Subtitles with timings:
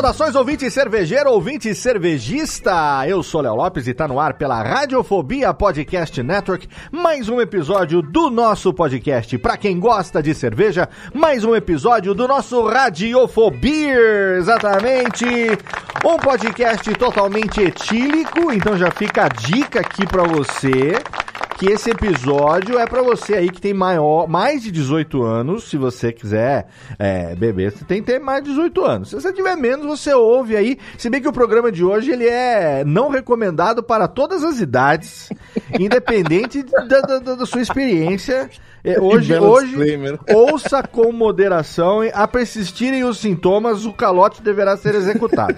[0.00, 3.06] Saudações, ouvinte cervejeiro, ouvinte cervejista!
[3.06, 8.00] Eu sou Léo Lopes e tá no ar pela Radiofobia Podcast Network, mais um episódio
[8.00, 9.36] do nosso podcast.
[9.36, 15.26] Pra quem gosta de cerveja, mais um episódio do nosso Radiofobia, exatamente!
[16.02, 20.94] Um podcast totalmente etílico, então já fica a dica aqui pra você
[21.60, 25.68] que esse episódio é para você aí que tem maior, mais de 18 anos.
[25.68, 29.10] Se você quiser é, beber, você tem que ter mais de 18 anos.
[29.10, 30.78] Se você tiver menos, você ouve aí.
[30.96, 35.28] Se bem que o programa de hoje ele é não recomendado para todas as idades,
[35.78, 38.48] independente da, da, da sua experiência.
[38.82, 39.76] É, hoje, hoje
[40.34, 42.00] ouça com moderação.
[42.12, 45.56] A persistirem os sintomas, o calote deverá ser executado.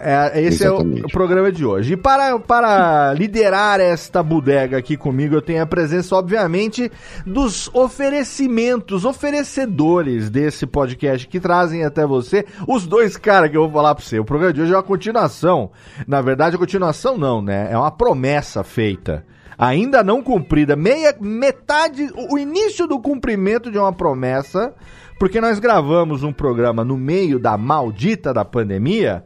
[0.00, 1.00] É, esse Exatamente.
[1.00, 1.94] é o, o, programa de hoje.
[1.94, 6.90] E para, para liderar esta bodega aqui comigo, eu tenho a presença, obviamente,
[7.26, 13.72] dos oferecimentos, oferecedores desse podcast que trazem até você os dois caras que eu vou
[13.72, 14.20] falar para você.
[14.20, 15.72] O programa de hoje é uma continuação.
[16.06, 17.68] Na verdade, a continuação não, né?
[17.70, 19.24] É uma promessa feita
[19.58, 24.72] ainda não cumprida, meia metade, o início do cumprimento de uma promessa,
[25.18, 29.24] porque nós gravamos um programa no meio da maldita da pandemia,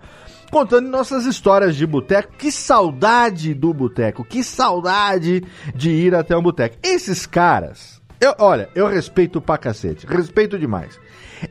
[0.51, 2.33] contando nossas histórias de boteco.
[2.39, 5.45] Que saudade do boteco, que saudade
[5.75, 6.77] de ir até um boteco.
[6.83, 10.99] Esses caras, eu, olha, eu respeito pra cacete, respeito demais.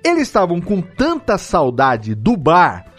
[0.04, 2.91] Eles estavam com tanta saudade do bar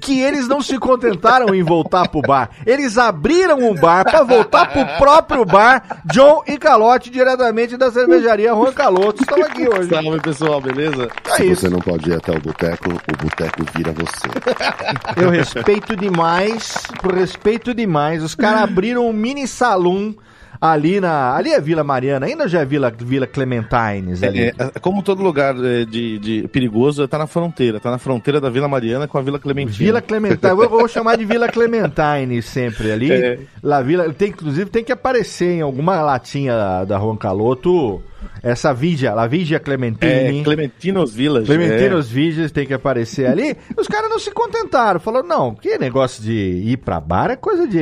[0.00, 2.50] que eles não se contentaram em voltar pro bar.
[2.66, 8.50] Eles abriram um bar para voltar pro próprio bar John e Calote diretamente da cervejaria
[8.50, 9.22] Juan Caloto.
[9.22, 9.88] Estão aqui hoje.
[9.88, 11.08] Salve pessoal, beleza?
[11.26, 11.62] É Se isso.
[11.62, 15.22] você não pode ir até o boteco, o boteco vira você.
[15.22, 16.74] Eu respeito demais,
[17.14, 18.22] respeito demais.
[18.22, 20.14] Os caras abriram um mini salão
[20.62, 21.34] ali na.
[21.34, 24.44] Ali é Vila Mariana, ainda já é Vila, Vila Clementines ali.
[24.44, 28.40] É, é, como todo lugar é, de, de perigoso, tá na fronteira, tá na fronteira
[28.40, 29.86] da Vila Mariana com a Vila Clementine.
[29.86, 33.12] Vila Clementine, eu vou chamar de Vila Clementine sempre ali.
[33.22, 33.38] É.
[33.62, 38.02] La Vila, tem, inclusive tem que aparecer em alguma latinha da, da Juan Caloto
[38.42, 40.40] essa Vigia, La Vigia Clementine.
[40.40, 41.46] É, Clementinos Village.
[41.46, 42.14] Clementinos é.
[42.14, 43.56] Villages tem que aparecer ali.
[43.76, 44.98] Os caras não se contentaram.
[44.98, 47.78] Falaram, não, que negócio de ir pra bar é coisa de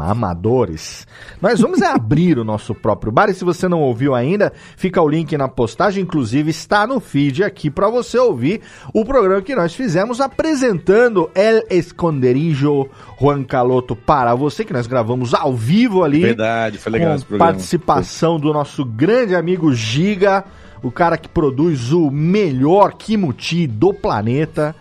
[0.00, 1.06] amadores.
[1.40, 3.28] Nós vamos abrir o nosso próprio bar.
[3.28, 6.02] E se você não ouviu ainda, fica o link na postagem.
[6.02, 8.60] Inclusive, está no feed aqui para você ouvir
[8.92, 12.88] o programa que nós fizemos apresentando El Esconderijo
[13.20, 16.22] Juan Caloto para você, que nós gravamos ao vivo ali.
[16.22, 17.52] Verdade, foi legal com esse programa.
[17.52, 20.44] Participação do nosso grande amigo Giga,
[20.82, 24.74] o cara que produz o melhor kimuti do planeta.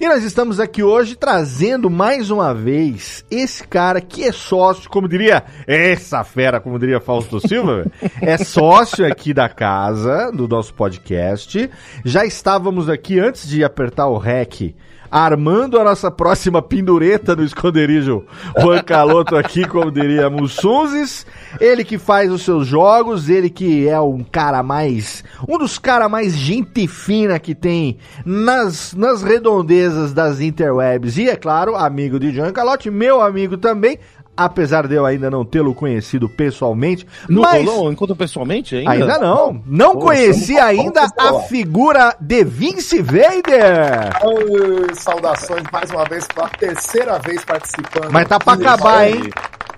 [0.00, 5.08] E nós estamos aqui hoje trazendo mais uma vez esse cara que é sócio, como
[5.08, 7.84] diria essa fera, como diria Fausto Silva,
[8.22, 11.68] é sócio aqui da casa, do nosso podcast.
[12.04, 14.76] Já estávamos aqui antes de apertar o REC
[15.10, 18.24] armando a nossa próxima pendureta no esconderijo
[18.60, 21.26] Juan Caloto aqui, como diria Mussunzes.
[21.60, 25.24] Ele que faz os seus jogos, ele que é um cara mais.
[25.48, 31.16] um dos caras mais gente fina que tem nas, nas redondezas das interwebs.
[31.16, 33.98] E é claro, amigo de Juan Calote, meu amigo também
[34.38, 37.04] apesar de eu ainda não tê-lo conhecido pessoalmente.
[37.28, 37.66] Não mas...
[37.66, 38.92] rolou encontro pessoalmente ainda?
[38.92, 39.60] Ainda não.
[39.66, 44.16] Não Pô, conheci ainda a figura de Vince Vader.
[44.22, 48.12] Oi, saudações mais uma vez, pela terceira vez participando.
[48.12, 49.28] Mas tá pra acabar, hein?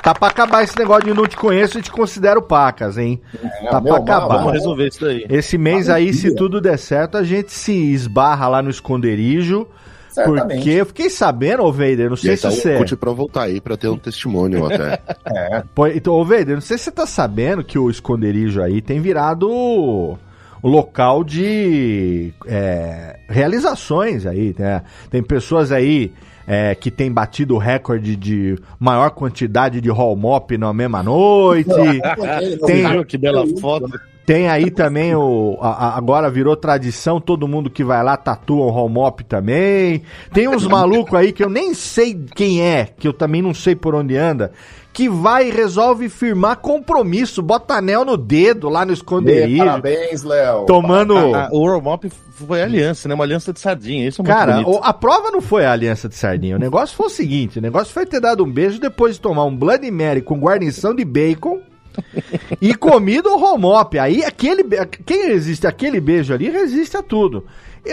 [0.02, 3.20] Tá pra acabar esse negócio de não te conheço e te considero pacas, hein?
[3.42, 4.38] É, tá meu, pra acabar.
[4.38, 5.24] Vamos resolver isso daí.
[5.28, 9.66] Esse mês aí, se tudo der certo, a gente se esbarra lá no esconderijo
[10.10, 10.56] Certamente.
[10.56, 12.76] Porque eu fiquei sabendo, ô Vader, não E sei aí se tá você.
[12.78, 15.00] Kut pra voltar aí pra ter um testemunho até.
[15.32, 15.62] É.
[15.74, 19.00] Pô, Então, ô Vader, não sei se você tá sabendo que o esconderijo aí tem
[19.00, 20.18] virado
[20.62, 24.82] local de é, realizações aí, né?
[25.10, 26.12] Tem pessoas aí
[26.46, 31.70] é, que tem batido o recorde de maior quantidade de hall mop na mesma noite.
[32.66, 33.88] Tem- que bela foto.
[34.32, 35.58] Tem aí também o.
[35.60, 40.02] a- a- agora virou tradição, todo mundo que vai lá tatua um home op também.
[40.32, 43.74] Tem uns malucos aí que eu nem sei quem é, que eu também não sei
[43.74, 44.52] por onde anda,
[44.92, 50.64] que vai e resolve firmar compromisso, bota anel no dedo lá no esconderijo, Parabéns, Léo.
[50.64, 51.16] tomando.
[51.34, 52.04] A, a, o Euromop
[52.46, 53.16] foi aliança, né?
[53.16, 54.06] Uma aliança de sardinha.
[54.06, 54.70] Isso é muito Cara, bonito.
[54.70, 56.54] o- a prova não foi a aliança de sardinha.
[56.54, 59.44] O negócio foi o seguinte: o negócio foi ter dado um beijo depois de tomar
[59.44, 61.58] um Bloody Mary com guarnição de bacon
[62.60, 63.94] e comido o homop.
[63.98, 64.64] Aí aquele.
[65.04, 67.44] Quem resiste àquele beijo ali resiste a tudo.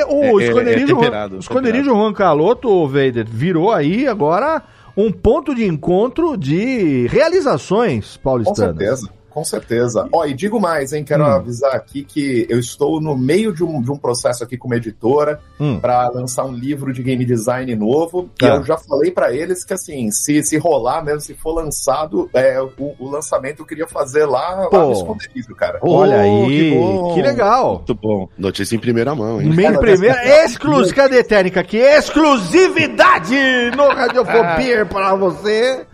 [0.09, 4.61] O É, é, esconderijo, é temperado, o esconderijo Juan Caloto, ô, Vader, virou aí agora
[4.97, 8.77] um ponto de encontro de realizações Com paulistanas.
[8.77, 9.09] certeza.
[9.37, 10.09] Com certeza.
[10.11, 11.03] Ó, e digo mais, hein?
[11.03, 11.27] Quero Hum.
[11.27, 14.77] avisar aqui que eu estou no meio de um, de um processo aqui com uma
[14.77, 15.79] editora Hum.
[15.79, 18.31] para lançar um livro de game design novo.
[18.35, 18.55] E Tá.
[18.55, 22.59] eu já falei para eles que, assim, se, se rolar mesmo, se for lançado, é,
[22.59, 24.75] o, o lançamento eu queria fazer lá, Pô.
[24.77, 25.77] lá no esconderijo, cara.
[25.83, 27.13] Oh, Olha aí, que bom.
[27.13, 27.73] que legal.
[27.75, 28.27] Muito bom.
[28.39, 29.53] Notícia em primeira mão, hein?
[29.53, 31.77] Meio primeira, exclusividade, cadê técnica aqui?
[31.77, 33.35] Exclusividade
[33.77, 35.85] no Radiofobia para você.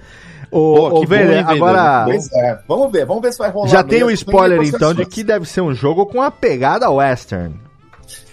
[0.53, 1.49] Ô, Pô, ô, Vader?
[1.49, 2.59] agora Pois é.
[2.67, 3.67] Vamos ver, vamos ver se vai rolar.
[3.69, 6.89] já tem o mesmo, spoiler então de que deve ser um jogo com a pegada
[6.89, 7.55] western.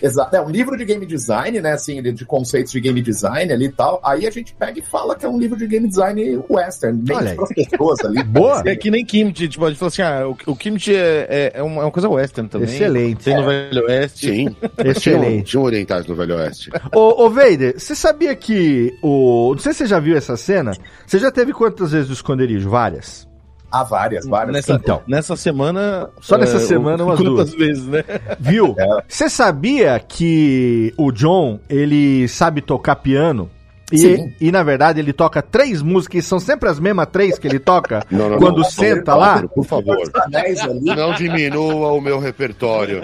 [0.02, 0.34] Exato.
[0.36, 1.72] É um livro de game design, né?
[1.72, 4.00] Assim, de conceitos de game design ali e tal.
[4.02, 7.36] Aí a gente pega e fala que é um livro de game design western, Olha
[7.36, 8.22] bem pessoas ali.
[8.30, 8.62] Boa.
[8.64, 11.52] É que nem kimchi, tipo, a gente fala assim, ah, o, o kimchi é, é,
[11.54, 12.68] é uma, é uma coisa western também.
[12.68, 13.24] Excelente.
[13.24, 14.26] Tem no Velho Oeste.
[14.28, 14.56] Sim.
[14.84, 15.50] Excelente.
[15.50, 16.70] Tinham orientais no Velho Oeste.
[16.94, 19.52] Ô, ô Vader, você sabia que o.
[19.52, 20.72] Não sei se você já viu essa cena.
[21.06, 22.68] Você já teve quantas vezes o esconderijo?
[22.68, 23.29] Várias?
[23.70, 24.52] Há várias, várias.
[24.54, 25.02] Nessa, Então.
[25.06, 26.10] nessa semana.
[26.20, 27.54] Só nessa é, semana, umas quantas duas.
[27.54, 28.02] vezes, né?
[28.40, 28.74] Viu?
[28.78, 29.04] É.
[29.06, 33.48] Você sabia que o John, ele sabe tocar piano?
[33.92, 37.46] E, e, na verdade ele toca três músicas e são sempre as mesmas três que
[37.48, 38.64] ele toca Não, não, quando não.
[38.64, 39.42] senta lá.
[39.48, 39.96] Por favor.
[40.34, 40.94] Ali.
[40.96, 43.00] Não diminua o meu repertório.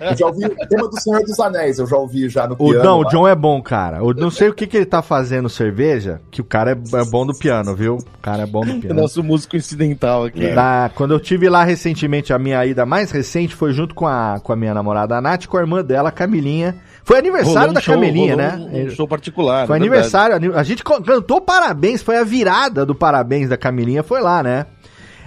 [0.00, 2.70] Eu já ouvi o tema do Senhor dos Anéis, eu já ouvi já no O,
[2.70, 2.84] piano.
[2.84, 3.10] não, o lá.
[3.10, 3.98] John é bom, cara.
[3.98, 7.04] Eu não sei o que, que ele tá fazendo cerveja, que o cara é, é
[7.04, 7.96] bom do piano, viu?
[7.96, 9.00] O cara é bom do O piano.
[9.00, 10.48] nosso músico incidental aqui.
[10.54, 14.40] Da- quando eu tive lá recentemente, a minha ida mais recente foi junto com a,
[14.42, 16.74] com a minha namorada, a Nath, com a irmã dela, a Camilinha.
[17.04, 18.56] Foi aniversário um da show, Camelinha, né?
[18.86, 19.66] Um show particular.
[19.66, 19.94] Foi é verdade.
[19.96, 24.42] aniversário, ani- a gente cantou parabéns, foi a virada do parabéns da Camilinha, foi lá,
[24.42, 24.66] né?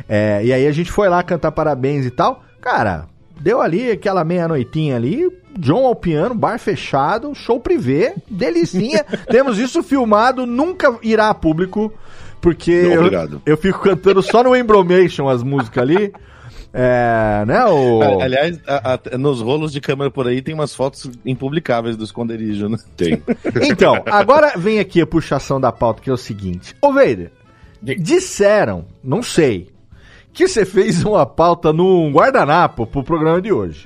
[0.07, 2.43] É, e aí a gente foi lá cantar parabéns e tal.
[2.61, 3.05] Cara,
[3.39, 5.29] deu ali aquela meia-noitinha ali,
[5.59, 9.03] John ao piano, bar fechado, show privê, delicinha.
[9.29, 11.91] Temos isso filmado, nunca irá a público,
[12.41, 13.09] porque eu,
[13.45, 16.13] eu fico cantando só no Embromation as músicas ali.
[16.77, 18.01] É, né, o...
[18.21, 22.67] Aliás, a- a- nos rolos de câmera por aí tem umas fotos impublicáveis do esconderijo,
[22.67, 22.77] né?
[22.97, 23.23] Tem.
[23.63, 26.75] Então, agora vem aqui a puxação da pauta, que é o seguinte.
[26.81, 27.31] Ô, Vader,
[27.81, 29.69] disseram, não sei,
[30.33, 33.85] que você fez uma pauta num guardanapo pro programa de hoje.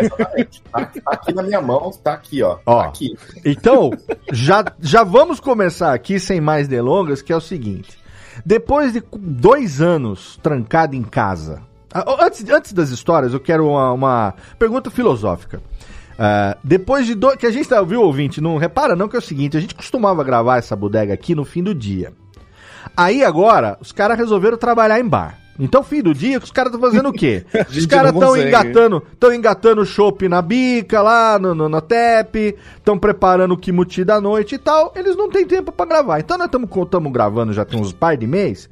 [0.00, 0.60] Exatamente.
[0.72, 2.58] Tá, tá aqui na minha mão, tá aqui, ó.
[2.66, 2.82] Ó.
[2.82, 3.16] Tá aqui.
[3.44, 3.90] Então,
[4.32, 7.96] já, já vamos começar aqui, sem mais delongas, que é o seguinte.
[8.44, 11.62] Depois de dois anos trancado em casa...
[11.94, 15.62] Ah, Antes, antes das histórias, eu quero uma, uma pergunta filosófica.
[16.18, 17.36] Ah, depois de dois...
[17.36, 18.40] Que a gente tá, viu, ouvinte?
[18.40, 21.44] Não repara não que é o seguinte, a gente costumava gravar essa bodega aqui no
[21.44, 22.12] fim do dia.
[22.96, 25.38] Aí agora, os caras resolveram trabalhar em bar.
[25.58, 27.44] Então, fim do dia, os caras estão fazendo o quê?
[27.70, 32.98] Os caras estão engatando, estão engatando chopp na bica lá, no, no, na TEP, estão
[32.98, 34.92] preparando o kimuti da noite e tal.
[34.96, 36.18] Eles não têm tempo pra gravar.
[36.18, 38.68] Então, nós estamos gravando já tem uns par de mês.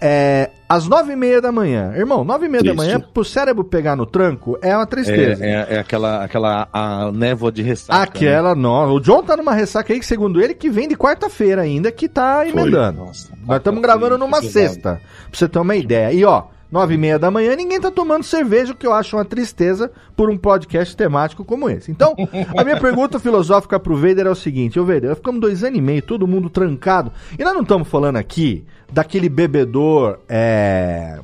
[0.00, 1.92] É, às nove e meia da manhã.
[1.96, 2.76] Irmão, nove e meia da Triste.
[2.86, 5.44] manhã, pro cérebro pegar no tranco, é uma tristeza.
[5.44, 7.98] É, é, é aquela, aquela a névoa de ressaca.
[7.98, 8.04] né?
[8.04, 8.92] Aquela, não.
[8.94, 12.46] O John tá numa ressaca aí, segundo ele, que vem de quarta-feira ainda, que tá
[12.46, 13.04] emendando.
[13.04, 14.52] Nossa, Nós estamos gravando numa pesado.
[14.52, 15.00] sexta,
[15.30, 16.12] pra você ter uma ideia.
[16.12, 19.16] E ó, nove e meia da manhã, ninguém tá tomando cerveja, o que eu acho
[19.16, 21.88] uma tristeza por um podcast temático como esse.
[21.88, 22.16] Então,
[22.56, 25.78] a minha pergunta filosófica pro Vader é o seguinte, ô Vader, nós ficamos dois anos
[25.78, 31.20] e meio, todo mundo trancado, e nós não estamos falando aqui daquele bebedor, é...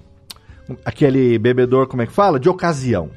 [0.85, 2.39] Aquele bebedor, como é que fala?
[2.39, 3.11] De ocasião.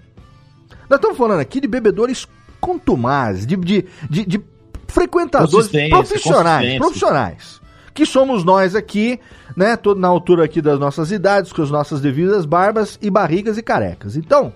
[0.89, 2.27] Nós estamos falando aqui de bebedores
[2.59, 4.41] contumazes, de, de, de, de
[4.87, 6.79] frequentadores Consistência, profissionais, consistência.
[6.79, 7.61] profissionais.
[7.93, 9.19] Que somos nós aqui,
[9.55, 9.75] né?
[9.77, 13.61] Todo na altura aqui das nossas idades, com as nossas devidas barbas e barrigas e
[13.61, 14.15] carecas.
[14.15, 14.51] Então,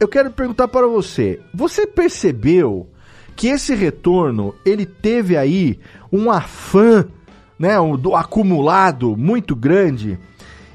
[0.00, 2.88] eu quero perguntar para você: você percebeu
[3.36, 5.78] que esse retorno, ele teve aí
[6.12, 7.04] um afã,
[7.58, 10.18] né, um, do acumulado muito grande.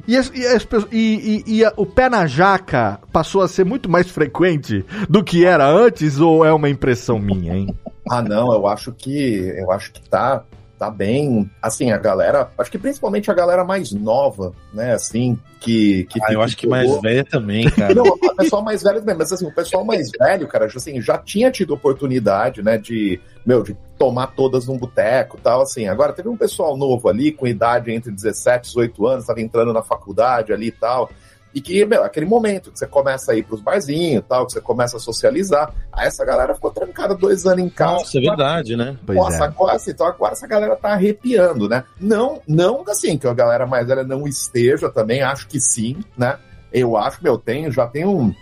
[0.07, 3.89] E, as- e as e- e a- o pé na jaca passou a ser muito
[3.89, 7.75] mais frequente do que era antes, ou é uma impressão minha, hein?
[8.09, 10.43] Ah, não, eu acho que eu acho que tá
[10.79, 16.05] tá bem, assim, a galera, acho que principalmente a galera mais nova, né, assim, que
[16.05, 17.93] que Ah, eu acho que mais pegou- velha também, cara.
[17.93, 21.17] Não, o pessoal mais velho também, mas assim, o pessoal mais velho, cara, assim, já
[21.17, 25.87] tinha tido oportunidade, né, de, meu, de tomar todas num boteco e tal, assim.
[25.89, 29.73] Agora, teve um pessoal novo ali, com idade entre 17 e 18 anos, estava entrando
[29.73, 31.09] na faculdade ali e tal,
[31.53, 34.53] e que, meu, aquele momento que você começa a ir pros barzinhos e tal, que
[34.53, 37.93] você começa a socializar, aí essa galera ficou trancada dois anos em casa.
[37.93, 38.97] Nossa, é verdade, né?
[39.05, 39.47] Pois Nossa, é.
[39.47, 41.83] agora, assim, então agora essa galera tá arrepiando, né?
[41.99, 46.37] Não, não assim, que a galera mais velha não esteja também, acho que sim, né?
[46.71, 48.33] Eu acho, meu, tenho, já tenho um-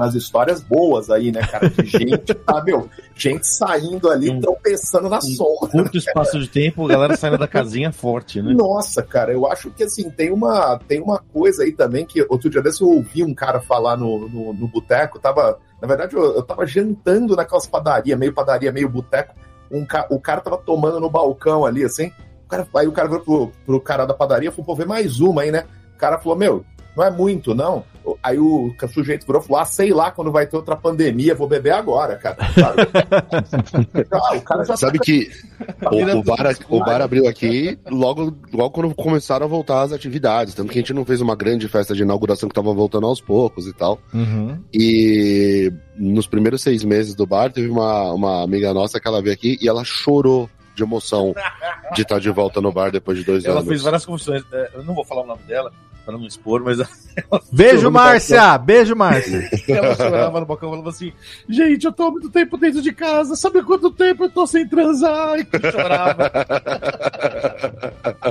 [0.00, 1.68] umas histórias boas aí, né, cara?
[1.68, 5.68] De gente, tá, meu, gente saindo ali, Um- tropeçando na sombra.
[5.70, 8.52] Curto espaço de tempo, a galera saindo da casinha forte, né?
[8.54, 12.48] Nossa, cara, eu acho que assim, tem uma, tem uma coisa aí também que outro
[12.48, 16.22] dia desse eu ouvi um cara falar no, no, no boteco, tava, na verdade eu,
[16.36, 19.34] eu tava jantando naquelas padarias, meio padaria, meio boteco,
[19.70, 22.10] um, ca- o cara tava tomando no balcão ali, assim,
[22.46, 24.84] o cara, aí o cara virou pro, pro cara da padaria e falou, pô, vê
[24.84, 25.64] mais uma aí, né?
[25.94, 26.64] O cara falou, meu,
[26.96, 27.84] não é muito, não.
[28.22, 31.46] Aí o sujeito virou e falou, ah, sei lá, quando vai ter outra pandemia, vou
[31.46, 32.36] beber agora, cara.
[32.54, 34.06] Sabe?
[34.10, 35.30] Ah, o cara já Sabe tá- que
[35.84, 40.54] o, o bar, o bar abriu aqui logo, logo quando começaram a voltar as atividades.
[40.54, 43.20] Tanto que a gente não fez uma grande festa de inauguração que tava voltando aos
[43.20, 43.98] poucos e tal.
[44.12, 44.58] Uhum.
[44.72, 49.34] E nos primeiros seis meses do bar, teve uma, uma amiga nossa que ela veio
[49.34, 51.34] aqui e ela chorou de emoção
[51.94, 53.68] de estar de volta no bar depois de dois Ela anos.
[53.68, 54.42] fez várias confissões.
[54.52, 55.70] é, Eu não vou falar o nome dela,
[56.10, 56.78] pra não expor, mas
[57.52, 58.56] Beijo, Márcia!
[58.58, 59.48] Beijo, Márcia!
[59.68, 61.12] Ela chorava no balcão e falava assim:
[61.48, 64.66] Gente, eu tô há muito tempo dentro de casa, sabe quanto tempo eu tô sem
[64.66, 65.38] transar?
[65.38, 66.30] E chorava.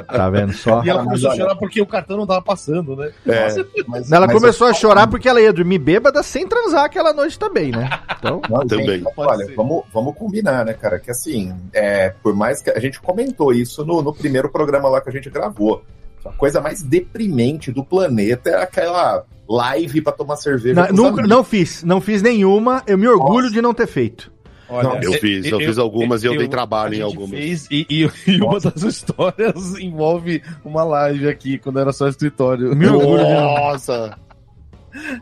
[0.08, 0.84] Tá vendo só?
[0.84, 3.12] E ela começou a chorar porque o cartão não tava passando, né?
[3.28, 3.48] É,
[3.88, 7.14] mas- Ela mas começou eu- a chorar porque ela ia dormir bêbada sem transar aquela
[7.14, 7.90] noite também, né?
[8.18, 9.00] Então, Não, Também.
[9.00, 9.56] gente, olha, ser.
[9.56, 11.00] vamos, vamos combinar, né, cara?
[11.00, 15.02] Que assim, é, por mais que a gente comentou isso no, no primeiro programa lá
[15.02, 15.84] que a gente gravou.
[16.26, 20.84] A coisa mais deprimente do planeta é aquela live pra tomar cerveja.
[20.86, 22.84] os nunca, não fiz, não fiz nenhuma.
[22.86, 23.54] Eu me orgulho Nossa.
[23.54, 24.32] de não ter feito.
[24.72, 27.32] Olha, Eu fiz, eu fiz algumas e eu dei trabalho a em algumas.
[27.32, 32.76] Fez, e, e- e uma das histórias envolve uma live aqui, quando era só escritório.
[32.76, 33.42] Me orgulho de não.
[33.56, 34.16] Nossa!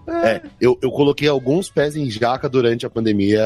[0.07, 3.43] É, eu, eu coloquei alguns pés em jaca durante a pandemia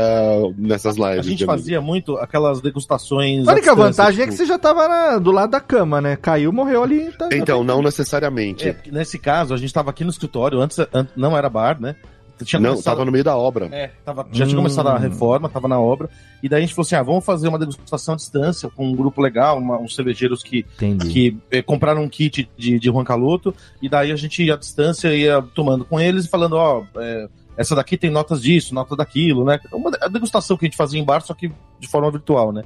[0.58, 1.20] nessas lives.
[1.20, 3.48] A gente fazia muito aquelas degustações.
[3.48, 6.16] A única vantagem é que tipo, você já tava na- do lado da cama, né?
[6.16, 7.12] Caiu, morreu ali.
[7.18, 7.30] Tá...
[7.32, 8.68] Então, não necessariamente.
[8.70, 11.96] É, nesse caso, a gente tava aqui no escritório, antes, an- não era bar, né?
[12.46, 13.68] Tinha não, começado- tava no meio da obra.
[13.72, 14.62] É, tava, já tinha Hum.
[14.64, 16.10] começado a reforma, tava na obra.
[16.42, 18.96] E daí a gente falou assim: ah, vamos fazer uma degustação à distância com um
[18.96, 21.10] grupo legal, uma- uns cervejeiros que, Entendi.
[21.10, 23.54] que eh, compraram um kit de, de Juan Caloto.
[23.82, 27.28] E daí a gente ia à distância, ia tomando com eles e falando: ó, é,
[27.58, 29.60] essa daqui tem notas disso, nota daquilo, né?
[29.74, 32.64] Uma a degustação que a gente fazia em bar, só que de forma virtual, né?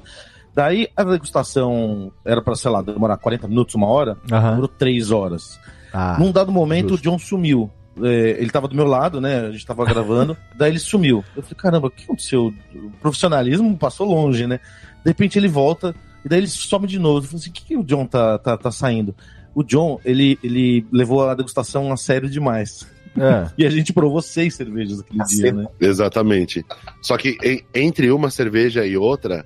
[0.54, 4.50] Daí a degustação era pra, sei lá, demorar 40 minutos, uma hora, Aham.
[4.52, 5.60] demorou 3 horas.
[5.92, 7.10] Ah, Num dado momento, justo.
[7.10, 7.70] o John sumiu.
[8.04, 9.42] É, ele tava do meu lado, né?
[9.48, 10.36] A gente tava gravando.
[10.56, 11.24] daí ele sumiu.
[11.36, 12.54] Eu falei, caramba, o que aconteceu?
[12.74, 14.60] O profissionalismo passou longe, né?
[15.04, 17.20] De repente ele volta e daí ele some de novo.
[17.20, 19.16] Eu falei assim, o que, que o John tá, tá, tá saindo?
[19.54, 22.86] O John, ele, ele levou a degustação a sério demais.
[23.16, 23.48] é.
[23.58, 25.66] E a gente provou seis cervejas aquele dia, né?
[25.80, 26.66] Exatamente.
[27.02, 29.46] Só que em- entre uma cerveja e outra,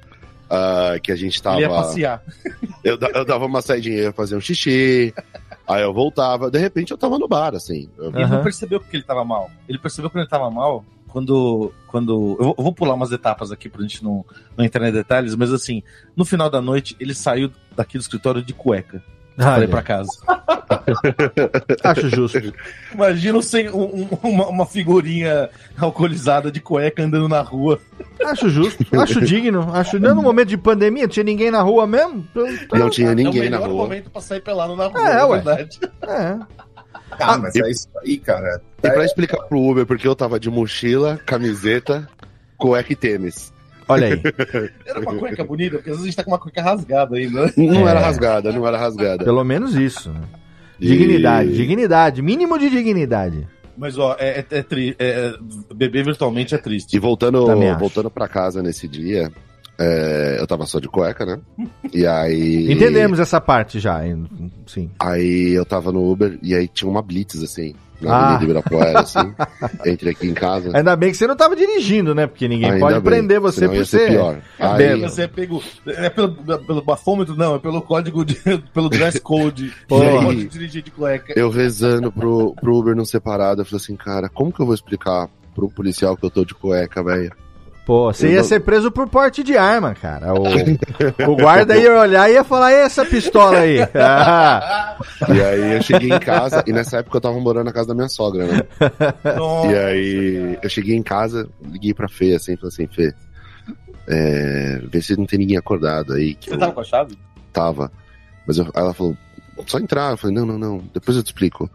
[0.49, 1.57] ah, que a gente tava.
[1.57, 2.23] Ele ia passear.
[2.83, 5.13] Eu, eu dava uma saidinha, ia fazer um xixi,
[5.69, 6.49] aí eu voltava.
[6.51, 7.89] De repente eu tava no bar, assim.
[7.97, 9.49] Eu- Ele não percebeu que ele tava mal.
[9.67, 11.73] Ele percebeu quando ele tava mal quando.
[11.87, 14.23] quando eu, vou, pular umas etapas aqui pra gente não,
[14.55, 15.83] não entrar em detalhes, mas assim,
[16.15, 19.03] no final da noite, ele saiu daqui do escritório de cueca
[19.35, 20.11] pra Olha, ir pra casa.
[21.83, 22.53] acho justo.
[22.93, 27.79] Imagina sem um- um- uma, uma figurinha alcoolizada de cueca andando na rua.
[28.25, 28.85] Acho justo.
[28.99, 29.69] Acho digno.
[29.73, 32.25] Acho no momento de pandemia, não tinha ninguém na rua mesmo.
[32.35, 33.83] Então, Não tinha é o ninguém na melhor rua.
[33.83, 35.35] momento pra sair pelado na rua, É, é, ué.
[35.41, 35.79] verdade.
[36.07, 36.37] É.
[37.19, 38.61] Ah, mas é isso aí, cara.
[38.83, 42.07] E pra explicar pro Uber, porque eu tava de mochila, camiseta,
[42.57, 43.51] cueca e tênis.
[43.87, 44.21] Olha aí.
[44.85, 47.45] Era uma cueca bonita, porque às vezes a gente tá com uma cueca rasgada ainda.
[47.47, 47.53] né?
[47.57, 47.91] Não É.
[47.91, 49.23] era rasgada, não era rasgada.
[49.25, 50.13] Pelo menos isso.
[50.79, 50.85] Né?
[50.85, 52.21] E- Dignidade, dignidade.
[52.21, 53.47] Mínimo de dignidade.
[53.77, 56.95] Mas ó, é, é, é tri- é- é- beber virtualmente é triste.
[56.95, 59.31] E voltando, Também voltando para casa nesse dia,
[59.79, 61.39] é, eu tava só de cueca, né?
[61.93, 62.69] E aí.
[62.71, 64.01] Entendemos essa parte já,
[64.67, 64.89] sim.
[64.99, 68.35] Aí eu tava no Uber e aí tinha uma blitz, assim, na Ah.
[68.35, 69.33] Avenida Ibirapuera, assim.
[69.85, 70.71] Entre aqui em casa.
[70.75, 72.27] Ainda bem que você não tava dirigindo, né?
[72.27, 74.09] Porque ninguém Ainda pode bem, prender você senão por ser ser.
[74.09, 74.41] pior.
[74.59, 75.01] Aí.
[75.01, 75.63] Você pegou.
[75.87, 77.35] É pelo, pelo bafômetro?
[77.35, 78.35] Não, é pelo código de.
[78.73, 79.73] pelo dress code.
[79.87, 79.99] Pô.
[79.99, 81.33] Pode dirigir de cueca.
[81.35, 84.65] eu rezando pro, pro Uber não ser parado, eu falei assim, cara, como que eu
[84.65, 87.31] vou explicar pro policial que eu tô de cueca, velho?
[87.89, 90.31] Pô, você Eu ia não- ser preso por porte de arma, cara.
[90.35, 90.43] O,
[91.31, 93.79] o guarda ia olhar e ia falar, e essa pistola aí?
[93.95, 94.95] Ah,
[95.27, 97.95] E aí eu cheguei em casa, e nessa época eu tava morando na casa da
[97.95, 98.61] minha sogra, né?
[99.35, 99.67] Nossa.
[99.71, 103.11] E aí eu cheguei em casa, liguei pra Fê, assim, falei assim, Fê,
[104.07, 106.35] é, vê se não tem ninguém acordado aí.
[106.35, 107.17] Que Você eu tava com a chave?
[107.51, 107.91] tava.
[108.45, 109.17] Mas eu- ela falou,
[109.65, 110.11] só entrar.
[110.11, 111.67] Eu falei, não, não, não, depois eu te explico.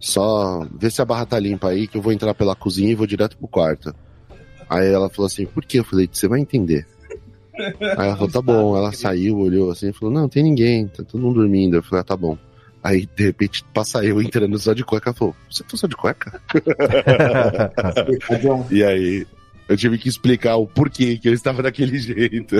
[0.00, 2.94] Só vê se a barra tá limpa aí, que eu vou entrar pela cozinha e
[2.96, 3.94] vou direto pro quarto.
[4.70, 5.80] Aí ela falou assim, por quê?
[5.80, 6.86] Eu falei, você vai entender.
[7.58, 8.76] Aí ela falou, tá bom.
[8.76, 11.76] Ela saiu, olhou assim e falou, não, tem ninguém, tá todo mundo dormindo.
[11.76, 12.38] Eu falei, ah, tá bom.
[12.82, 15.10] Aí, de repente, passa eu entrando só de cueca.
[15.10, 16.40] Ela falou, você tá só de cueca?
[18.70, 19.26] E aí,
[19.70, 22.56] eu tive que explicar o porquê que ele estava daquele jeito.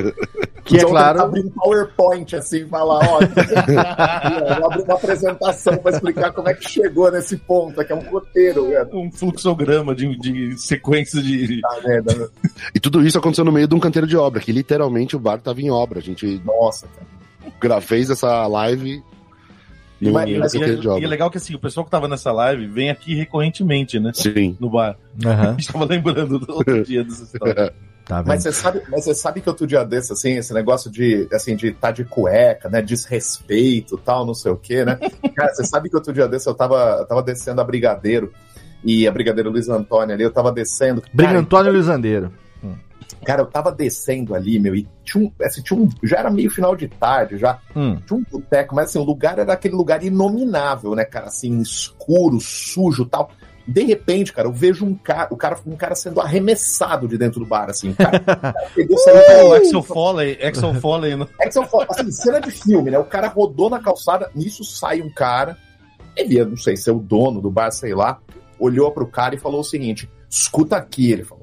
[0.64, 1.22] que é Então, claro.
[1.22, 3.18] Abrir um PowerPoint assim, falar, ó,
[4.58, 8.08] eu abri uma apresentação pra explicar como é que chegou nesse ponto, que é um
[8.08, 8.88] roteiro, velho.
[8.92, 11.60] Um fluxograma de, de sequência de.
[11.60, 12.28] Tá, merda, né?
[12.74, 15.40] E tudo isso aconteceu no meio de um canteiro de obra, que literalmente o bar
[15.40, 15.98] tava em obra.
[15.98, 17.52] A gente Nossa, cara.
[17.60, 19.02] gra- fez essa live
[20.00, 20.68] no, Mas- mas- E é,
[21.00, 24.12] e é legal que assim, o pessoal que tava nessa live vem aqui recorrentemente, né?
[24.14, 24.56] Sim.
[24.58, 24.96] No bar.
[25.24, 27.72] Aham, A gente tava lembrando do outro dia dessa história.
[28.06, 28.28] tá vendo?
[28.28, 31.54] Mas você sabe, mas você sabe que outro dia desse, assim, esse negócio de, assim,
[31.54, 34.96] de tá de cueca, né, desrespeito, tal, não sei o quê, né?
[35.36, 38.32] Cara, você sabe que outro dia desse eu tava, eu tava descendo a Brigadeiro,
[38.82, 41.02] e a Brigadeiro Luiz Antônio ali, eu tava descendo.
[41.12, 42.32] Briga Cara, Antônio Lisandeiro.
[43.24, 46.50] Cara, eu tava descendo ali, meu, e tinha um, assim, tinha um, já era meio
[46.50, 47.96] final de tarde, já, Hum.
[48.06, 52.40] tinha um boteco, mas assim, o lugar era aquele lugar inominável, né, cara, assim, escuro,
[52.40, 53.30] sujo tal.
[53.68, 57.38] De repente, cara, eu vejo um cara, o cara, um cara sendo arremessado de dentro
[57.40, 61.46] do bar, assim, cara, o cara pegou, saiu, O Axel Foley, Axel Foley, no- é
[61.46, 62.98] que são fotos, assim, cena de filme, né?
[62.98, 65.56] O cara rodou na calçada, nisso sai um cara,
[66.16, 68.18] ele ia, não sei, ser o dono do bar, sei lá,
[68.58, 71.39] olhou pro cara e falou o seguinte: escuta aqui, ele falou.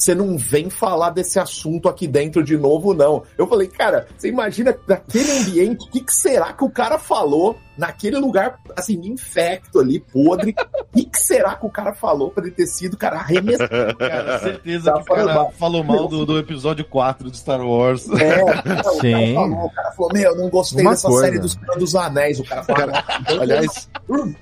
[0.00, 3.22] Você não vem falar desse assunto aqui dentro de novo, não.
[3.36, 7.58] Eu falei, cara, você imagina naquele ambiente, o que, que será que o cara falou
[7.80, 10.54] naquele lugar, assim, infecto ali, podre?
[10.80, 13.96] O que, que será que o cara falou pra ele ter sido, cara, arremessado?
[13.96, 17.60] Cara, certeza Tá que o cara falando- falou mal do, do episódio 4 de Star
[17.66, 18.08] Wars.
[18.10, 19.12] É, cara, o Sim.
[19.12, 21.24] cara falou, o cara falou, meu, eu não gostei Uma dessa coisa.
[21.26, 22.38] série dos dos Anéis.
[22.38, 23.88] O cara falou, "Ah, Aliás,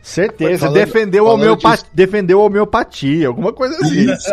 [0.03, 0.66] Certeza.
[0.66, 1.87] Falando- defendeu, a falando disso.
[1.92, 4.11] defendeu homeopatia, alguma coisa assim.
[4.12, 4.31] Isso.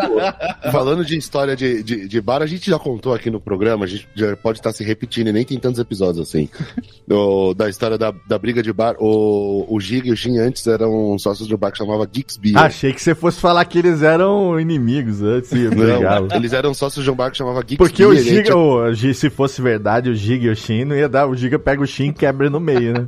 [0.72, 3.88] falando de história de, de, de bar, a gente já contou aqui no programa, a
[3.88, 6.50] gente já pode estar se repetindo, e nem tem tantos episódios assim.
[7.08, 8.95] Do- da história da, da briga de bar.
[9.00, 12.38] O, o Giga e o Shin antes eram sócios de um bar que chamava Geeks
[12.38, 12.58] Beer.
[12.58, 15.52] Achei que você fosse falar que eles eram inimigos antes.
[15.52, 18.96] Não, eles eram sócios de um bar que chamava Geeks Porque o Giga, tinha- o
[18.96, 21.28] se fosse verdade, o Giga e o Shin não ia dar.
[21.28, 23.08] O Giga pega o Shin e quebra no meio, né?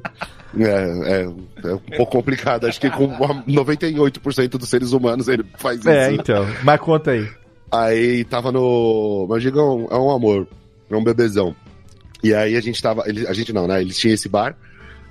[0.60, 2.66] É, é, é um pouco complicado.
[2.66, 5.90] Acho que com 98% dos seres humanos ele faz isso.
[5.90, 6.46] É, então.
[6.64, 7.28] Mas conta aí.
[7.72, 9.28] Aí tava no.
[9.30, 10.48] Mas diga, é um, é um amor.
[10.90, 11.56] É um bebezão.
[12.24, 13.04] E aí a gente tava.
[13.08, 13.82] ele- a gente não, né?
[13.82, 14.56] Eles tinham esse bar,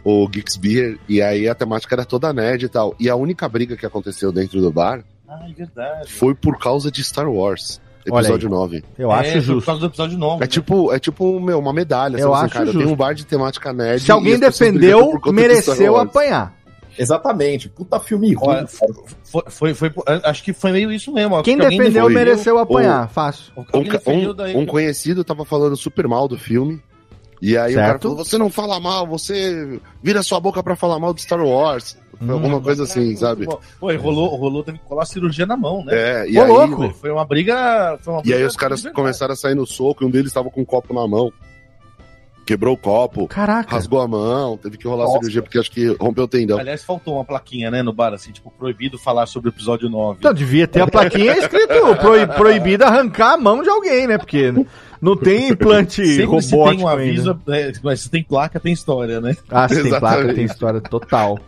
[0.08, 2.94] o Geeks Beer, e aí a temática era toda nerd e tal.
[3.00, 6.12] E a única briga que aconteceu dentro do bar Ah, é verdade.
[6.12, 7.80] foi por causa de Star Wars.
[8.06, 8.84] Episódio 9.
[8.96, 9.66] Eu É, acho foi Por justo.
[9.66, 10.44] causa do episódio 9.
[10.44, 12.18] É tipo, é tipo meu, uma medalha.
[12.18, 12.78] Eu assim, acho cara, justo.
[12.78, 14.00] tenho um bar de temática nerd.
[14.04, 16.54] Se alguém defendeu, mereceu apanhar.
[16.96, 17.68] Exatamente.
[17.68, 18.48] Puta filme ruim.
[18.58, 18.66] Olha.
[18.68, 19.92] Foi, foi, foi-
[20.24, 21.42] acho que foi meio isso mesmo.
[21.42, 22.08] Quem defendeu, defendeu.
[22.10, 23.08] mereceu apanhar.
[23.10, 23.52] Fácil.
[23.56, 23.80] Um,
[24.30, 24.56] um- daí.
[24.56, 26.80] um conhecido tava falando super mal do filme.
[27.40, 28.03] E aí o cara Certo.
[28.03, 31.96] falou: você não fala mal, você vira sua boca pra falar mal de Star Wars.
[32.18, 32.33] Foi Hum.
[32.33, 33.46] alguma coisa assim, sabe?
[33.79, 35.92] Pô, e rolou, rolou, teve que colar cirurgia na mão, né?
[35.94, 36.94] É, e Ô, aí, louco!
[36.94, 37.99] Foi, uma briga.
[38.01, 39.03] Foi uma E briga aí os caras de verdade.
[39.03, 41.31] começaram a sair no soco e um deles tava com um copo na mão.
[42.46, 43.75] Quebrou o copo, Caraca.
[43.75, 45.18] rasgou a mão, teve que rolar a Nossa.
[45.18, 46.59] cirurgia porque acho que rompeu o tendão.
[46.61, 50.18] Aliás, faltou uma plaquinha, né, no bar, assim, tipo, proibido falar sobre o episódio 9.
[50.20, 54.16] Então, devia ter a plaquinha escrito proib- proibido arrancar a mão de alguém, né?
[54.16, 54.55] Porque
[55.00, 57.02] não tem implante Sempre se tem robótico um ainda.
[57.02, 59.37] aviso, é, mas se tem placa, tem história, né?
[59.50, 61.38] Ah, se tem placa, tem história total.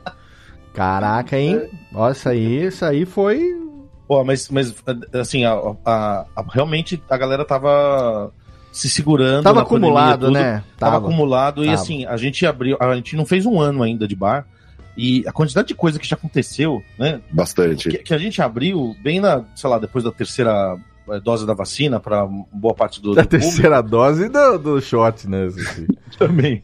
[0.75, 1.69] Caraca, hein?
[1.95, 3.41] Ó, isso aí, isso aí foi.
[4.07, 4.75] Pô, mas, mas
[5.15, 5.53] assim, a,
[5.85, 8.33] a- a- realmente a galera tava
[8.73, 9.43] se segurando.
[9.45, 10.33] Tava acumulado, tudo.
[10.33, 10.63] né?
[10.79, 11.81] Tava, acumulado e Tava.
[11.81, 14.47] assim, a gente abriu, a gente não fez um ano ainda de bar.
[14.97, 17.21] E a quantidade de coisa que já aconteceu, né?
[17.31, 17.89] Bastante.
[17.89, 20.77] Que, que a gente abriu bem na, sei lá, depois da terceira
[21.23, 23.51] dose da vacina para boa parte do, Da do público.
[23.53, 25.49] terceira dose do, do shot, né?
[26.19, 26.63] também.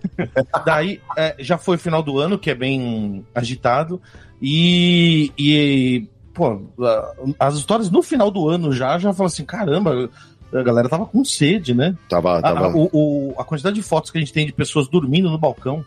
[0.65, 4.01] Daí é, já foi o final do ano, que é bem agitado.
[4.43, 10.11] E, e pô, a- as histórias no final do ano já já falam assim: caramba,
[10.53, 11.97] a galera tava com sede, né?
[12.09, 12.67] Tava, tava...
[12.67, 15.39] a- o- o- a quantidade de fotos que a gente tem de pessoas dormindo no
[15.39, 15.85] balcão.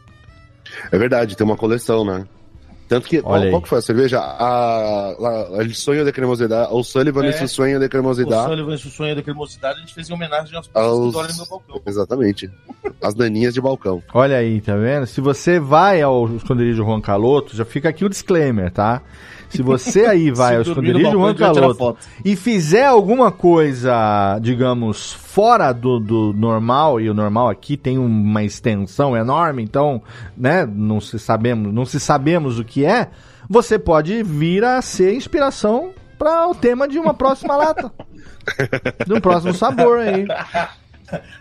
[0.91, 2.25] É verdade, tem uma coleção, né?
[2.87, 3.17] Tanto que.
[3.17, 3.61] Olha Qual, aí.
[3.63, 4.19] que foi a cerveja?
[4.19, 6.69] A, a, a sonho de cremosidade.
[6.73, 7.29] O Sullivan É.
[7.29, 8.47] esse sonho de O cremosidade.
[8.49, 11.37] Sullivan, esse sonho da cremosidade, a gente fez em homenagem às pessoas Aos- que dormem
[11.37, 11.81] no balcão.
[11.85, 12.49] Exatamente.
[13.01, 14.01] As naninhas de balcão.
[14.13, 15.05] Olha aí, tá vendo?
[15.05, 19.01] Se você vai ao esconderijo Juan Caloto, já fica aqui o disclaimer, tá?
[19.49, 25.99] Se você aí vai ao esconderijo Juan Caloto e fizer alguma coisa, digamos, fora do,
[25.99, 30.01] do normal, e o normal aqui tem uma extensão enorme, então,
[30.35, 33.09] né, não se sabemos, não se sabemos o que é,
[33.49, 37.91] você pode vir a ser inspiração para o tema de uma próxima lata.
[39.05, 40.25] De um próximo sabor aí.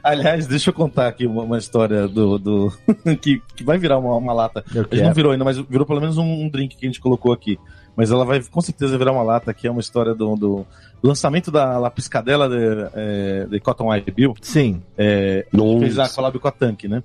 [0.02, 2.38] Aliás, deixa eu contar aqui uma, uma história do.
[2.38, 2.72] do
[3.20, 4.64] que, que vai virar uma, uma lata.
[4.70, 7.32] Gente não virou ainda, mas virou pelo menos um, um drink que a gente colocou
[7.32, 7.58] aqui.
[7.96, 10.66] Mas ela vai com certeza virar uma lata, que é uma história do, do
[11.02, 14.34] lançamento da La Piscadela de, é, de Cotton Eye Bill.
[14.42, 14.82] Sim.
[15.50, 15.80] Num...
[15.80, 17.02] Fez a collab com a Tank, né?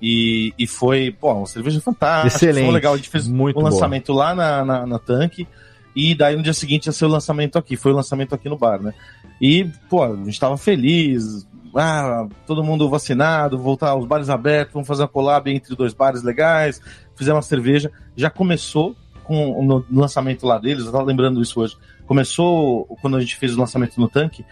[0.00, 2.36] E, e foi, pô, uma cerveja fantástica.
[2.36, 2.94] Excelente, Foi legal.
[2.94, 3.70] A gente fez muito o boa.
[3.72, 5.46] lançamento lá na, na, na Tank.
[5.94, 7.76] E daí no dia seguinte ia ser o lançamento aqui.
[7.76, 8.92] Foi o lançamento aqui no bar, né?
[9.40, 11.46] E, pô, a gente tava feliz.
[11.74, 16.22] Ah, todo mundo vacinado, voltar aos bares abertos, vamos fazer uma collab entre dois bares
[16.22, 16.80] legais,
[17.14, 17.90] fizemos uma cerveja.
[18.16, 21.76] Já começou com no lançamento lá deles, eu tava lembrando isso hoje.
[22.06, 24.44] Começou quando a gente fez o lançamento no tanque.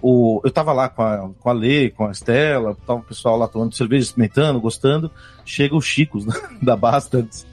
[0.00, 3.36] O, eu tava lá com a, com a Lê, com a Estela, tava o pessoal
[3.36, 5.10] lá tomando cerveja, experimentando, gostando.
[5.44, 6.18] Chega o Chico
[6.60, 7.46] da Bastards.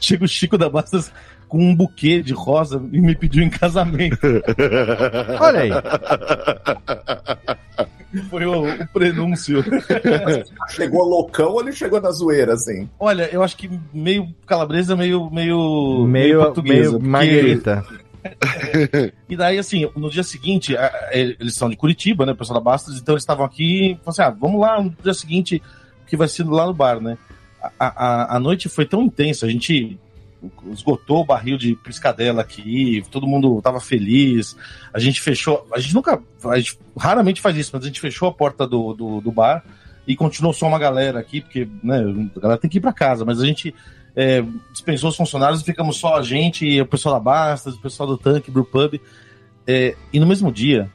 [0.00, 1.10] Chega o Chico da Bastards
[1.48, 4.18] com um buquê de rosa e me pediu em casamento.
[5.40, 5.70] Olha aí.
[8.30, 9.64] Foi o, o prenúncio.
[10.68, 12.88] Chegou loucão ou ele chegou na zoeira, assim?
[12.98, 17.84] Olha, eu acho que meio calabresa, meio meio Meio, portuguesa, meio marguerita.
[19.28, 20.74] E daí, assim, no dia seguinte,
[21.12, 24.08] eles são de Curitiba, né, o pessoal da Bastos, então eles estavam aqui e falaram
[24.08, 25.62] assim, ah, vamos lá no dia seguinte,
[26.08, 27.16] que vai ser lá no bar, né?
[27.78, 29.96] A, a, a noite foi tão intensa, a gente
[30.70, 34.56] esgotou o barril de piscadela aqui, todo mundo tava feliz,
[34.92, 38.28] a gente fechou, a gente nunca, a gente raramente faz isso, mas a gente fechou
[38.28, 39.64] a porta do, do, do bar
[40.06, 41.98] e continuou só uma galera aqui, porque, né,
[42.36, 43.74] a galera tem que ir pra casa, mas a gente
[44.14, 47.80] é, dispensou os funcionários e ficamos só a gente, e o pessoal da Bastas, o
[47.80, 49.00] pessoal do Tanque, Brew Pub.
[49.66, 50.90] É, e no mesmo dia,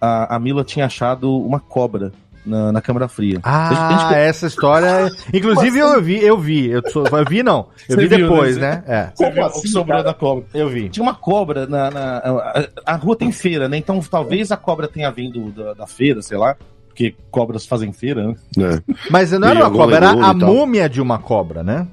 [0.00, 2.12] a, a Mila tinha achado uma cobra
[2.44, 3.40] na, na câmara fria.
[3.42, 5.10] Ah, A gente- essa história.
[5.32, 6.70] Inclusive eu vi, eu vi.
[6.70, 7.68] Eu, sou- eu vi, não.
[7.88, 8.82] Eu Você vi viu, depois, né?
[8.86, 9.12] né?
[9.12, 9.12] É.
[9.16, 10.02] Como assim, sobrou cara?
[10.02, 10.44] da cobra?
[10.52, 10.88] Eu vi.
[10.88, 11.90] Tinha uma cobra na.
[11.90, 13.76] na- a, a rua tem feira, né?
[13.76, 16.56] Então talvez a cobra tenha vindo da, da feira, sei lá.
[16.88, 18.34] Porque cobras fazem feira, né?
[18.56, 18.82] né?
[19.10, 21.88] Mas não era E uma cobra, era a múmia de uma cobra, né?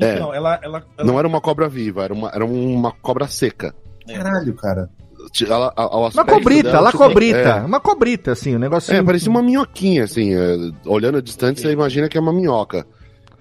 [0.00, 0.14] É.
[0.14, 0.58] Então, ela.
[0.62, 3.74] ela, ela Não era uma cobra viva, era uma, era uma cobra seca.
[4.06, 4.88] Caralho, cara.
[5.44, 7.38] Ela, ao Uma aspecto cobrita, dela, lá tipo, cobrita.
[7.38, 8.98] É, Uma cobrita, assim, um negocinho.
[8.98, 10.34] é, parecia uma minhoquinha, assim.
[10.34, 12.86] é, olhando a distância, você imagina que é uma minhoca.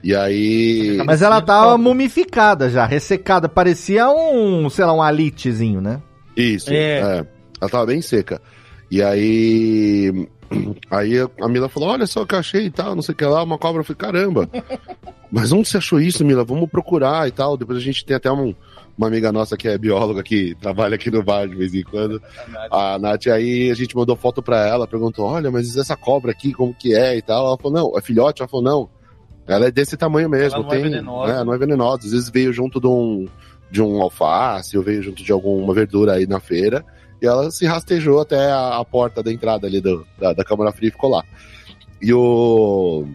[0.03, 1.01] E aí.
[1.05, 3.49] Mas ela tava mumificada já, ressecada.
[3.49, 5.99] Parecia um, sei lá, um alitezinho, né?
[6.37, 6.75] Isso, É.
[6.99, 7.25] é.
[7.61, 8.41] Ela tava bem seca.
[8.95, 10.27] E aí.
[10.91, 13.17] Aí a Mila falou: Olha só o que eu achei e tal, não sei o
[13.17, 13.81] que lá, uma cobra.
[13.81, 14.49] Eu falei: Caramba,
[15.31, 16.43] mas onde você achou isso, Mila?
[16.45, 17.57] Vamos procurar e tal.
[17.57, 18.53] Depois a gente tem até um-
[18.97, 22.21] uma amiga nossa que é bióloga que trabalha aqui no bar de vez em quando.
[22.71, 26.53] A Nath, aí a gente mandou foto pra ela, perguntou: Olha, mas essa cobra aqui,
[26.53, 27.47] como que é e tal?
[27.47, 28.41] Ela falou: Não, é filhote?
[28.41, 28.89] Ela falou: Não,
[29.47, 30.57] ela é desse tamanho mesmo.
[30.59, 31.33] Ela não é tem, venenosa.
[31.33, 32.05] é, não é venenosa.
[32.05, 33.27] Às vezes veio junto de um,
[33.71, 36.85] de um alface, ou veio junto de alguma verdura aí na feira.
[37.21, 40.71] E ela se rastejou até a, a porta da entrada ali do- da, da Câmara
[40.71, 41.23] Fria e ficou lá.
[42.01, 43.05] E o.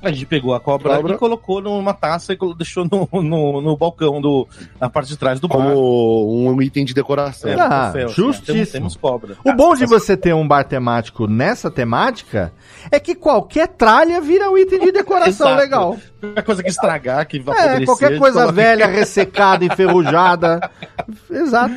[0.00, 1.14] A gente pegou a cobra, Cobra.
[1.14, 4.46] e colocou numa taça e deixou no, no, no balcão, do,
[4.80, 5.56] na parte de trás do bar.
[5.56, 7.50] Como um item de decoração.
[7.50, 8.54] É, Ah, troféu, assim, justíssimo.
[8.54, 9.36] Temos, temos cobra.
[9.44, 12.52] O bom de você ter um bar temático nessa temática
[12.92, 15.96] é que qualquer tralha vira um item de decoração legal.
[16.20, 20.70] Qualquer coisa que estragar, que vai É, qualquer coisa coloca- velha, ressecada, enferrujada.
[21.28, 21.74] Exato.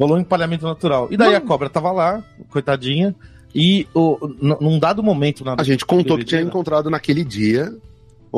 [0.00, 1.08] Rolou um empalhamento natural.
[1.10, 1.36] E daí Não.
[1.36, 3.14] a cobra tava lá, coitadinha,
[3.54, 4.18] e o,
[4.60, 5.44] num dado momento...
[5.44, 7.70] Na A gente contou que tinha encontrado naquele dia,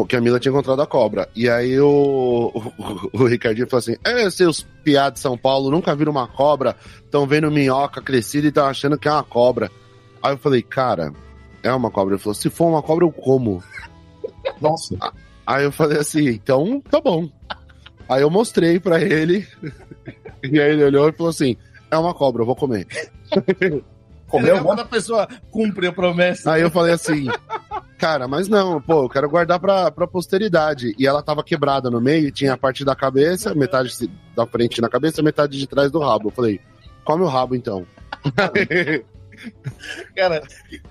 [0.09, 1.29] que a Mila tinha encontrado a cobra.
[1.37, 5.95] E aí o, o, o Ricardinho falou assim: É, seus piados de São Paulo nunca
[5.95, 9.71] viram uma cobra, estão vendo minhoca crescida e estão achando que é uma cobra.
[10.23, 11.13] Aí eu falei, cara,
[11.63, 12.15] é uma cobra.
[12.15, 13.63] Ele falou: se for uma cobra, eu como.
[14.61, 14.97] Nossa.
[15.47, 17.29] Aí eu falei assim, então tá bom.
[18.13, 19.47] Aí eu mostrei pra ele,
[20.43, 21.57] e aí ele olhou e falou assim:
[21.91, 22.87] é uma cobra, eu vou comer.
[24.33, 24.85] Comeu, Quando né?
[24.85, 26.53] a pessoa cumpre a promessa.
[26.53, 27.27] Aí eu falei assim,
[27.99, 30.95] cara, mas não, pô, eu quero guardar pra, pra posteridade.
[30.99, 33.93] E ela tava quebrada no meio, tinha a parte da cabeça, metade
[34.35, 36.29] da frente na cabeça, metade de trás do rabo.
[36.29, 36.59] Eu falei,
[37.05, 37.87] come o rabo então.
[40.17, 40.43] Cara,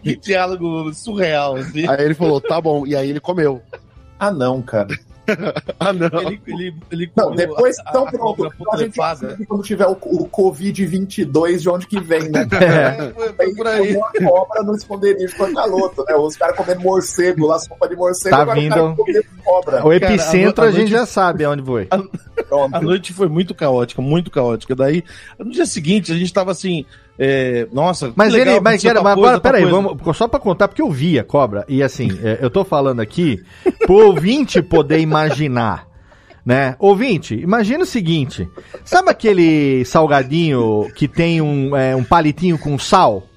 [0.04, 1.88] que diálogo surreal, assim.
[1.88, 2.86] Aí ele falou, tá bom.
[2.86, 3.60] E aí ele comeu.
[4.20, 4.96] Ah, não, cara.
[5.80, 6.08] Ah, não.
[6.22, 8.52] Ele, ele, ele Não, depois, a- então a pronto.
[8.60, 12.48] Então a gente sabe quando tiver o, o Covid-22, de onde que vem, né?
[12.62, 13.98] É, Aí por aí.
[13.98, 16.16] a cobra no esconderijo com a caloto, né?
[16.16, 19.86] Os caras comendo morcego lá, sopa de morcego, Tá vindo- cara cobra.
[19.86, 21.88] O epicentro a a, gente noite- já sabe aonde foi.
[22.48, 22.76] Pronto.
[22.76, 24.76] A noite foi muito caótica, muito caótica.
[24.76, 25.04] Daí,
[25.40, 26.86] no dia seguinte, a gente tava assim.
[27.20, 30.40] é, nossa, que Mas legal, ele, mas, era, mas coisa, agora, peraí, vamos, só pra
[30.40, 33.44] contar, porque eu vi a cobra, e assim, é, eu tô falando aqui
[33.86, 35.88] pro ouvinte poder imaginar,
[36.46, 36.76] né?
[36.80, 38.48] Ouvinte, imagina o seguinte,
[38.84, 43.28] sabe aquele salgadinho que tem um, é, um palitinho com sal?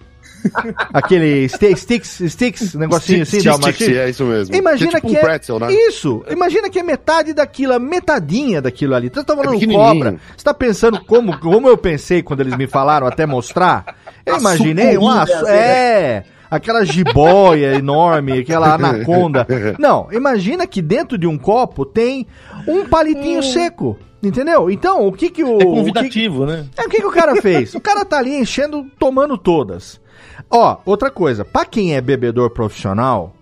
[0.92, 4.54] Aquele sti- sticks, sticks, negocinho assim, Stick, dá uma stick, é isso mesmo.
[4.54, 5.72] Imagina é tipo que um é- pretzel, né?
[5.72, 9.09] Isso, imagina que é metade daquilo, metadinha daquilo ali.
[9.12, 10.16] Você tá falando É cobra.
[10.37, 13.96] Você tá pensando como, como eu pensei quando eles me falaram até mostrar?
[14.26, 15.26] Eu A imaginei uma.
[15.26, 16.24] sucuri, né, É,
[16.56, 19.46] aquela jiboia enorme, aquela anaconda.
[19.78, 22.26] Não, imagina que dentro de um copo tem
[22.66, 23.98] um palitinho seco.
[24.22, 24.70] Entendeu?
[24.70, 25.52] Então, o que que o.
[25.52, 26.64] É o que- convidativo, né?
[26.78, 27.74] é, o que, que o cara fez?
[27.74, 30.00] O cara tá ali enchendo, tomando todas.
[30.50, 33.34] Ó, outra coisa, pra quem é bebedor profissional,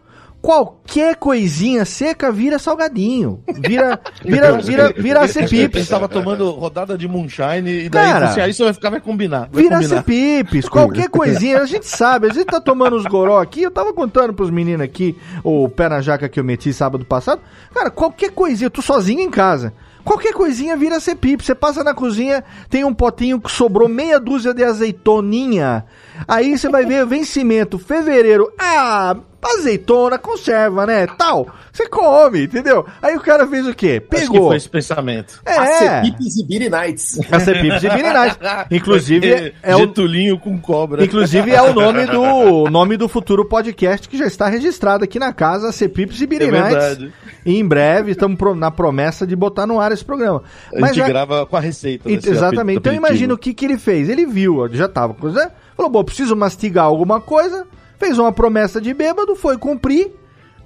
[0.42, 3.42] qualquer coisinha seca vira salgadinho.
[3.60, 5.82] Vira, vira, vira, vira acepipes.
[5.82, 9.48] estava tomando rodada de moonshine e daí Cara, assim, aí isso vai ficar, vai combinar.
[9.52, 13.62] Vai Vira acepipes, qualquer coisinha, a gente sabe, a gente tá tomando os goró aqui,
[13.62, 17.40] eu tava contando pros meninos aqui, o pé na jaca que eu meti sábado passado,
[17.72, 19.72] cara, qualquer coisinha, eu tô sozinho em casa,
[20.04, 24.52] qualquer coisinha vira acepipe, você passa na cozinha, tem um potinho que sobrou meia dúzia
[24.52, 25.84] de azeitoninha,
[26.26, 32.86] aí você vai ver vencimento, fevereiro, ah, azeitona, conserva, né, tal, você come, entendeu?
[33.02, 34.00] Aí o cara fez o quê?
[34.12, 34.48] Acho que Pegou.
[34.48, 35.40] foi esse pensamento.
[35.44, 37.18] É, Acepipes e Beer Nights.
[37.30, 38.38] acepipes e virinais.
[38.70, 41.04] Inclusive, é, é o, Getulinho com cobra.
[41.04, 45.32] Inclusive é o nome do nome do futuro podcast que já está registrado aqui na
[45.32, 46.68] casa Cepips e é Birinites.
[46.68, 47.12] verdade.
[47.44, 50.42] e em breve estamos pro- na promessa de botar no ar esse programa.
[50.74, 52.08] A Mas gente já- grava com a receita.
[52.10, 52.78] e- exatamente.
[52.78, 54.08] Então imagina o que, que ele fez.
[54.08, 57.66] Ele viu, já tava coisa, falou: "Bom, preciso mastigar alguma coisa".
[58.02, 60.10] Fez uma promessa de bêbado, foi cumprir.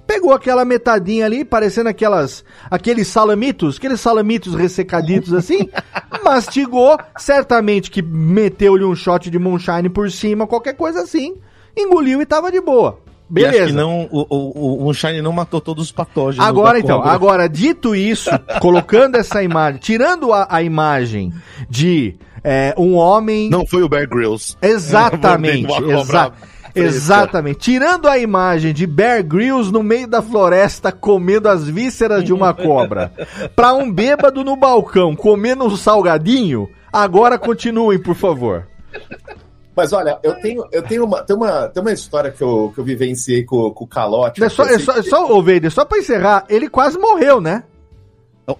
[0.07, 5.69] Pegou aquela metadinha ali, parecendo aquelas aqueles salamitos, aqueles salamitos ressecaditos assim,
[6.25, 11.35] mastigou, certamente que meteu-lhe um shot de moonshine por cima, qualquer coisa assim,
[11.77, 12.97] engoliu e tava de boa.
[13.35, 13.65] E acho Beleza.
[13.67, 16.47] que não, o, o, o Moonshine não matou todos os patógenos.
[16.47, 17.11] Agora então, cobra.
[17.11, 21.31] agora dito isso, colocando essa imagem, tirando a, a imagem
[21.69, 23.47] de é, um homem.
[23.47, 24.55] Não foi o Bear Grylls.
[24.59, 26.33] Exatamente, Uma cobra exa
[26.81, 26.95] preta.
[26.95, 27.59] exatamente.
[27.59, 32.53] Tirando a imagem de Bear Grylls no meio da floresta comendo as vísceras de uma
[32.53, 33.11] cobra,
[33.55, 38.67] pra um bêbado no balcão comendo um salgadinho, agora continuem, por favor.
[39.75, 42.79] Mas olha, eu tenho, eu tenho uma, tem uma, tem uma história que eu, que
[42.79, 44.43] eu vivenciei com, com o Calote.
[44.43, 47.39] É só, que é só, é só, ô Vader, só pra encerrar, ele quase morreu,
[47.39, 47.63] né?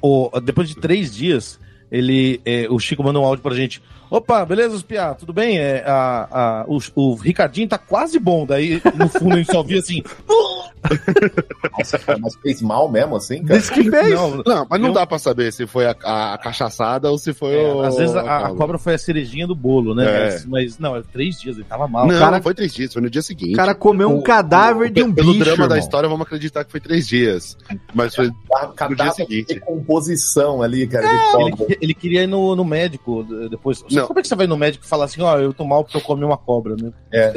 [0.02, 1.60] O- o- depois de três dias,
[1.92, 3.82] ele, é, o Chico mandou um áudio pra gente.
[4.10, 5.58] Opa, beleza, os piá, tudo bem?
[5.60, 6.28] É, a,
[6.62, 8.46] a, o, o Ricardinho tá quase bom.
[8.46, 10.02] Daí, no fundo, a gente só via assim.
[11.78, 13.60] Nossa, cara, mas fez mal mesmo, assim, cara.
[13.60, 14.14] Disse que fez.
[14.14, 17.18] Não, Não, mas não Eu- dá pra saber se foi a, a, a cachaçada ou
[17.18, 17.82] se foi é, o.
[17.82, 20.06] às vezes a, a cobra foi a cerejinha do bolo, né?
[20.06, 20.24] É.
[20.32, 22.08] Mas, mas não, é três dias, ele tava mal.
[22.08, 23.54] Não, cara- não foi três dias, foi no dia seguinte.
[23.54, 25.44] O cara comeu um O- cadáver de um Pelo bicho.
[25.44, 25.78] drama da irmão.
[25.80, 27.58] história, vamos acreditar que foi três dias.
[27.94, 28.32] Mas foi.
[28.76, 29.54] Cadáver de seguinte.
[29.56, 33.84] decomposição ali, cara, de Ele, ele queria ir no, no médico depois.
[34.02, 34.08] Não.
[34.08, 35.98] Como é que você vai no médico e falar assim, ó, eu tô mal porque
[35.98, 36.92] eu comi uma cobra, né?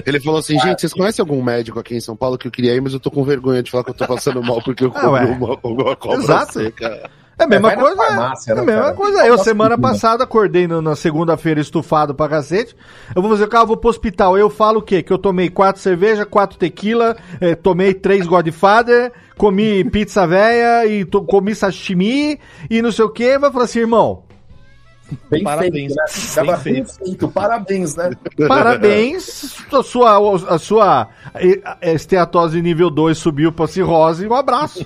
[0.07, 2.75] Ele falou assim: gente, vocês conhecem algum médico aqui em São Paulo que eu queria
[2.75, 4.93] ir, mas eu tô com vergonha de falar que eu tô passando mal porque eu
[4.97, 5.25] Ah, comi ué.
[5.27, 6.53] uma, uma cobra Exato.
[6.55, 7.11] seca.
[7.39, 7.97] É a mesma coisa.
[7.97, 8.95] farmácia, é né, a mesma cara?
[8.95, 9.27] coisa.
[9.27, 12.77] Eu, semana passada, acordei no- na segunda-feira estufado pra cacete.
[13.17, 14.37] Eu vou fazer o carro, vou pro hospital.
[14.37, 15.03] Eu falo o quê?
[15.03, 21.03] Que eu tomei quatro cerveja, quatro tequila, eh, tomei três Godfather, comi pizza véia e
[21.07, 23.39] to- comi sashimi e não sei o quê.
[23.39, 24.25] Vai falar assim, irmão,
[25.31, 25.93] Bem Parabéns.
[25.95, 26.43] feito, né?
[26.45, 26.95] Bem feito.
[26.95, 28.11] feito, parabéns, né?
[28.49, 31.09] parabéns, a sua, a sua
[31.83, 34.85] esteatose nível 2 subiu pra cirrose, um abraço.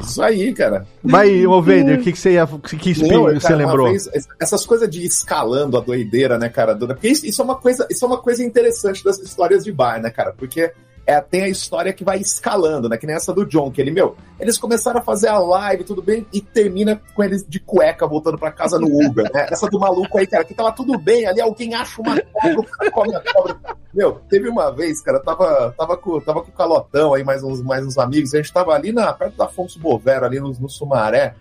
[0.00, 0.86] Isso aí, cara.
[1.02, 3.64] Vai, ô Vader, o que, que você ia, que, que espi- Meu, você cara, uma
[3.66, 3.88] lembrou?
[3.88, 6.76] vez, essas coisas de escalando a doideira, né, cara?
[6.76, 9.98] Porque isso, isso é uma coisa, isso é uma coisa interessante das histórias de bar,
[10.00, 10.34] né, cara?
[10.36, 10.70] Porque
[11.08, 12.98] é, tem a história que vai escalando, né?
[12.98, 16.02] Que nem essa do John, que ele, meu, eles começaram a fazer a live, tudo
[16.02, 19.46] bem, e termina com eles de cueca voltando pra casa no Uber, né?
[19.50, 23.16] Essa do maluco aí, cara, que tava tudo bem, ali alguém acha uma cobra, come
[23.16, 23.56] a cobra.
[23.94, 27.62] Meu, teve uma vez, cara, tava, tava, com, tava com o Calotão aí, mais uns,
[27.62, 30.68] mais uns amigos, a gente tava ali na, perto da Afonso Bovero, ali no, no
[30.68, 31.34] Sumaré,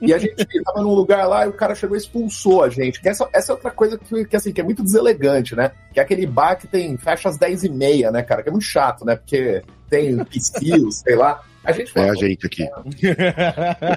[0.00, 0.34] e a gente
[0.64, 3.00] tava num lugar lá e o cara chegou e expulsou a gente.
[3.06, 5.72] Essa, essa é outra coisa que, que, assim, que é muito deselegante, né?
[5.92, 8.42] Que é aquele bar que tem fecha às 10 e meia, né, cara?
[8.42, 9.16] Que é muito chato, né?
[9.16, 11.42] Porque tem pistilos, sei lá.
[11.64, 12.66] A gente É a gente aqui.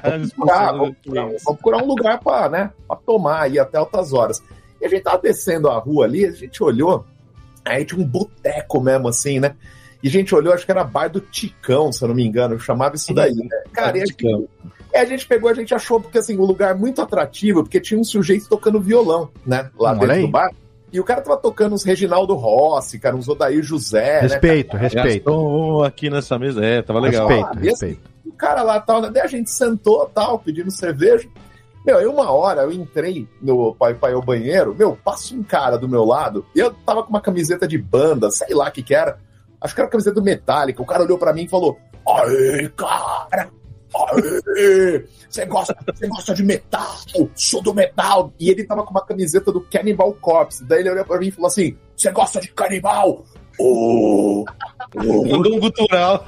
[0.07, 4.11] vamos procurar, vamos procurar, vamos procurar um lugar pra, né, pra tomar aí até altas
[4.11, 4.43] horas.
[4.81, 7.05] E a gente tava descendo a rua ali, a gente olhou,
[7.63, 9.55] aí tinha um boteco mesmo, assim, né?
[10.03, 12.59] E a gente olhou, acho que era bar do Ticão, se eu não me engano,
[12.59, 13.63] chamava isso daí, né?
[13.71, 14.49] Cara, e a gente,
[14.93, 17.79] e a gente pegou, a gente achou, porque assim, o um lugar muito atrativo, porque
[17.79, 19.69] tinha um sujeito tocando violão, né?
[19.77, 20.21] Lá Olha dentro aí.
[20.21, 20.49] do bar.
[20.91, 24.19] E o cara tava tocando uns Reginaldo Rossi, cara, uns Odair José, né?
[24.21, 25.23] Respeito, respeito.
[25.25, 27.27] Gaston aqui nessa mesa, é, tava legal.
[27.27, 28.09] Respeito, Ah, e assim, respeito.
[28.25, 31.27] o cara lá tal, daí a gente sentou tal, pedindo cerveja.
[31.85, 35.77] Meu, aí uma hora eu entrei no pai pai ao banheiro, meu, passa um cara
[35.77, 38.83] do meu lado, e eu tava com uma camiseta de banda, sei lá o que
[38.83, 39.17] que era.
[39.61, 40.81] Acho que era camiseta do Metallica.
[40.81, 43.49] O cara olhou pra mim e falou: Aê, cara!
[45.29, 46.95] Você gosta, você gosta de metal?
[47.35, 48.33] Sou do metal!
[48.39, 50.63] E ele tava com uma camiseta do Cannibal Corpse.
[50.65, 53.25] Daí ele olhou pra mim e falou assim: Você gosta de canibal?
[53.59, 54.45] Oh,
[54.95, 55.25] oh.
[55.27, 56.25] Mandou um gutural.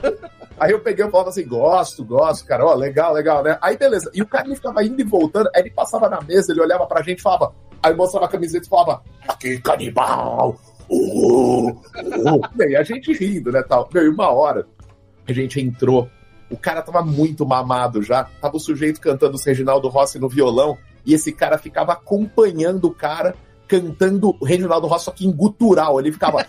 [0.59, 3.57] Aí eu peguei e falava assim, gosto, gosto, cara, ó, legal, legal, né?
[3.61, 4.11] Aí beleza.
[4.13, 6.85] E o cara ele ficava indo e voltando, aí ele passava na mesa, ele olhava
[6.85, 10.55] pra gente e falava, aí mostrava a camiseta e falava, aqui, canibal!
[10.89, 12.69] Uh, uh.
[12.69, 13.89] E a gente rindo, né, tal.
[13.93, 14.67] Meu, e uma hora,
[15.27, 16.07] a gente entrou,
[16.49, 20.77] o cara tava muito mamado já, tava o sujeito cantando os Reginaldo Rossi no violão,
[21.05, 23.35] e esse cara ficava acompanhando o cara
[23.67, 25.99] cantando o Reginaldo Rossi, só que em gutural.
[25.99, 26.45] Ele ficava.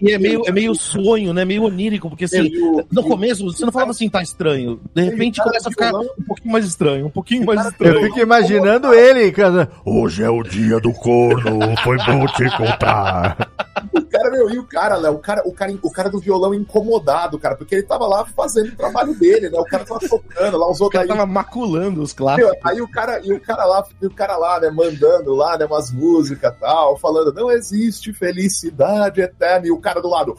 [0.00, 1.44] E é meio, é meio sonho, né?
[1.44, 2.50] Meio onírico, porque assim,
[2.90, 4.80] no começo você não falava assim, tá estranho.
[4.94, 8.02] De repente começa a ficar um pouquinho mais estranho, um pouquinho mais Eu estranho.
[8.02, 9.70] fico imaginando ele, cara.
[9.84, 13.48] Hoje é o dia do corno, foi bom te encontrar.
[13.92, 16.52] O cara, meu, e o cara, Léo, o cara, o cara, o cara do violão
[16.54, 19.58] incomodado, cara, porque ele tava lá fazendo o trabalho dele, né?
[19.58, 21.08] O cara tava tocando lá, os outros aí.
[21.08, 22.50] tava maculando os clássicos.
[22.50, 25.56] Meu, aí o cara, e o cara lá, e o cara lá, né, mandando lá,
[25.56, 30.36] né, umas músicas e tal, falando, não existe felicidade eterna, e o cara do lado.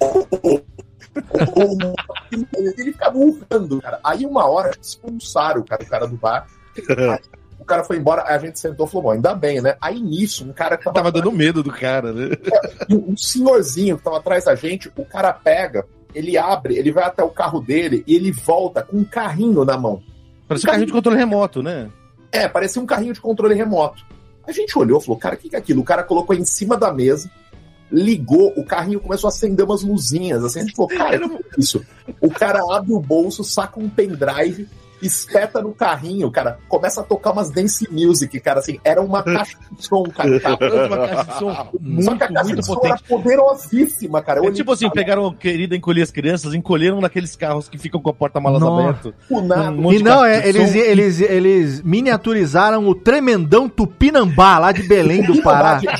[2.78, 4.00] Ele ficava urrando, cara.
[4.02, 6.46] Aí uma hora expulsaram o cara, o cara do bar.
[6.76, 7.18] Aí
[7.60, 9.76] o cara foi embora, a gente sentou e falou, bom, ainda bem, né?
[9.80, 12.30] Aí nisso, um cara que tava, Tava dando medo do cara, né?
[12.90, 17.22] um senhorzinho que tava atrás da gente, o cara pega, ele abre, ele vai até
[17.22, 20.02] o carro dele e ele volta com um carrinho na mão.
[20.46, 21.90] Parece um carrinho de controle remoto, né?
[22.30, 24.04] É, parecia um carrinho de controle remoto.
[24.46, 25.82] A gente olhou e falou, cara, o que, que é aquilo?
[25.82, 27.30] O cara colocou em cima da mesa,
[27.90, 30.42] ligou, o carrinho começou a acender umas luzinhas.
[30.44, 31.84] Assim, a gente falou, cara, o que é isso?
[32.20, 34.68] O cara abre o bolso, saca um pendrive,
[35.02, 39.56] espeta no carrinho, cara, começa a tocar umas dance music, cara, assim, era uma caixa
[39.70, 40.38] de som, cara.
[40.40, 40.86] cara.
[40.86, 42.92] Uma caixa de som Só muito, que a caixa muito de som potente.
[42.92, 44.38] era poderosíssima, cara.
[44.38, 47.68] Eu É olhei tipo assim, pra pegaram a querida encolher as crianças, encolheram naqueles carros
[47.68, 49.12] que ficam com a porta-malas aberta.
[49.30, 55.42] Um E não, é, eles, eles, eles miniaturizaram o tremendão Tupinambá, lá de Belém do
[55.42, 55.80] Pará.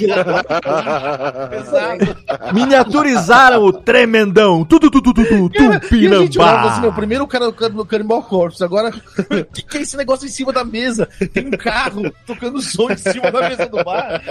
[2.52, 4.64] Miniaturizaram o tremendão.
[4.64, 6.96] Tu, tu, tu, tu, tu, tu, E a gente olhava assim, Tupinambá.
[6.96, 10.26] primeiro o cara o cara- o Cannibal Corpse, agora o que, que é esse negócio
[10.26, 11.08] em cima da mesa?
[11.32, 14.22] Tem um carro tocando som em cima da mesa do bar.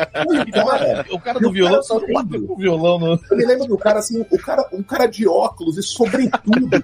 [0.54, 3.20] Cara, O cara do violão cara só bateu com o violão no.
[3.30, 6.70] Eu me lembro do cara, assim, o cara, um cara de óculos e sobretudo.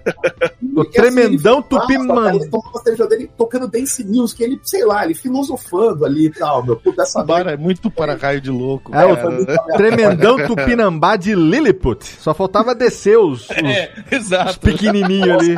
[0.75, 2.35] O tremendão Tupimambá.
[2.35, 6.29] Ele tomava a cerveja dele tocando Dance Music, ele, sei lá, ele filosofando ali e
[6.29, 6.75] tal, meu.
[6.75, 8.93] Puta, essa O bar é muito para raio de louco.
[8.93, 12.05] É, o tremendão Tupinambá de Lilliput.
[12.19, 14.59] Só faltava descer os, os É, exato.
[14.59, 15.57] pequenininhos ali.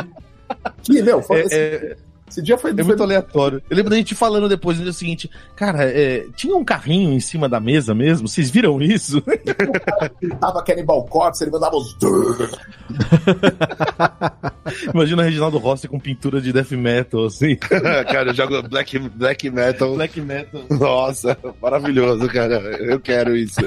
[0.63, 1.97] aqui, meu, foi, É, esse, é,
[2.29, 3.61] esse dia foi, é foi muito aleatório.
[3.69, 7.19] Eu lembro da gente falando depois no dia seguinte, cara, é, tinha um carrinho em
[7.19, 8.27] cima da mesa mesmo?
[8.27, 9.21] Vocês viram isso?
[10.39, 11.97] tava Cannibal Corpse, ele mandava os.
[14.93, 17.55] Imagina o Reginaldo Rossi com pintura de death metal, assim.
[18.11, 19.95] cara, eu jogo black, black metal.
[19.95, 20.61] Black metal.
[20.69, 22.59] Nossa, maravilhoso, cara.
[22.77, 23.59] Eu quero isso.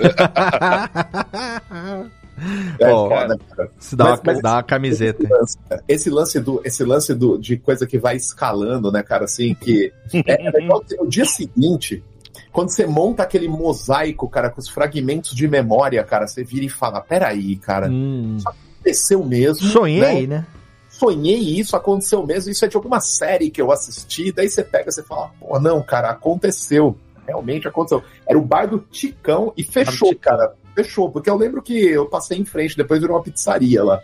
[2.78, 3.70] É, Ó, foda, cara.
[3.78, 5.26] Se dá, Mas- uma, mas- dá uma camiseta.
[5.30, 5.84] lance, cara.
[5.88, 9.92] Esse lance do, esse lance do, de coisa que vai escalando, né, cara, assim, que
[10.26, 12.02] é, é legal no dia seguinte,
[12.50, 16.68] quando você monta aquele mosaico, cara, com os fragmentos de memória, cara, você vira e
[16.68, 19.66] fala, peraí, cara, Hum, aconteceu mesmo.
[19.68, 20.38] sonhei, né?
[20.38, 20.46] né?
[20.88, 24.88] Sonhei isso, aconteceu mesmo, isso é de alguma série que eu assisti, daí você pega
[24.88, 26.96] e você fala, pô, não, cara, aconteceu.
[27.26, 28.02] Realmente aconteceu.
[28.28, 30.36] Era o bar do Ticão e fechou, Ticão.
[30.36, 30.54] cara.
[30.74, 34.00] Fechou, porque eu lembro que eu passei em frente, depois virou uma pizzaria lá.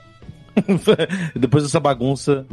[1.36, 2.44] Depois dessa bagunça.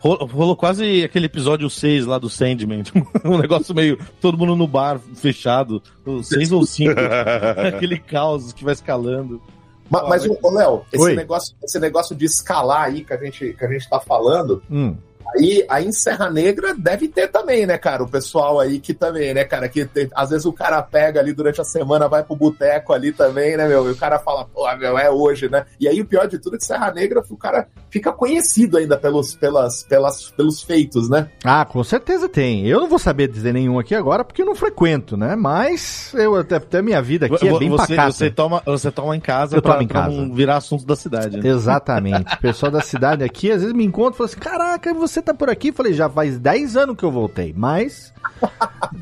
[0.00, 2.84] Rolou, quase aquele episódio 6 lá do Sandman.
[3.24, 3.98] um negócio meio.
[4.20, 5.82] Todo mundo no bar fechado.
[6.22, 6.94] 6 ou 5.
[7.74, 9.42] aquele caos que vai escalando.
[9.90, 11.16] Ma- Mas, ô, ô, Léo, esse Oi.
[11.16, 14.94] negócio, esse negócio de escalar aí que a gente, que a gente tá falando, Hum.
[15.36, 18.02] Aí, aí em Serra Negra deve ter também, né, cara?
[18.02, 19.68] O pessoal aí que também, né, cara?
[19.68, 23.12] Que tem- às vezes o cara pega ali durante a semana, vai pro boteco ali
[23.12, 23.88] também, né, meu?
[23.88, 25.64] E o cara fala, pô, meu, é hoje, né?
[25.80, 28.96] E aí o pior de tudo é que Serra Negra, o cara fica conhecido ainda
[28.96, 31.28] pelos, pelas, pelas, pelos feitos, né?
[31.44, 32.66] Ah, com certeza tem.
[32.66, 35.34] Eu não vou saber dizer nenhum aqui agora porque eu não frequento, né?
[35.36, 38.12] Mas eu até, até minha vida aqui é bem você, pacata.
[38.12, 40.14] você, toma, você toma em casa Eu pra, tomo em pra casa.
[40.16, 41.36] não virar assunto da cidade.
[41.38, 41.48] né?
[41.48, 42.34] Exatamente.
[42.34, 45.34] O pessoal da cidade aqui às vezes me encontra e fala assim: Caraca, você tá
[45.34, 45.72] por aqui?
[45.72, 48.12] Falei, já faz 10 anos que eu voltei, mas.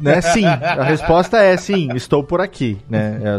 [0.01, 3.21] Né, sim, a resposta é sim, estou por aqui, né?
[3.23, 3.39] É,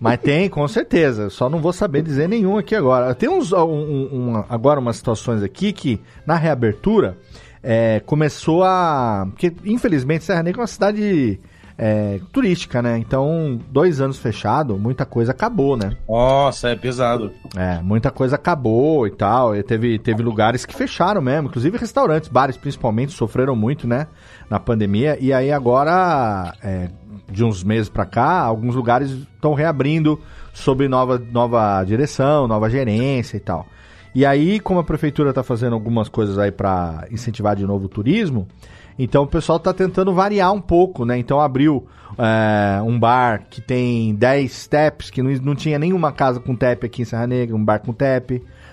[0.00, 1.30] mas tem, com certeza.
[1.30, 3.14] Só não vou saber dizer nenhum aqui agora.
[3.14, 7.16] Tem uns um- um- agora umas situações aqui que, na reabertura,
[7.62, 9.26] é, começou a.
[9.30, 11.40] Porque, infelizmente, Serra Negra é uma cidade
[11.84, 12.96] é, turística, né?
[12.96, 15.96] Então, dois anos fechado, muita coisa acabou, né?
[16.08, 17.32] Nossa, é pesado.
[17.56, 19.56] É, muita coisa acabou e tal.
[19.56, 24.06] E teve, teve lugares que fecharam mesmo, inclusive restaurantes, bares principalmente, sofreram muito, né?
[24.48, 25.18] Na pandemia.
[25.20, 26.88] E aí agora, é,
[27.28, 30.20] de uns meses pra cá, alguns lugares estão reabrindo
[30.52, 33.66] sob nova, nova direção, nova gerência e tal.
[34.14, 37.88] E aí, como a prefeitura tá fazendo algumas coisas aí pra incentivar de novo o
[37.88, 38.46] turismo,
[39.02, 41.18] então o pessoal tá tentando variar um pouco, né?
[41.18, 41.86] Então abriu
[42.16, 46.84] é, um bar que tem 10 steps, que não, não tinha nenhuma casa com tap
[46.84, 48.30] aqui em Serra Negra, um bar com tap,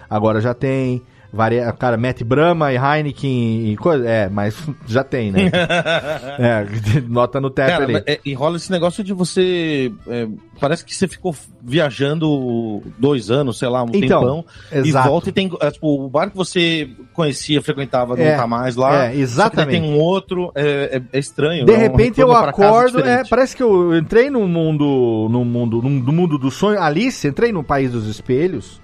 [0.10, 1.02] agora já tem.
[1.32, 4.08] Varia, cara, mete Brahma e Heineken e coisa.
[4.08, 4.58] É, mas
[4.88, 5.52] já tem, né?
[6.40, 6.66] é,
[7.08, 8.04] nota no tap Cara, ali.
[8.08, 9.92] é- e rola esse negócio de você.
[10.08, 10.28] é,
[10.60, 14.46] parece que você ficou viajando dois anos, sei lá, um Então, tempão.
[14.72, 15.08] E exato.
[15.10, 15.52] volta e tem.
[15.62, 19.06] é, tipo, o bar que você conhecia, frequentava, não É, tá mais lá.
[19.08, 19.80] é, exatamente.
[19.80, 20.52] tem um outro.
[20.56, 21.66] É, é- é estranho.
[21.66, 25.82] De é um repente eu acordo, é, parece que eu entrei no mundo, no mundo,
[25.82, 28.82] no, no mundo do sonho, Alice, entrei no país dos espelhos.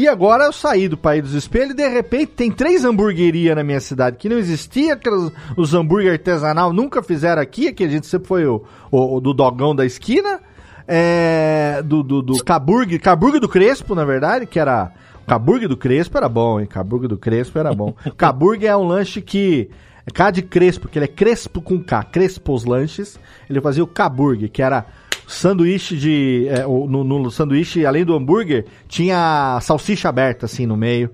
[0.00, 3.62] E agora eu saí do país dos espelhos e de repente tem três hamburguerias na
[3.62, 8.06] minha cidade que não existia, aqueles, os hambúrguer artesanal nunca fizeram aqui, que a gente
[8.06, 10.40] sempre foi o, o- o do dogão da esquina,
[10.88, 14.90] é, do, do, do Caburg, Caburg do Crespo, na verdade, que era
[15.22, 16.66] o Caburg do Crespo era bom, hein?
[16.66, 17.94] Caburg do Crespo era bom.
[18.16, 19.68] Caburg é um lanche que
[20.06, 23.20] é K de Crespo, que ele é Crespo com K, Crespos Lanches.
[23.50, 24.86] Ele fazia o Caburg, que era
[25.32, 26.46] sanduíche de.
[26.48, 31.10] é, no, no sanduíche, além do hambúrguer, tinha salsicha aberta assim no meio.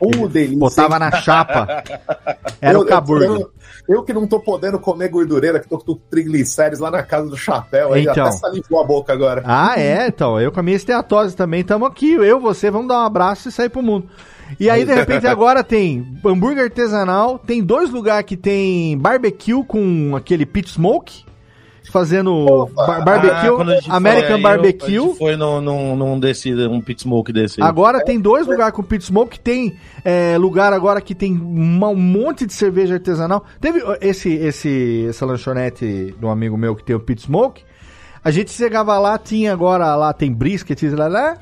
[0.00, 0.58] Uh, delícia.
[0.58, 1.84] Botava na chapa.
[2.60, 3.24] Era Eu- o Caburg.
[3.26, 3.50] Eu,
[3.86, 7.36] eu que não tô podendo comer gordureira, que tô com triglicérides lá na casa do
[7.36, 8.24] chapéu, aí Então.
[8.26, 9.42] até salivou a boca agora.
[9.44, 10.40] Ah, é, então.
[10.40, 12.12] Eu com a minha esteatose também estamos aqui.
[12.14, 14.08] Eu, você, vamos dar um abraço e sair pro mundo.
[14.58, 20.16] E aí, de repente, agora tem hambúrguer artesanal, tem dois lugares que tem barbecue com
[20.16, 21.24] aquele pit smoke,
[21.90, 24.94] fazendo bar- barbecue, Ah, American aí, barbecue.
[24.94, 27.60] eu- a gente foi num, num, num desse, um pit smoke desse.
[27.62, 27.68] aí.
[27.68, 31.96] Agora tem dois lugares com pit smoke, tem é, lugar agora que tem uma- um
[31.96, 33.44] monte de cerveja artesanal.
[33.60, 37.62] Teve esse, esse, essa lanchonete de um amigo meu que tem o pit smoke.
[38.24, 41.36] A gente chegava lá, tinha agora lá, tem brisket, lá, lá,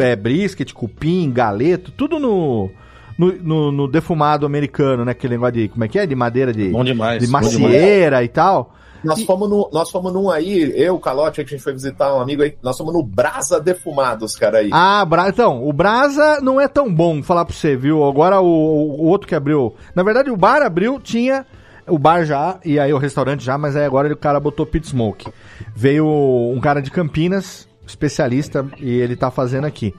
[0.00, 2.68] é, brisket, cupim, galeto, tudo no,
[3.16, 5.12] no, no- no defumado americano, né?
[5.12, 6.06] Aquele negócio de, como é que é?
[6.06, 7.20] De madeira de, Bom demais.
[7.22, 8.74] de macieira e tal.
[9.02, 12.14] Nós fomos, no, nós fomos num aí, eu, o Calote, que a gente foi visitar
[12.14, 14.70] um amigo aí, nós fomos no Brasa Defumados, cara, aí.
[14.72, 15.28] Ah, Bra...
[15.28, 18.04] então, o Brasa não é tão bom, falar pra você, viu?
[18.04, 19.74] Agora o, o outro que abriu.
[19.94, 21.46] Na verdade, o bar abriu, tinha
[21.86, 24.88] o bar já, e aí o restaurante já, mas aí agora o cara botou pit
[24.88, 25.30] smoke.
[25.74, 29.94] Veio um cara de Campinas, especialista, e ele tá fazendo aqui.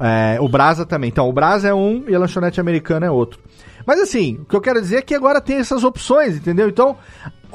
[0.00, 1.10] É, o Brasa também.
[1.10, 3.38] Então, o Brasa é um e a lanchonete americana é outro.
[3.86, 6.68] Mas assim, o que eu quero dizer é que agora tem essas opções, entendeu?
[6.68, 6.96] Então,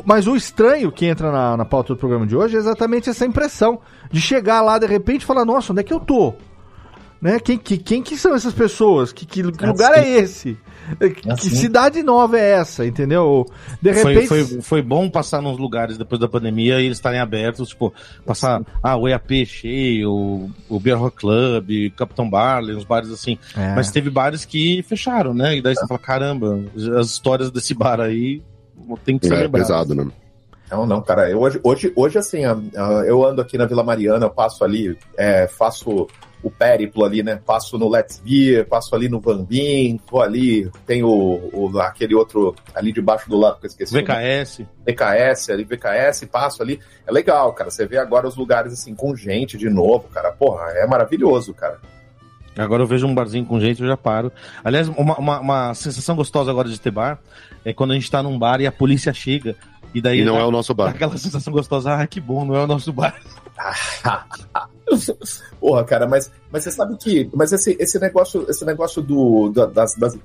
[0.06, 3.26] mas o estranho que entra na, na pauta do programa de hoje é exatamente essa
[3.26, 3.80] impressão
[4.12, 6.34] de chegar lá de repente e falar: nossa, onde é que eu tô?
[7.22, 7.38] Né?
[7.40, 9.12] Quem, que, quem que são essas pessoas?
[9.12, 10.58] Que, que, que lugar é esse?
[10.98, 11.50] Que Assim.
[11.50, 12.86] cidade nova é essa?
[12.86, 13.46] Entendeu?
[13.82, 14.28] De Foi, repente.
[14.28, 17.94] foi, foi bom passar nos lugares depois da pandemia e eles estarem abertos, tipo,
[18.26, 23.12] passar ah, o EAP cheio, o, o Beer Rock Club, o Capitão Barley, uns bares
[23.12, 23.38] assim.
[23.56, 23.76] É.
[23.76, 25.58] Mas teve bares que fecharam, né?
[25.58, 26.60] E daí você fala, caramba,
[26.98, 28.42] as histórias desse bar aí
[28.98, 29.68] tem que ser É lembradas.
[29.68, 30.08] pesado, né?
[30.70, 31.30] Não, não, cara.
[31.30, 32.42] Eu, hoje, hoje, hoje, assim,
[33.06, 36.08] eu ando aqui na Vila Mariana, eu passo ali, é, faço
[36.42, 37.40] o périplo ali, né?
[37.44, 39.46] Passo no Let's Beer, passo ali no Van
[40.10, 41.10] vou ali, tem o,
[41.54, 43.94] o, aquele outro ali debaixo do lado que eu esqueci.
[43.94, 44.62] VKS.
[44.86, 46.80] VKS, ali, VKS, passo ali.
[47.06, 47.70] É legal, cara.
[47.70, 50.32] Você vê agora os lugares assim com gente de novo, cara.
[50.32, 51.80] Porra, é maravilhoso, cara.
[52.64, 54.32] Agora eu vejo um barzinho com gente, eu já paro.
[54.64, 57.20] Aliás, uma, uma, uma sensação gostosa agora de ter bar
[57.66, 59.56] é quando a gente tá num bar e a polícia chega.
[59.94, 60.90] E daí E não é o nosso bar.
[60.90, 63.16] Aquela sensação gostosa, ah, que bom, não é o nosso bar.
[65.60, 67.30] Porra, cara, mas, mas você sabe que.
[67.34, 70.18] Mas esse, esse negócio, esse negócio do, da- das, das,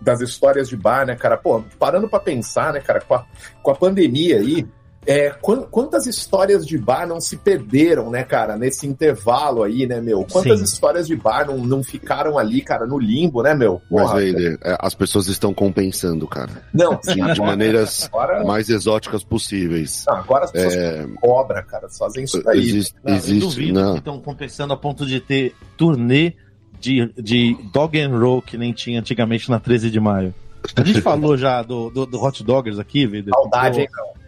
[0.00, 1.36] das histórias de bar, né, cara?
[1.36, 3.24] Pô, parando pra pensar, né, cara, com a,
[3.62, 4.66] com a pandemia aí.
[5.06, 9.98] É, quan- quantas histórias de bar não se perderam, né, cara, nesse intervalo aí, né,
[10.00, 10.24] meu?
[10.30, 10.64] Quantas Sim.
[10.64, 13.80] histórias de bar não, não ficaram ali, cara, no limbo, né, meu?
[13.90, 16.50] Mas, Vader, é, as pessoas estão compensando, cara.
[16.72, 20.04] não, De, de maneiras agora, mais exóticas possíveis.
[20.06, 22.58] não, agora as pessoas É, cobram, cara, fazem isso daí.
[22.58, 23.92] existe, Não, eu existe duvido não.
[23.94, 26.34] que estão compensando a ponto de ter turnê
[26.78, 30.34] de, de dog and roll que nem tinha antigamente na 13 de maio.
[30.76, 33.32] A gente falou já do, do, do Hot Doggers aqui, Vitor.
[33.34, 34.19] Saudade, hein, Ô,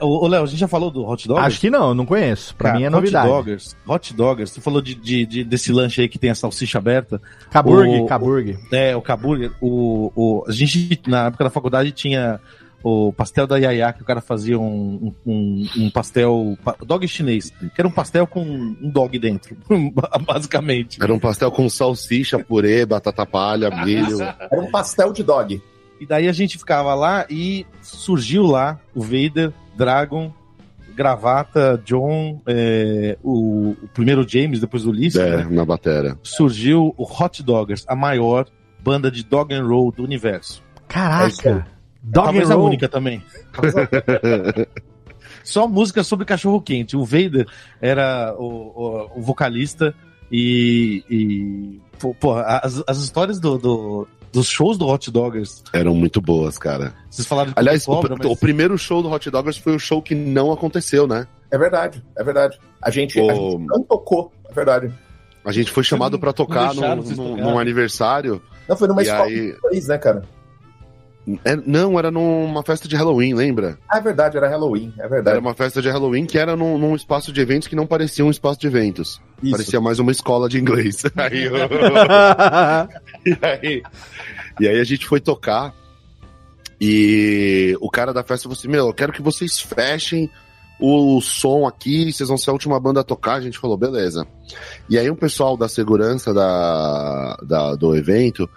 [0.00, 1.46] ô, Léo, a gente já falou do Hot Doggers?
[1.46, 2.54] Acho que não, eu não conheço.
[2.56, 3.28] Pra Cara, mim é novidade.
[3.28, 6.34] Hot Doggers, Hot Doggers, você falou de, de- de- desse lanche aí que tem a
[6.34, 7.20] salsicha aberta.
[7.50, 8.58] Caburg, Caburg.
[8.72, 9.52] É, o Caburger.
[9.60, 12.40] O, o, a gente, na época da faculdade, tinha
[12.84, 16.58] o pastel da Yaya, que o cara fazia um, um, um pastel.
[16.64, 19.56] pa- Dog chinês, que era um pastel com um dog dentro,
[20.26, 21.00] basicamente.
[21.00, 24.20] Era um pastel com salsicha, purê, batata palha, milho.
[24.20, 25.62] Era um pastel de dog.
[26.02, 30.32] E daí a gente ficava lá e surgiu lá o Vader, Dragon,
[30.96, 35.46] Gravata, John, é, o, o primeiro James, depois o Ulisses, É, né?
[35.48, 36.18] na batera.
[36.20, 38.46] surgiu o Hot Doggers, a maior
[38.82, 40.60] banda de dog and roll do universo.
[40.76, 40.82] É.
[40.92, 41.66] Caraca.
[42.02, 42.66] Dog Talvez and a roll.
[42.66, 43.22] única também.
[45.44, 46.96] Só música sobre cachorro quente.
[46.96, 47.46] O Vader
[47.80, 49.94] era o, o- o vocalista
[50.30, 51.80] e, e
[52.20, 55.62] porra, as, as histórias do, do- dos shows do Hot Doggers.
[55.72, 56.94] Eram muito boas, cara.
[57.10, 60.00] Vocês falaram de Aliás, o, pr- o primeiro show do Hot Doggers foi o show
[60.00, 61.26] que não aconteceu, né?
[61.50, 62.58] É verdade, é verdade.
[62.80, 64.92] A gente, a O- gente não tocou, é verdade.
[65.44, 68.40] A gente foi chamado pra tocar num, num- aniversário.
[68.68, 70.22] Não, foi numa escola aí- de país, né, cara?
[71.44, 73.78] É, não, era numa festa de Halloween, lembra?
[73.88, 75.38] Ah, é verdade, era Halloween, é Era verdade.
[75.38, 78.30] uma festa de Halloween que era num, num espaço de eventos que não parecia um
[78.30, 79.20] espaço de eventos.
[79.40, 79.52] Isso.
[79.52, 81.02] Parecia mais uma escola de inglês.
[81.16, 81.54] Aí, eu-
[83.24, 83.82] e, aí,
[84.60, 85.72] e aí a gente foi tocar
[86.80, 90.28] e o cara da festa falou assim: Meu, eu quero que vocês fechem
[90.80, 93.34] o som aqui, vocês vão ser a última banda a tocar.
[93.34, 94.26] A gente falou: Beleza.
[94.90, 98.48] E aí o pessoal da segurança da, da- do evento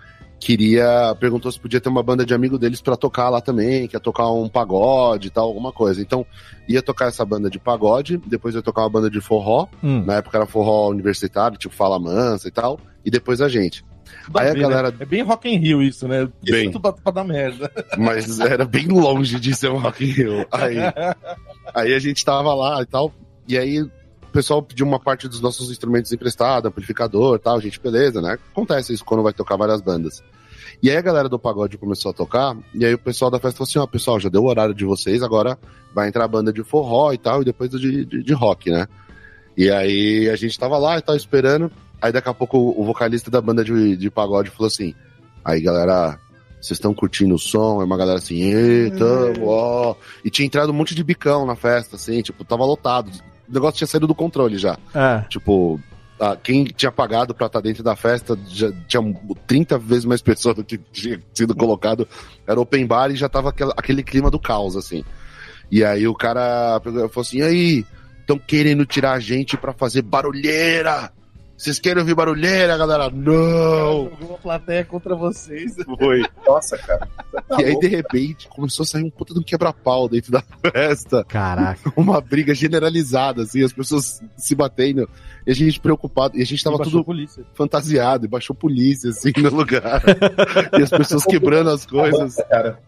[0.45, 3.95] queria perguntou se podia ter uma banda de amigo deles pra tocar lá também, que
[3.95, 5.99] ia tocar um pagode e tal, alguma coisa.
[5.99, 6.23] Então,
[6.69, 10.03] ia tocar essa banda de pagode, depois ia tocar uma banda de forró, Hum.
[10.05, 13.83] na época era forró universitário, tipo Fala Mansa e tal, e depois a gente.
[14.25, 14.97] Tudo aí a ver, galera- né?
[14.99, 16.29] É bem Rock in Rio isso, né?
[16.43, 16.69] Bem.
[16.69, 17.71] Tudo pra, pra dar merda.
[17.97, 20.45] Mas era bem longe de ser um Rock in Rio.
[20.51, 20.77] Aí,
[21.73, 23.11] aí a gente tava lá e tal,
[23.47, 23.89] e aí o
[24.31, 28.37] pessoal pediu uma parte dos nossos instrumentos emprestados, amplificador e tal, gente, beleza, né?
[28.51, 30.21] Acontece isso quando vai tocar várias bandas.
[30.81, 33.57] E aí a galera do pagode começou a tocar, e aí o pessoal da festa
[33.57, 35.57] falou assim, ó, pessoal, já deu o horário de vocês, agora
[35.93, 38.87] vai entrar a banda de forró e tal, e depois de, de, de rock, né?
[39.57, 41.71] E aí a gente tava lá e tal, esperando,
[42.01, 44.93] aí daqui a pouco o, o vocalista da banda de, de pagode falou assim,
[45.43, 46.19] aí galera,
[46.65, 47.81] vocês estão curtindo o som?
[47.81, 49.05] É uma galera assim, eita,
[49.41, 49.95] ó.
[50.23, 53.11] E tinha entrado um monte de bicão na festa, assim, tipo, tava lotado.
[53.47, 54.77] O negócio tinha saído do controle já.
[54.93, 55.21] É.
[55.29, 55.79] Tipo,
[56.19, 59.01] ah, quem tinha pagado pra estar dentro da festa já tinha
[59.45, 62.07] 30 vezes mais pessoas do que tinha sido colocado.
[62.47, 65.03] Era open bar e já tava aquele clima do caos, assim.
[65.69, 67.85] E aí o cara falou assim: e aí,
[68.21, 71.11] estão querendo tirar a gente pra fazer barulheira?
[71.57, 73.09] Vocês querem ouvir barulheira, galera?
[73.09, 74.09] Não!
[74.19, 75.73] Jogou a plateia contra vocês.
[75.97, 76.21] Foi.
[76.45, 77.07] Nossa, cara.
[77.47, 77.79] Tá E aí, louco.
[77.81, 80.41] de repente, começou a sair um puta de um quebra-pau dentro da
[80.71, 81.23] festa.
[81.23, 81.91] Caraca.
[81.95, 85.09] Uma briga generalizada, assim, as pessoas se batendo.
[85.47, 86.37] E a gente preocupado.
[86.37, 87.45] E a gente tava tudo polícia.
[87.53, 88.25] fantasiado.
[88.25, 90.03] E baixou polícia, assim, no lugar.
[90.77, 92.35] e as pessoas quebrando as coisas.
[92.49, 92.79] Cara,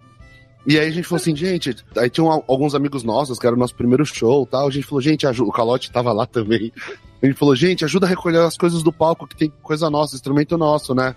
[0.68, 1.74] E aí a gente falou assim, gente...
[1.98, 4.68] Aí tinham al- alguns amigos nossos, que era o nosso primeiro show e tal.
[4.68, 5.50] A gente falou, gente, ajuda.
[5.50, 6.74] O Calote tava lá também.
[7.22, 10.16] A gente falou, gente, ajuda a recolher as coisas do palco, que tem coisa nossa,
[10.16, 11.16] instrumento nosso, né?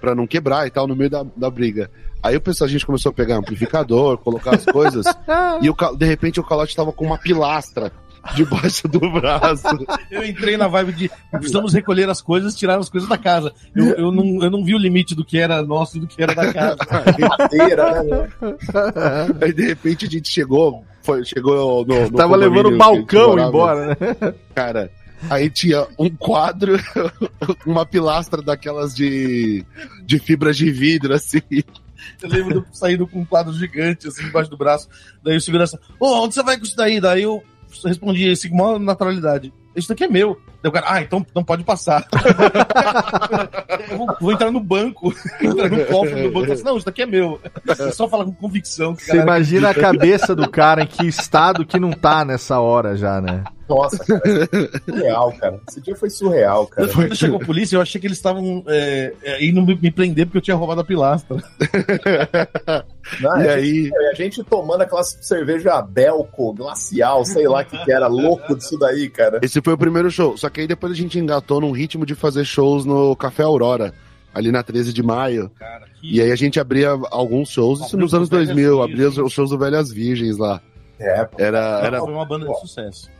[0.00, 1.90] Pra não quebrar e tal, no meio da, da briga.
[2.22, 5.04] Aí o pessoal, a gente começou a pegar amplificador, colocar as coisas.
[5.60, 7.92] e o, de repente o Calote tava com uma pilastra
[8.34, 9.64] debaixo do braço.
[10.10, 13.52] Eu entrei na vibe de precisamos recolher as coisas, tirar as coisas da casa.
[13.74, 16.22] Eu, eu, não, eu não vi o limite do que era nosso e do que
[16.22, 16.78] era da casa.
[17.38, 18.28] madeira, né?
[19.40, 22.10] Aí de repente a gente chegou, foi, chegou no.
[22.10, 24.34] no Tava levando o balcão embora, né?
[24.54, 24.90] Cara,
[25.30, 26.76] Aí tinha um quadro,
[27.66, 29.64] uma pilastra daquelas de,
[30.04, 31.40] de fibras de vidro, assim.
[32.22, 34.88] Eu lembro de saindo com um quadro gigante, assim, embaixo do braço.
[35.22, 37.00] Daí o segurança, ô, onde você vai com isso daí?
[37.00, 37.42] Daí eu
[37.84, 39.52] respondi assim, com maior naturalidade.
[39.74, 40.40] Isso daqui é meu.
[40.62, 42.06] Daí o cara, ah, então não pode passar.
[43.90, 47.02] eu vou, vou, entrar no banco, entrar no cofre do banco assim, não, isso daqui
[47.02, 47.40] é meu.
[47.68, 48.94] É só falar com convicção.
[48.94, 49.90] Você imagina acredita.
[49.90, 53.44] a cabeça do cara em que estado que não tá nessa hora já, né?
[53.68, 54.48] Nossa, cara.
[54.84, 55.60] Surreal, cara.
[55.68, 56.88] Esse dia foi surreal, cara.
[56.88, 60.38] Quando chegou a polícia, eu achei que eles estavam é, é, indo me prender porque
[60.38, 61.36] eu tinha roubado a pilastra.
[63.20, 63.84] Não, e a aí?
[63.84, 68.78] Gente, a gente tomando aquelas cerveja Belco, glacial, sei lá que, que era, louco disso
[68.78, 69.40] daí, cara.
[69.42, 70.36] Esse foi o primeiro show.
[70.36, 73.92] Só que aí depois a gente engatou num ritmo de fazer shows no Café Aurora
[74.36, 75.50] ali na 13 de maio.
[75.58, 76.14] Cara, que...
[76.14, 79.58] E aí a gente abria alguns shows, isso nos anos 2000, abria os shows do
[79.58, 80.60] Velhas Virgens lá.
[81.00, 82.00] É, era, era...
[82.00, 83.10] Foi uma banda de sucesso.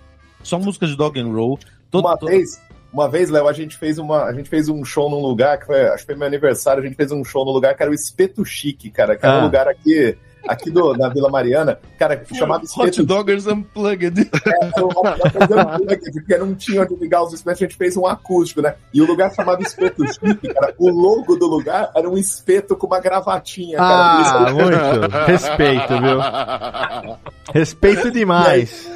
[0.46, 1.58] Só música de dog and roll.
[1.90, 2.30] Todo, uma todo...
[2.30, 2.60] vez,
[2.92, 5.66] uma vez, Léo, a gente fez uma, a gente fez um show num lugar que
[5.66, 7.90] foi, acho que foi meu aniversário, a gente fez um show no lugar que era
[7.90, 9.44] o Espeto Chique, cara, que era um ah.
[9.44, 10.16] lugar aqui
[10.48, 14.30] aqui do, na Vila Mariana, cara, chamado Hot Doggers Unplugged.
[14.46, 17.96] É, o Hot Doggers Unplugged, porque não tinha onde ligar os espetos, a gente fez
[17.96, 18.74] um acústico, né?
[18.92, 22.86] E o lugar chamado Espeto Chique, cara, o logo do lugar era um espeto com
[22.86, 24.46] uma gravatinha, cara.
[24.46, 25.16] Ah, muito.
[25.26, 26.18] Respeito, viu?
[27.52, 28.88] Respeito demais.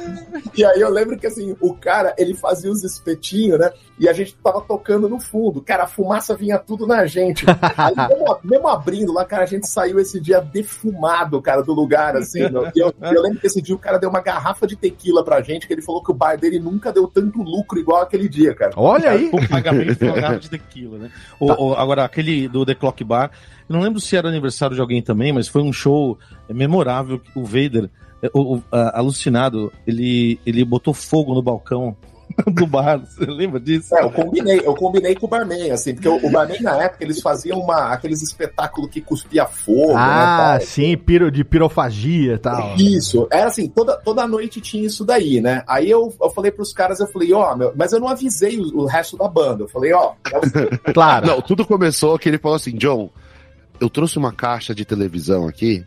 [0.55, 3.71] E aí, e aí eu lembro que, assim, o cara, ele fazia os espetinhos, né?
[3.99, 5.61] E a gente tava tocando no fundo.
[5.61, 7.45] Cara, a fumaça vinha tudo na gente.
[7.77, 12.15] Aí, mesmo, mesmo abrindo lá, cara, a gente saiu esse dia defumado, cara, do lugar,
[12.15, 12.41] assim.
[12.75, 15.41] E eu, eu, lembro que esse dia o cara deu uma garrafa de tequila pra
[15.41, 18.53] gente, que ele falou que o bar dele nunca deu tanto lucro igual aquele dia,
[18.53, 18.71] cara.
[18.75, 19.29] Olha aí!
[19.31, 21.11] O pagamento de uma garrafa de tequila, né?
[21.39, 21.55] O, tá.
[21.59, 23.31] o, agora, aquele do The Clock Bar,
[23.67, 26.17] eu não lembro se era aniversário de alguém também, mas foi um show
[26.49, 27.21] memorável.
[27.35, 27.89] O Vader,
[28.33, 31.95] o, o, alucinado, ele, ele botou fogo no balcão
[32.53, 33.95] do bar, você lembra disso?
[33.95, 37.03] É, eu combinei, eu combinei com o barman, assim, porque o, o barman na época
[37.03, 42.33] eles faziam uma, aqueles espetáculos que cuspia fogo, né, ah, né, sim, piro, de pirofagia
[42.33, 42.75] e tal.
[42.75, 45.63] Isso, era assim, toda, toda noite tinha isso daí, né?
[45.67, 48.81] Aí eu, eu falei pros caras, eu falei, ó, oh, mas eu não avisei o,
[48.81, 50.13] o, resto da banda, eu falei, ó...
[50.33, 51.27] Oh, claro.
[51.27, 53.09] Não, tudo começou que ele falou assim, John,
[53.79, 55.85] eu trouxe uma caixa de televisão aqui,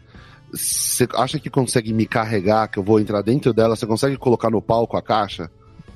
[0.53, 4.51] você acha que consegue me carregar, que eu vou entrar dentro dela, você consegue colocar
[4.51, 5.51] no palco a caixa?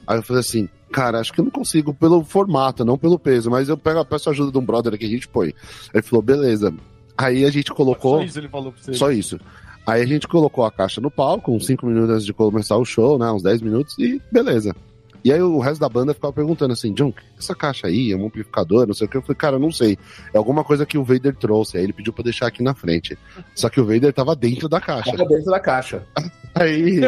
[0.09, 3.51] Aí eu falei assim, cara, acho que eu não consigo pelo formato, não pelo peso,
[3.51, 5.53] mas eu pego, peço ajuda de um brother aqui, a gente põe.
[5.93, 6.73] Ele falou, beleza.
[7.15, 8.21] Aí a gente colocou.
[8.21, 8.95] Só isso ele falou pra você.
[8.95, 9.39] Só isso.
[9.87, 12.87] Aí a gente colocou a caixa no palco, uns 5 minutos antes de começar o
[12.87, 13.31] show, né?
[13.31, 14.75] Uns 10 minutos, e beleza.
[15.23, 18.27] E aí o resto da banda ficava perguntando assim, John, essa caixa aí é um
[18.27, 19.17] amplificador, não sei o que.
[19.19, 19.99] Eu falei, cara, não sei.
[20.33, 21.77] É alguma coisa que o Vader trouxe.
[21.77, 23.19] Aí ele pediu pra deixar aqui na frente.
[23.55, 25.11] Só que o Vader tava dentro da caixa.
[25.11, 26.07] Tava dentro da caixa.
[26.61, 27.01] Aí.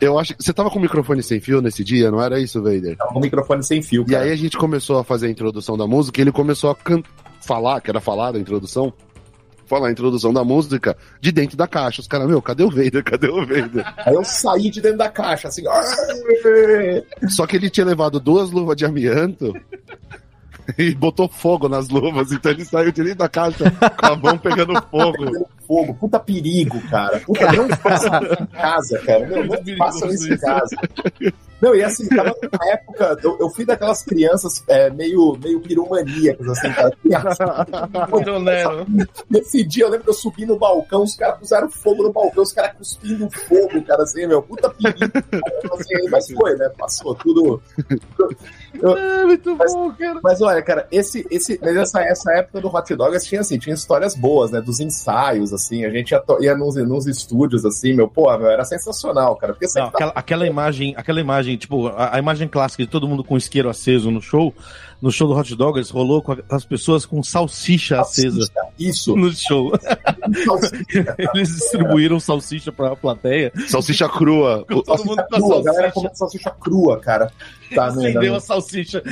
[0.00, 0.42] eu acho que.
[0.42, 2.96] Você tava com o microfone sem fio nesse dia, não era isso, Vader?
[2.96, 4.04] Tava com o microfone sem fio.
[4.04, 4.24] Cara.
[4.24, 6.74] E aí a gente começou a fazer a introdução da música e ele começou a
[6.74, 7.02] can...
[7.40, 8.92] falar, que era falar a introdução
[9.72, 12.02] falar a introdução da música de dentro da caixa.
[12.02, 13.02] Os caras, meu, cadê o Vader?
[13.02, 13.94] Cadê o Vader?
[14.04, 15.62] Aí eu saí de dentro da caixa, assim.
[17.30, 19.54] Só que ele tinha levado duas luvas de amianto
[20.76, 24.38] e botou fogo nas luvas, então ele saiu de dentro da caixa com a mão
[24.38, 25.48] pegando fogo.
[25.72, 27.18] fogo, puta perigo, cara.
[27.20, 29.26] Puta, não faça isso em casa, cara.
[29.26, 30.76] Meu, não façam isso em casa.
[31.62, 36.48] Não, e assim, tava numa época, eu, eu fui daquelas crianças é, meio, meio piromaníacas,
[36.48, 36.92] assim, cara.
[39.30, 42.42] Nesse dia, eu lembro que eu subi no balcão, os caras puseram fogo no balcão,
[42.42, 45.12] os caras cuspindo fogo, cara, assim, meu, puta perigo.
[45.72, 46.68] Assim, mas foi, né?
[46.76, 47.62] Passou tudo.
[48.80, 50.20] Eu, é, muito mas, bom, cara.
[50.22, 54.14] Mas olha, cara, esse, esse, essa, essa época do Hot Dogs tinha, assim, tinha histórias
[54.14, 54.60] boas, né?
[54.60, 58.64] Dos ensaios, assim, a gente ia, ia nos, nos estúdios, assim, meu, pô, meu, era
[58.64, 59.52] sensacional, cara.
[59.52, 63.24] Porque Não, aquela, aquela imagem, aquela imagem, tipo, a, a, imagem clássica de todo mundo
[63.24, 64.54] com isqueiro aceso no show,
[65.02, 68.52] no show do Hot Doggers, rolou com as pessoas com salsicha, salsicha acesa.
[68.78, 69.16] Isso.
[69.16, 69.72] No show.
[71.34, 73.52] Eles distribuíram salsicha pra plateia.
[73.66, 74.64] Salsicha crua.
[74.68, 75.58] todo salsicha mundo com salsicha.
[75.58, 77.32] A galera comendo salsicha crua, cara.
[77.74, 79.02] Tá, Acendeu a salsicha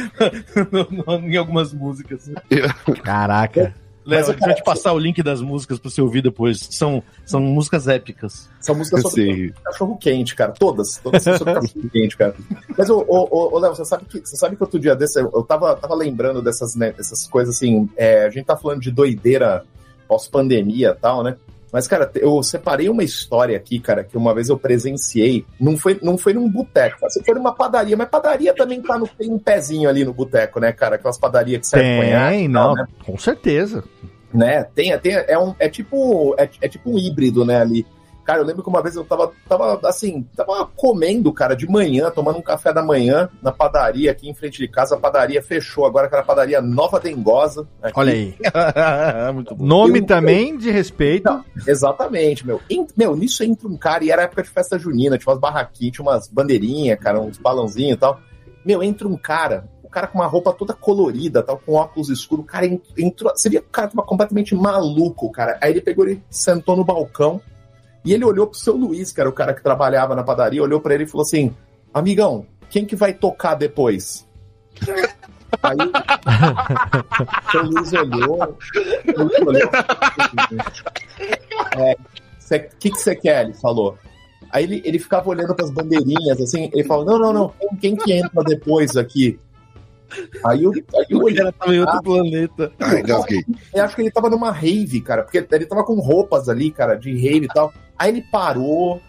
[1.24, 2.30] em algumas músicas.
[3.03, 3.74] Caraca.
[4.05, 6.69] Léo, a gente vai te passar o link das músicas pra você ouvir depois.
[6.71, 8.49] São, são músicas épicas.
[8.61, 10.53] São músicas sobre cachorro quente, cara.
[10.53, 10.99] Todas.
[10.99, 12.35] Todas são sobre cachorro quente, cara.
[12.77, 15.43] Mas, ô, ô, ô, Léo, você sabe que você sabe que outro dia desse, eu
[15.43, 17.89] tava, tava lembrando dessas, né, dessas coisas assim.
[17.97, 19.65] É, a gente tá falando de doideira
[20.09, 21.37] pós-pandemia e tal, né?
[21.73, 25.45] Mas, cara, eu separei uma história aqui, cara, que uma vez eu presenciei.
[25.61, 29.07] Não foi, não foi num boteco, você foi numa padaria, mas padaria também tá no,
[29.07, 30.97] tem um pezinho ali no boteco, né, cara?
[30.97, 32.01] Aquelas padarias que servem
[32.31, 32.87] Tem, não, né?
[33.05, 33.85] com certeza.
[34.33, 34.64] Né?
[34.75, 37.87] Tem, tem, é, um, é tipo é, é tipo um híbrido, né, ali.
[38.31, 42.12] Cara, eu lembro que uma vez eu tava, tava assim, tava comendo, cara, de manhã,
[42.12, 44.95] tomando um café da manhã na padaria aqui em frente de casa.
[44.95, 47.66] A padaria fechou agora, aquela padaria Nova Dengosa.
[47.83, 47.99] aqui.
[47.99, 48.37] Olha aí.
[49.59, 51.24] Nome Eu- também de respeito.
[51.24, 52.61] Não, exatamente, meu.
[52.70, 55.93] En- meu, nisso entra um cara, e era época de festa junina, tinha umas barraquinhas,
[55.97, 58.20] tinha umas bandeirinhas, cara, uns balãozinhos e tal.
[58.64, 62.45] Meu, entra um cara, o cara com uma roupa toda colorida, tal, com óculos escuros,
[62.45, 63.33] o cara en- entrou.
[63.35, 65.59] Você via que o cara tava completamente maluco, cara.
[65.61, 67.41] Aí ele pegou e sentou no balcão
[68.05, 70.81] e ele olhou pro seu Luiz, que era o cara que trabalhava na padaria, olhou
[70.81, 71.55] pra ele e falou assim:
[71.93, 74.27] Amigão, quem que vai tocar depois?
[75.63, 75.77] Aí
[77.55, 78.57] o Luiz olhou,
[79.05, 79.71] ele olhou
[81.77, 83.47] é, o que você quer?
[83.47, 83.99] Ele falou.
[84.53, 87.79] Aí ele, ele ficava olhando para as bandeirinhas, assim, ele falou, não, não, não, quem,
[87.79, 89.39] quem que entra depois aqui?
[90.45, 92.73] Aí eu, aí eu O olhei, cara tava em outro planeta.
[92.79, 93.45] Ai, engasguei.
[93.75, 96.97] eu acho que ele tava numa rave, cara, porque ele tava com roupas ali, cara,
[96.97, 97.73] de rave e tal.
[97.99, 99.01] Aí ele parou,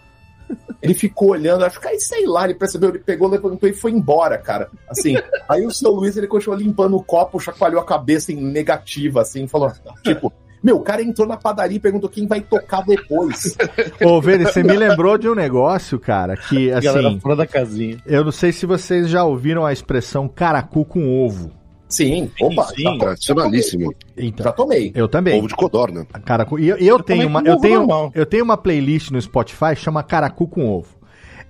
[0.80, 3.92] ele ficou olhando, acho que aí, sei lá, ele percebeu, ele pegou, levantou e foi
[3.92, 4.68] embora, cara.
[4.88, 5.16] Assim,
[5.48, 9.46] aí o seu Luiz, ele continuou limpando o copo, chacoalhou a cabeça em negativa, assim,
[9.46, 9.72] falou,
[10.02, 10.32] tipo,
[10.62, 13.56] meu, o cara entrou na padaria e perguntou quem vai tocar depois.
[14.04, 17.46] Ô, Verde, você me lembrou de um negócio, cara, que A galera assim, fora da
[17.46, 17.98] casinha.
[18.06, 21.50] eu não sei se vocês já ouviram a expressão caracu com ovo.
[21.88, 22.84] Sim, opa, sim.
[22.84, 23.94] já, Tradicionalíssimo.
[24.16, 24.92] Então, já tomei.
[24.94, 25.38] eu também.
[25.38, 26.06] Ovo de codorna.
[26.24, 26.58] Caracu.
[26.58, 28.10] E eu, e eu tenho uma, eu tenho, normal.
[28.14, 30.88] eu tenho uma playlist no Spotify chama Caracu com ovo.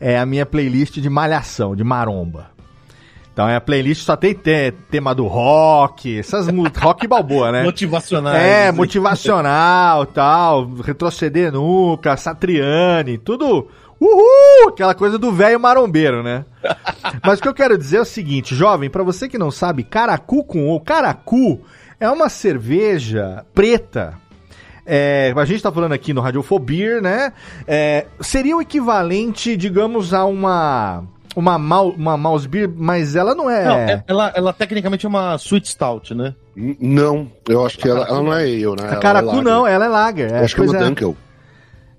[0.00, 2.50] É a minha playlist de malhação, de maromba.
[3.32, 6.46] Então é a playlist só tem te- tema do rock, essas
[6.78, 7.62] rock balboa, né?
[7.62, 8.36] Motivacionais.
[8.42, 8.76] É, assim.
[8.76, 13.68] motivacional, tal, retroceder nunca, Satriani, tudo.
[13.98, 14.68] Uhul!
[14.68, 16.44] Aquela coisa do velho marombeiro, né?
[17.24, 19.84] Mas o que eu quero dizer é o seguinte, jovem, pra você que não sabe,
[19.84, 21.60] caracu com ovo, caracu
[22.00, 24.14] é uma cerveja preta.
[24.84, 27.32] É, a gente tá falando aqui no Radiofobia, né?
[27.68, 31.04] É, seria o equivalente, digamos, a uma
[31.34, 33.64] uma, mal, uma mouse beer, mas ela não é.
[33.64, 36.34] Não, é- ela, ela tecnicamente é uma sweet stout, né?
[36.56, 38.84] N- Não, eu acho que ela, ela não é eu, né?
[38.84, 40.30] a Ela caracu é não, ela é lager.
[40.30, 40.84] Eu É, acho que é uma é.
[40.88, 41.16] Dunkel.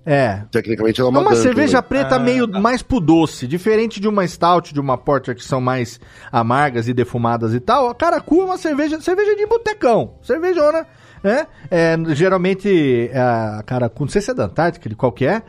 [0.05, 1.43] É, Tecnicamente ela é É uma, uma Dunkel.
[1.43, 2.59] cerveja preta Ah, meio tá.
[2.59, 5.97] mais pro doce, diferente de uma stout, de uma porter que são mais
[6.31, 7.87] amargas e defumadas e tal.
[7.89, 10.85] A Caracu é uma cerveja, cerveja de botecão, cervejona,
[11.23, 11.47] né?
[11.71, 15.41] É, geralmente a Caracu, não sei se é da Antártica, de qual que é,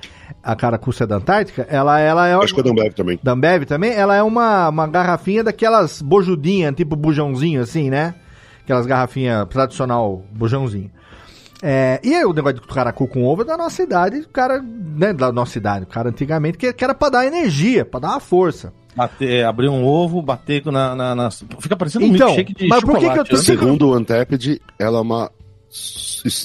[0.43, 2.35] a Caracu se é da Antártica, ela, ela é...
[2.35, 3.19] Acho que é Dunkel também.
[3.23, 8.15] da Ambev também, ela é uma, uma garrafinha daquelas bojudinhas, tipo bujãozinho assim, né?
[8.63, 10.91] Aquelas garrafinhas tradicional bujãozinho.
[11.63, 14.61] É, e aí o negócio de caracu com ovo é da nossa idade, o cara,
[14.63, 18.11] né, da nossa idade, o cara antigamente, que, que era pra dar energia, pra dar
[18.11, 18.73] uma força.
[18.95, 20.95] Bater, abrir um ovo, bater na.
[20.95, 23.15] na, na- Fica parecendo um Então, milkshake de mas por que chocolate.
[23.15, 23.43] que eu tô- né?
[23.43, 25.31] Segundo o Untapped, ela é uma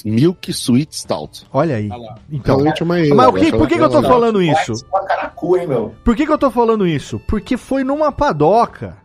[0.04, 1.46] Milk Sweet Stout.
[1.52, 1.88] Olha aí.
[2.30, 4.42] Então, Realmente é uma mas o eu que, por que, que eu tô é- falando
[4.42, 4.72] isso?
[5.68, 5.94] Meu?
[6.04, 7.20] Por que, que eu tô falando isso?
[7.26, 8.98] Porque foi numa padoca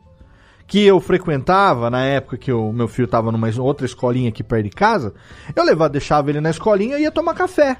[0.68, 4.64] que eu frequentava na época que o meu filho tava numa outra escolinha aqui perto
[4.64, 5.14] de casa.
[5.56, 7.78] Eu levava, deixava ele na escolinha e ia tomar café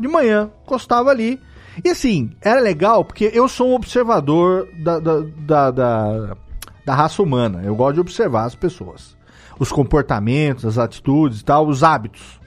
[0.00, 1.40] de manhã, encostava ali.
[1.84, 6.36] E assim, era legal porque eu sou um observador da, da, da, da,
[6.84, 7.62] da raça humana.
[7.64, 9.16] Eu gosto de observar as pessoas,
[9.60, 12.40] os comportamentos, as atitudes e tal, os hábitos.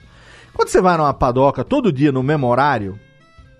[0.52, 2.98] Quando você vai numa padoca todo dia no mesmo horário,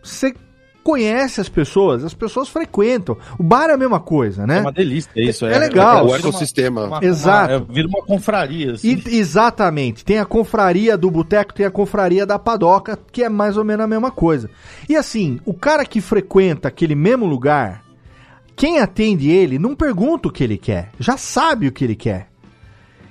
[0.03, 0.35] você
[0.83, 3.17] conhece as pessoas, as pessoas frequentam.
[3.39, 4.59] O bar é a mesma coisa, né?
[4.59, 5.47] É uma delícia isso.
[5.47, 6.05] É legal.
[6.05, 6.85] O vira uma- ecossistema.
[6.85, 7.55] uma- Exato.
[7.55, 8.89] uma- é, vira uma confraria, assim.
[9.07, 10.05] E- exatamente.
[10.05, 13.83] Tem a confraria do boteco, tem a confraria da padoca, que é mais ou menos
[13.85, 14.51] a mesma coisa.
[14.87, 17.83] E assim, o cara que frequenta aquele mesmo lugar,
[18.55, 22.29] quem atende ele não pergunta o que ele quer, já sabe o que ele quer.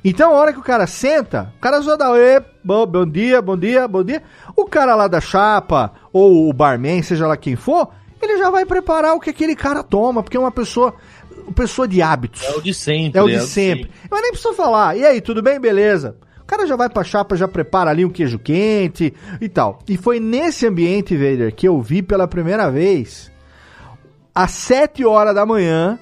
[0.04, 3.41] Então, a hora que o cara senta, o cara só dá, "Ê, bom, bom dia,
[3.41, 4.22] bom dia, bom dia.
[4.56, 7.88] O cara lá da chapa, ou o barman, seja lá quem for,
[8.22, 10.93] ele já vai preparar o que aquele cara toma, porque é uma pessoa,
[11.43, 12.41] uma pessoa de hábitos.
[12.43, 13.20] É o de sempre.
[13.20, 13.91] É o de sempre.
[14.12, 14.97] Mas nem precisa falar.
[14.97, 15.60] E aí, tudo bem?
[15.60, 16.18] Beleza.
[16.41, 19.80] O cara já vai pra chapa, já prepara ali um queijo quente e tal.
[19.88, 23.32] E foi nesse ambiente, Vader, que eu vi pela primeira vez,
[24.36, 25.97] às 7 horas da manhã,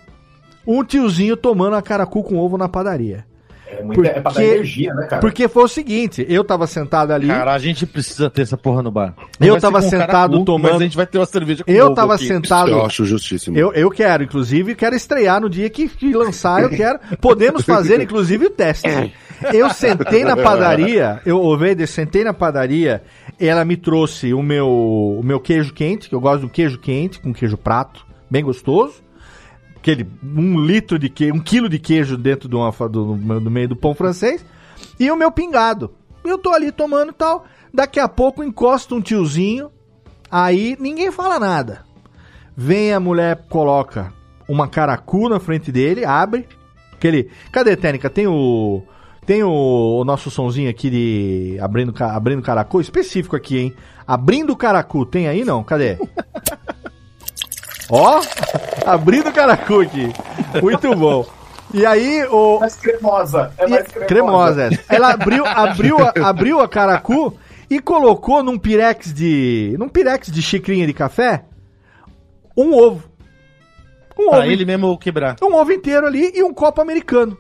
[0.65, 3.25] um tiozinho tomando a caracu com ovo na padaria.
[3.71, 5.21] É, muito, é pra dar Porque- energia, né, cara?
[5.21, 8.81] Porque foi o seguinte, eu tava sentado ali, Cara, a gente precisa ter essa porra
[8.83, 9.13] no bar.
[9.39, 11.71] Eu vai ser tava com sentado tomando- Mas a gente vai ter uma cerveja com
[11.71, 12.27] eu tava aqui.
[12.27, 12.69] sentado...
[12.71, 13.57] Eu acho justíssimo.
[13.57, 16.99] Eu, eu quero, inclusive, quero estrear no dia que, que lançar, eu quero.
[17.19, 18.87] Podemos fazer, inclusive, o teste.
[19.53, 23.01] Eu sentei na padaria, eu, ô Vader, sentei na padaria,
[23.39, 27.19] ela me trouxe o meu, o meu queijo quente, que eu gosto do queijo quente,
[27.19, 28.95] com queijo prato, bem gostoso.
[29.81, 33.93] Aquele um litro de queijo, um quilo de queijo dentro do, do, meio do pão
[33.93, 34.45] francês.
[34.99, 35.93] E o meu pingado.
[36.23, 37.45] Eu tô ali tomando tal.
[37.73, 39.71] Daqui a pouco encosta um tiozinho
[40.31, 41.81] Aí ninguém fala nada.
[42.55, 44.13] Vem a mulher, coloca
[44.47, 46.47] uma caracu na frente dele, abre.
[46.93, 47.29] Aquele.
[47.51, 48.09] Cadê, Técnica?
[48.09, 48.81] Tem o.
[49.25, 53.73] Tem o, o nosso sonzinho aqui de abrindo, abrindo caracu, específico aqui, hein?
[54.07, 55.63] Abrindo caracu, tem aí não?
[55.63, 55.97] Cadê?
[57.91, 58.21] Ó,
[58.85, 60.11] abrindo caracu aqui.
[60.61, 61.25] Muito bom.
[61.73, 63.51] E aí, o, Mais cremosa.
[63.57, 64.07] É mais cremosa.
[64.07, 64.63] cremosa.
[64.63, 64.83] essa.
[64.89, 67.37] Ela abriu, abriu, a- abriu a caracu
[67.69, 69.75] e colocou num pirex de.
[69.77, 71.43] num pirex de xicrinha de café
[72.57, 73.03] um ovo.
[74.19, 75.35] Um ovo, Pra ele mesmo quebrar.
[75.41, 77.37] um ovo inteiro ali e um copo americano.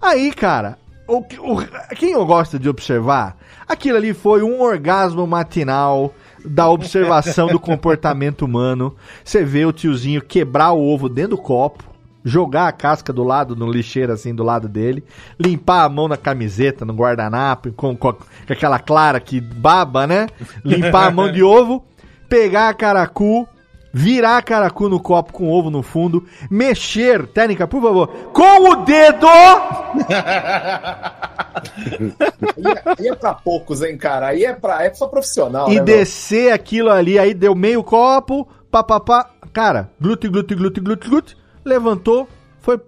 [0.00, 0.78] Aí, cara,
[1.08, 1.56] o, que- o-
[1.96, 3.36] quem eu gosto de observar,
[3.68, 6.14] aquilo ali foi um orgasmo matinal
[6.44, 8.94] da observação do comportamento humano.
[9.24, 11.84] Você vê o tiozinho quebrar o ovo dentro do copo,
[12.24, 15.04] jogar a casca do lado, no lixeiro assim, do lado dele,
[15.38, 20.28] limpar a mão na camiseta, no guardanapo, com, com, com aquela clara que baba, né?
[20.64, 21.84] Limpar a mão de ovo,
[22.28, 23.48] pegar a caracu,
[23.92, 29.26] virar caracu no copo com ovo no fundo, mexer, técnica, por favor, com o dedo!
[32.56, 34.28] Aí é, aí é pra poucos, hein, cara?
[34.28, 35.66] Aí é, pra, é só profissional.
[35.68, 35.84] e né, meu?
[35.84, 42.28] descer aquilo ali, aí deu meio copo, papapá, cara, glute, glute, glute, glute, glute, levantou,
[42.60, 42.80] foi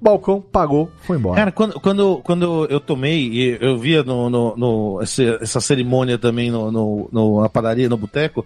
[0.00, 1.36] balcão, pagou, foi embora.
[1.36, 6.18] Cara, quando, quando, quando eu tomei, e eu via no, no, no- esse- essa cerimônia
[6.18, 8.44] também no, no- no- na padaria, no boteco,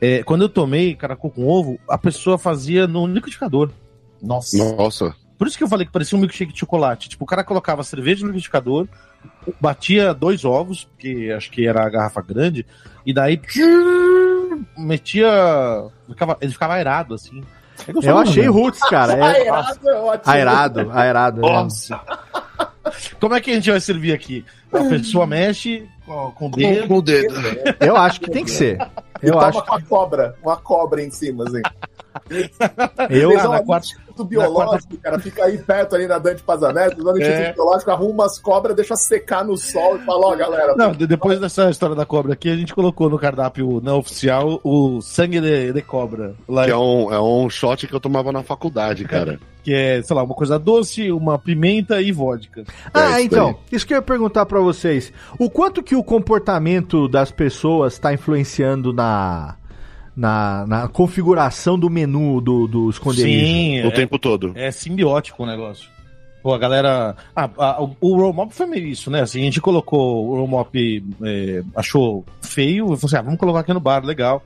[0.00, 3.70] é, quando eu tomei caracu com ovo, a pessoa fazia no liquidificador.
[4.22, 4.56] Nossa.
[4.76, 5.14] Nossa.
[5.36, 7.08] Por isso que eu falei que parecia um milkshake de chocolate.
[7.08, 8.88] Tipo, o cara colocava cerveja no liquidificador,
[9.60, 12.66] batia dois ovos, porque acho que era a garrafa grande,
[13.06, 13.40] e daí
[14.76, 15.28] metia.
[16.08, 17.42] ficava- ele ficava aerado, assim.
[17.86, 18.48] É Eu achei né?
[18.48, 19.12] roots, cara.
[19.12, 20.32] É, Aerado é ótimo.
[20.32, 21.38] aerado, aerado.
[21.38, 21.42] é.
[21.42, 22.00] Nossa.
[23.20, 24.44] Como é que a gente vai servir aqui?
[24.72, 26.88] A pessoa mexe com, com o dedo.
[26.88, 27.34] Com o dedo.
[27.80, 28.78] Eu acho que tem que ser.
[29.22, 29.64] E Eu toma acho.
[29.64, 30.36] com a cobra.
[30.42, 31.62] Uma cobra em cima, assim.
[33.10, 35.18] Eu, um na quarta- instituto biológico, cara.
[35.18, 37.28] Fica aí perto ali na Dante Pazaneto, usando o É.
[37.28, 40.74] instituto biológico, arruma umas cobras, deixa secar no sol e fala, ó, galera.
[40.76, 44.60] Não, de- depois dessa história da cobra aqui, a gente colocou no cardápio não oficial
[44.64, 46.34] o sangue de, de cobra.
[46.48, 49.38] Lá, Que é um, é um shot que eu tomava na faculdade, cara.
[49.62, 52.64] que é, sei lá, uma coisa doce, uma pimenta e vodka.
[52.94, 53.56] Ah, isso então, daí.
[53.72, 55.12] isso que eu ia perguntar pra vocês.
[55.38, 59.56] O quanto que o comportamento das pessoas está influenciando na,
[60.18, 63.46] na, na configuração do menu do, do esconderijo?
[63.46, 64.52] Sim, O é, tempo todo.
[64.56, 65.88] é simbiótico o negócio.
[66.42, 67.16] Pô, a galera.
[67.34, 69.20] Ah, a- o- o Roll Mop foi meio isso, né?
[69.22, 73.38] Assim, a gente colocou o Roll Mop, é, achou feio, e falou assim: ah, vamos
[73.40, 74.42] colocar aqui no bar, legal.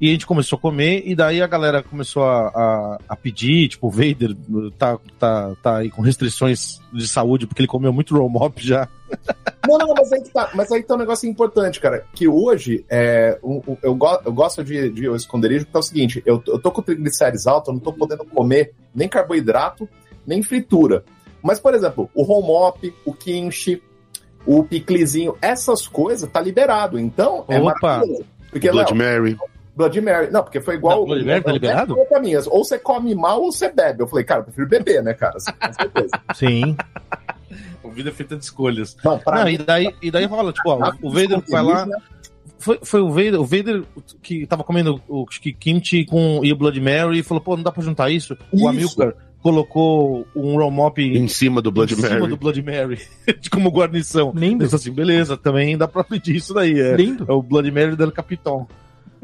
[0.00, 3.68] E a gente começou a comer, e daí a galera começou a, a, a pedir,
[3.68, 4.36] tipo, o Vader
[4.78, 8.88] tá, tá, tá aí com restrições de saúde, porque ele comeu muito Roll Mop já.
[9.66, 12.04] Não, não, mas aí, tá, mas aí tá um negócio importante, cara.
[12.14, 15.82] Que hoje, é, um- um- eu, go- eu gosto de, de esconderijo porque é o
[15.82, 19.88] seguinte: eu, eu tô com triglicérides altos, eu não tô podendo comer nem carboidrato,
[20.24, 21.04] nem fritura.
[21.42, 23.82] Mas, por exemplo, o home o kimchi,
[24.46, 26.98] o piclizinho, essas coisas tá liberado.
[27.00, 27.74] Então, é Opa!
[27.82, 28.24] maravilhoso.
[28.50, 29.36] Porque, Blood Léo, Mary.
[29.78, 30.30] Blood Mary.
[30.32, 30.98] Não, porque foi igual.
[30.98, 31.94] Não, Bloody Mary tá o- liberado?
[31.98, 34.02] o- pra mim, Ou você come mal ou você bebe.
[34.02, 35.36] Eu falei, cara, eu prefiro beber, né, cara?
[35.36, 36.10] Assim, com certeza.
[36.34, 36.76] Sim.
[37.84, 38.96] A vida é feita de escolhas.
[39.02, 41.86] Não, pra Não, mim, e daí, e daí fala, tipo, ó, o Vader vai lá.
[42.58, 43.82] Foi, foi o Vader, o Vader
[44.20, 47.72] que tava comendo o kimchi com, e o Blood Mary e falou, pô, não dá
[47.72, 48.36] pra juntar isso?
[48.52, 48.64] Isso.
[48.64, 52.26] O Amilcar colocou um Raw Mop em, Em cima do Blood cima Mary.
[52.28, 52.98] do Blood Mary
[53.50, 54.32] como guarnição.
[54.34, 54.64] Lindo.
[54.64, 56.78] Ele falou assim, beleza, também dá pra pedir isso daí.
[56.78, 57.24] É, Lindo.
[57.28, 58.66] é o Blood Mary del Capitão.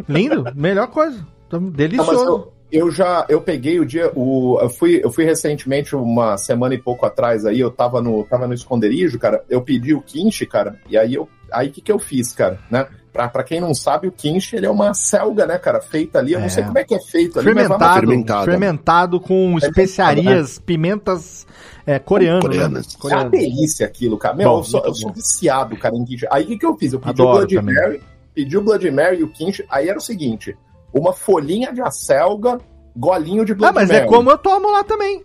[0.08, 0.44] Lindo.
[0.54, 1.26] Melhor coisa.
[1.50, 2.24] Não, mas Delicioso.
[2.24, 2.52] eu,
[2.86, 4.10] eu já eu peguei o dia.
[4.14, 8.24] O, eu, fui, eu fui recentemente, uma semana e pouco atrás aí, eu tava no,
[8.24, 9.44] tava no esconderijo, cara.
[9.48, 10.76] Eu pedi o quinche, cara.
[10.88, 11.28] E aí eu.
[11.52, 12.58] Aí o que, que eu fiz, cara?
[12.70, 12.86] Né?
[13.12, 15.80] Pra, pra quem não sabe, o quinche ele é uma selga, né, cara?
[15.80, 16.32] Feita ali.
[16.32, 16.48] Eu não É.
[16.48, 17.54] sei como é que é feito ali.
[17.54, 18.44] mas vai- Fermentado, fermentado.
[18.44, 21.46] fermentado com especiarias, pimentas
[21.86, 22.88] é, coreano, Coreanas.
[23.04, 23.10] né?
[23.12, 24.34] É uma delícia aquilo, cara.
[24.34, 26.26] Meu, Bom, eu, sou, eu sou viciado, cara, em quinche.
[26.28, 26.92] Aí o que, que eu fiz?
[26.92, 27.74] Eu pedi Adoro o Blood também.
[27.76, 28.02] Mary,
[28.34, 29.64] pedi o Blood Mary e o quinche.
[29.70, 30.56] Aí era o seguinte:
[30.92, 32.58] uma folhinha de acelga,
[32.96, 34.00] golinho de Ah, Blood mas Mary.
[34.00, 35.22] é como eu tomo lá também.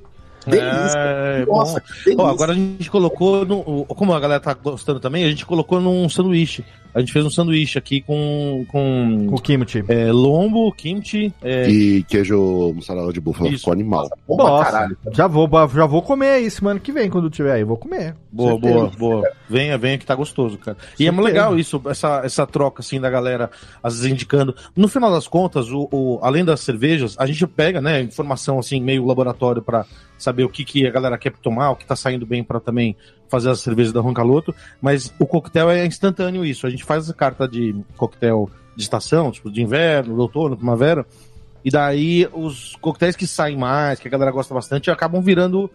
[0.47, 0.97] Delícia.
[0.97, 2.23] É, Nossa, delícia.
[2.23, 5.79] Ó, agora a gente colocou, no, como a galera tá gostando também, a gente colocou
[5.81, 6.63] num sanduíche.
[6.93, 9.83] A gente fez um sanduíche aqui com, com O kimchi.
[9.87, 13.47] é, lombo, kimchi, é, E queijo mussarela de búfalo.
[13.49, 13.59] Isso.
[13.59, 14.09] Ficou animal.
[14.27, 14.97] Bom pra Nossa, caralho.
[15.13, 17.63] já vou, já vou comer aí semana que vem, quando tiver aí.
[17.63, 18.15] Vou comer.
[18.31, 18.73] Boa, Certeza.
[18.73, 19.31] boa, boa.
[19.49, 20.77] Venha, venha que tá gostoso, cara.
[20.99, 21.21] E é Certeza.
[21.21, 23.49] legal isso, essa, essa troca, assim, da galera,
[23.83, 24.55] às vezes indicando.
[24.75, 28.81] No final das contas, o, o- além das cervejas, a gente pega, né, informação, assim,
[28.81, 29.85] meio laboratório pra
[30.17, 32.95] saber o que, que a galera quer tomar, o que tá saindo bem pra também
[33.29, 36.65] fazer as cervejas da Roncaloto, mas o coquetel é instantâneo isso.
[36.65, 41.05] A gente faz a carta de coquetel de estação, tipo de inverno, de outono, primavera.
[41.63, 45.69] E daí os coquetéis que saem mais, que a galera gosta bastante, acabam virando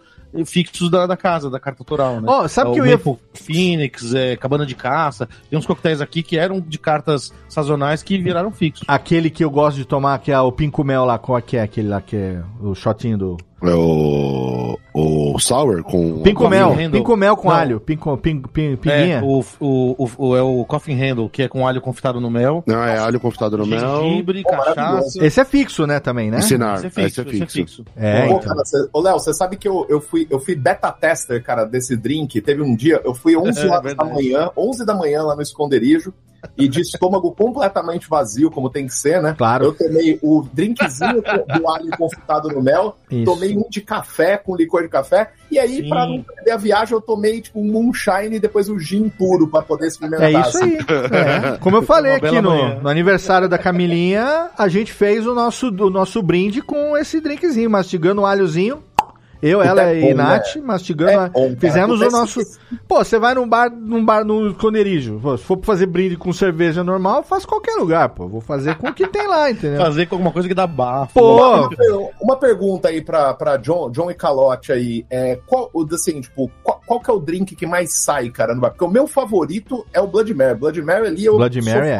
[0.45, 2.27] fixos da, da casa, da carta autoral, né?
[2.27, 3.17] Ó, sabe É que o eu ia.
[3.33, 5.29] Phoenix, é, Cabana de Caça.
[5.49, 8.83] Tem uns coquetéis aqui que eram de cartas sazonais que viraram fixos.
[8.87, 11.55] Aquele que eu gosto de tomar, que é o Pinco Mel lá, qual é que
[11.55, 13.37] é aquele lá que é o shotinho do.
[13.63, 14.77] É o.
[14.97, 16.21] O Sour com.
[16.21, 16.91] Pinco Coffee Mel, Handle.
[16.91, 17.55] Pinco Mel com Não.
[17.55, 19.23] alho, pinco, pin, pin, É pinguinha.
[19.25, 22.63] o, o, o, o- é o Coffin Handle, que é com alho confitado no mel.
[22.65, 23.79] Não, é alho confitado no mel.
[24.03, 24.75] Gengibre, maravilhoso.
[24.75, 25.25] cachaça.
[25.25, 26.37] Esse é fixo, né, também, né?
[26.39, 26.75] Ensinar.
[26.75, 27.83] Esse é fixo, Esse é esse é fixo.
[27.83, 27.85] fixo.
[27.97, 28.39] É, então.
[28.39, 31.65] cara, cê- ô, Léo, você sabe que eu, eu, fui, eu fui beta tester, cara,
[31.65, 32.39] desse drink.
[32.39, 34.13] Teve um dia, eu fui 11 É, horas da verdade.
[34.13, 36.13] manhã, 11 da manhã lá no esconderijo,
[36.57, 39.35] e de estômago completamente vazio, como tem que ser, né?
[39.37, 39.65] Claro.
[39.65, 43.25] Eu tomei o drinkzinho do alho confitado no mel, Isso.
[43.25, 45.89] tomei um de café com licor de café, e aí, Sim.
[45.89, 49.47] pra não perder a viagem, eu tomei tipo um moonshine e depois o gin puro
[49.47, 50.33] pra poder experimentar.
[50.33, 50.77] É isso aí.
[51.15, 51.57] É.
[51.57, 55.89] Como eu falei aqui no, no aniversário da Camilinha, a gente fez o nosso, o
[55.89, 58.81] nosso brinde com esse drinkzinho, mastigando um alhozinho.
[59.47, 61.11] Eu, ela é e bom, Nath, mastigando.
[61.11, 61.57] É bom, cara.
[61.59, 62.41] Fizemos o nosso.
[62.41, 65.19] esse- Pô, você vai num bar, num bar no esconderijo.
[65.21, 68.27] pô, Se for pra fazer brinde com cerveja normal, faz qualquer lugar, pô.
[68.27, 69.79] Vou fazer com o que tem lá, entendeu?
[69.81, 71.13] Fazer com alguma coisa que dá bafo.
[71.13, 71.69] Pô,
[72.21, 75.05] Uma pergunta aí pra, pra John, John e Calote aí.
[75.09, 78.53] É, qual, o- assim, tipo, qual, qual que é o drink que mais sai, cara,
[78.55, 78.71] no bar?
[78.71, 80.55] Porque o meu favorito é o Blood Mary.
[80.57, 81.97] Blood Mary ali eu Blood sou Mary é.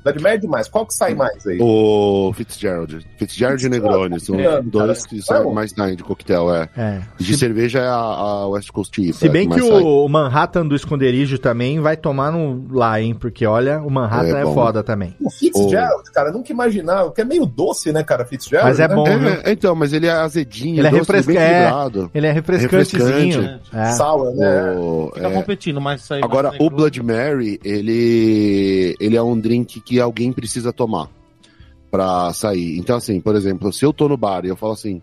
[0.00, 0.10] Fã.
[0.10, 0.68] Blood Mary é demais.
[0.68, 1.58] Qual que sai mais aí?
[1.60, 3.06] O Fitzgerald.
[3.16, 4.20] Fitzgerald e Negroni.
[4.20, 6.68] São Cara, dois que é saem mais saem de coquetel, é.
[6.76, 7.00] é.
[7.18, 9.12] De cerveja é a, a West Coast IPA.
[9.18, 9.70] Se bem que sai.
[9.70, 13.14] o, o Manhattan do esconderijo também vai tomar no, lá, hein?
[13.14, 15.14] Porque olha, o Manhattan é, É foda também.
[15.20, 18.70] O Fitzgerald, cara, eu nunca imaginava, porque é meio doce, né, cara, Fitzgerald?
[18.70, 18.94] Mas é né?
[18.94, 19.28] bom, viu?
[19.44, 21.70] É, então, mas ele é azedinho, Ele é doce, refresca- bem é.
[22.14, 23.40] Ele é refrescantezinho.
[23.42, 23.76] Refrescante.
[23.76, 23.92] É.
[23.92, 24.72] Sour, né?
[24.72, 25.30] O- Fica é.
[25.32, 26.70] competindo, mas Agora, o.
[26.70, 31.08] Blood Mary, ele, ele é um drink que alguém precisa tomar
[31.90, 32.78] pra sair.
[32.78, 35.00] Então, assim, por exemplo, se eu tô no bar e eu falo assim,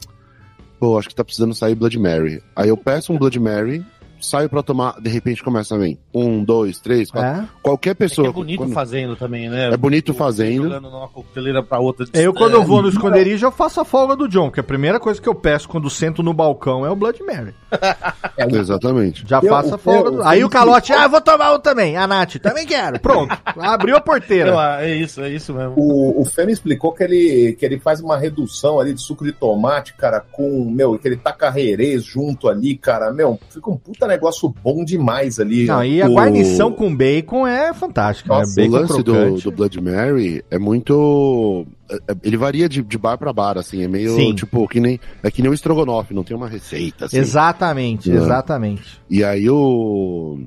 [0.80, 2.42] pô, acho que tá precisando sair Blood Mary.
[2.56, 3.84] Aí eu peço um Blood Mary,
[4.22, 6.00] saio pra tomar, de repente começa a vir.
[6.14, 7.42] Um, dois, três, quatro.
[7.44, 7.48] É.
[7.62, 8.30] Qualquer É, que pessoa.
[8.30, 9.72] é bonito quando- fazendo também, né?
[9.74, 10.64] É bonito Tipo, fazendo.
[10.64, 12.06] Jogando numa coqueteleira pra outra.
[12.14, 14.64] Eu, quando eu É, vou no esconderijo, eu faço a folga do John, que a
[14.64, 17.54] primeira coisa que eu peço quando sento no balcão é o Blood Mary.
[18.38, 19.24] Exatamente.
[19.28, 20.18] Já Eu- faço a folga eu- do...
[20.20, 21.98] eu- Aí o calote, ah, eu vou tomar um também.
[21.98, 23.00] A Nath, também quero.
[23.00, 23.36] Pronto.
[23.58, 24.54] Abriu a porteira.
[24.54, 25.74] lá, é isso, é isso mesmo.
[25.76, 29.24] O, o Fê me explicou que ele, que ele faz uma redução ali de suco
[29.26, 33.78] de tomate, cara, com, meu, que ele taca herês junto ali, cara, meu, fica um
[33.78, 35.66] puta negócio bom demais ali.
[35.66, 38.68] Não, e a O- guarnição com bacon é fantástica, Nossa, né?
[38.68, 41.66] O Bacon lance do, do Blood Mary é muito.
[41.90, 43.84] É- é- Ele varia de, de bar pra bar, assim.
[43.84, 44.34] É meio Sim.
[44.36, 45.00] tipo que nem.
[45.24, 47.18] É que nem o estrogonofe, não tem uma receita, assim.
[47.18, 48.16] Exatamente, É.
[48.16, 49.02] exatamente.
[49.10, 50.40] E aí o.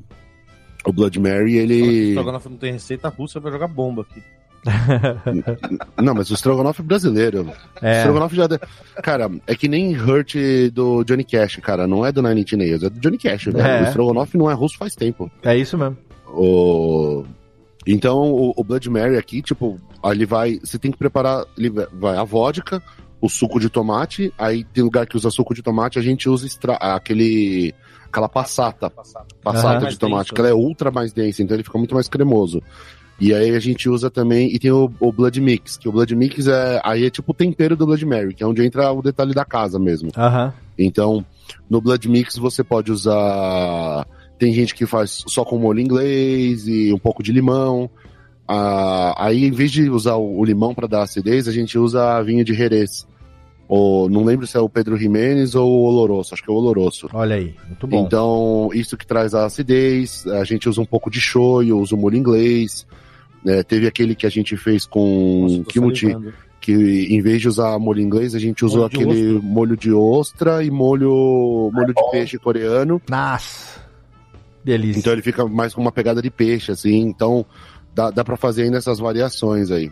[0.85, 2.09] O Blood Mary, ele.
[2.11, 4.23] Estrogonofe não tem receita, a Rússia vai jogar bomba aqui.
[6.03, 7.47] Não, mas o estrogonofe é brasileiro.
[7.83, 7.99] O É.
[7.99, 8.47] estrogonofe já.
[8.47, 8.59] de-
[9.03, 10.35] Cara, é que nem Hurt
[10.73, 11.87] do Johnny Cash, cara.
[11.87, 13.61] Não é do Nine Inch Nails, é do Johnny Cash, velho.
[13.61, 13.83] É.
[13.83, 15.31] O estrogonofe não é russo faz tempo.
[15.43, 15.97] É isso mesmo.
[16.29, 17.25] O...
[17.87, 20.59] Então, o, o Blood Mary aqui, tipo, ele vai.
[20.63, 21.45] Você tem que preparar.
[21.57, 22.83] Ele vai a vodka,
[23.21, 24.33] o suco de tomate.
[24.39, 27.75] Aí tem lugar que usa suco de tomate, a gente usa extra, aquele.
[28.09, 29.89] Aquela passata, passata Aham.
[29.89, 32.61] de tomate, que ela é ultra mais densa, então ele fica muito mais cremoso.
[33.21, 34.53] E aí a gente usa também.
[34.53, 36.81] E tem o, o Blood Mix, que o Blood Mix é.
[36.83, 39.45] Aí é tipo o tempero do Blood Mary, que é onde entra o detalhe da
[39.45, 40.11] casa mesmo.
[40.17, 40.53] Aham.
[40.79, 41.25] Então,
[41.69, 44.07] no Blood Mix você pode usar.
[44.39, 47.91] Tem gente que faz só com molho inglês e um pouco de limão.
[48.53, 52.45] Ah, aí, em vez de usar o, limão para dar acidez, a gente usa vinho
[52.45, 53.07] de Jerez.
[53.69, 56.57] Ou, não lembro se é o Pedro Jimenez ou o Oloroso, acho que é o
[56.57, 57.09] Oloroso.
[57.13, 58.05] Olha aí, muito bom.
[58.05, 60.27] Então, isso que traz a acidez.
[60.27, 62.85] A gente usa um pouco de shoyu, usa o molho inglês.
[63.45, 63.63] né?
[63.63, 66.35] teve aquele que a gente fez com Nossa, kimchi, salivando.
[66.61, 70.65] que em vez de usar molho inglês, a gente usou Molho aquele molho de ostra
[70.65, 73.01] e molho, molho de peixe coreano.
[73.09, 73.79] Nossa.
[74.65, 74.99] Delícia.
[74.99, 76.99] Então ele fica mais com uma pegada de peixe, assim.
[76.99, 77.47] Então
[77.95, 79.91] dá, dá para fazer ainda essas variações aí.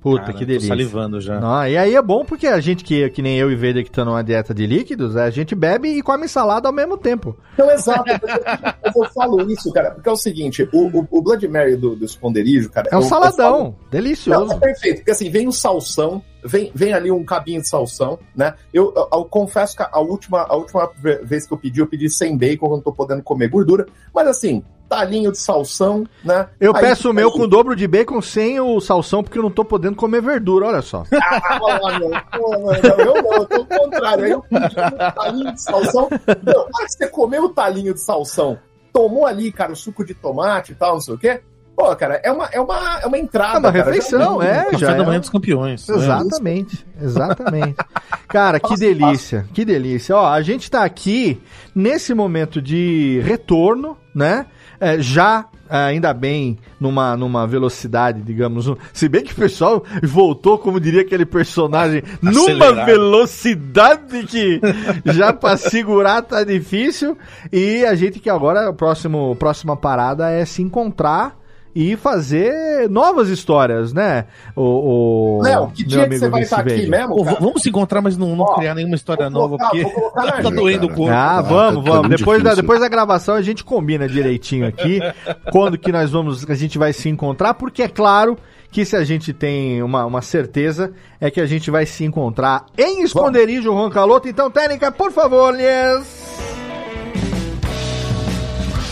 [0.00, 0.68] Puta, Cara, que tô delícia.
[0.68, 1.40] salivando já.
[1.40, 3.90] Não, e aí é bom porque a gente que, que nem eu e Vader que
[3.90, 7.36] tá numa dieta de líquidos, a gente bebe e come salada ao mesmo tempo.
[7.54, 11.20] Então, exato, mas eu, eu falo isso, cara, porque é o seguinte, o, o, o
[11.20, 12.88] Blood Mary do, do esconderijo, cara...
[12.92, 14.52] É um eu- eu saladão, falo- Não, delicioso.
[14.52, 18.54] é perfeito, porque assim, vem o salsão, vem, vem ali um cabinho de salsão, né?
[18.72, 21.88] Eu, eu- eu confesso que a última, a última ve- vez que eu pedi, eu
[21.88, 23.84] pedi sem bacon, eu não tô podendo comer gordura,
[24.14, 26.48] mas assim, talinho de salsão, né?
[26.58, 29.42] Eu Aí- peço o meu aí- com dobro de bacon sem o salsão, porque eu
[29.42, 31.04] não tô podendo comer verdura, olha só.
[31.12, 32.10] Ah, lá, meu.
[32.32, 34.24] Pô, não, eu não, eu tô ao contrário.
[34.24, 36.08] Aí eu pedi um talinho de salsão.
[36.42, 38.58] Meu, na hora que você comeu o talinho de salsão,
[38.92, 41.40] tomou ali, cara, o suco de tomate e tal, não sei o quê.
[41.76, 43.54] Pô, cara, é uma, é uma, é uma entrada.
[43.56, 43.84] É uma cara.
[43.84, 45.06] refeição, Já- é, Café já da é.
[45.06, 45.88] manhã dos campeões.
[45.88, 47.76] Exatamente, exatamente.
[48.26, 50.16] Cara, que delícia, que delícia.
[50.16, 51.40] Ó, a gente tá aqui
[51.74, 54.44] nesse momento de retorno, né?
[54.80, 58.70] É, já, é, ainda bem, numa, numa velocidade, digamos.
[58.92, 64.60] Se bem que o pessoal voltou, como diria aquele personagem, numa velocidade que
[65.06, 67.16] já pra segurar tá difícil.
[67.52, 71.37] E a gente que agora, a próximo, próxima parada é se encontrar.
[71.80, 74.24] E fazer novas histórias, né?
[74.56, 76.90] O, o Léo, que meu dia que amigo você vai estar aqui Veiga.
[76.90, 77.14] mesmo?
[77.14, 80.22] Pô, vamos se encontrar, mas não, não Ó, criar nenhuma história nova, colocar- porque tá
[80.38, 81.12] agenda, doendo o corpo.
[81.12, 82.08] Ah, Ah, vamos, tá vamos.
[82.18, 84.98] Depois da, depois da gravação a gente combina direitinho aqui
[85.52, 88.36] quando que nós vamos, a gente vai se encontrar, porque é claro
[88.72, 92.66] que se a gente tem uma, uma certeza é que a gente vai se encontrar
[92.76, 94.28] em esconderijo Juan Caloto.
[94.28, 96.67] Então, técnica, por favor, Lies.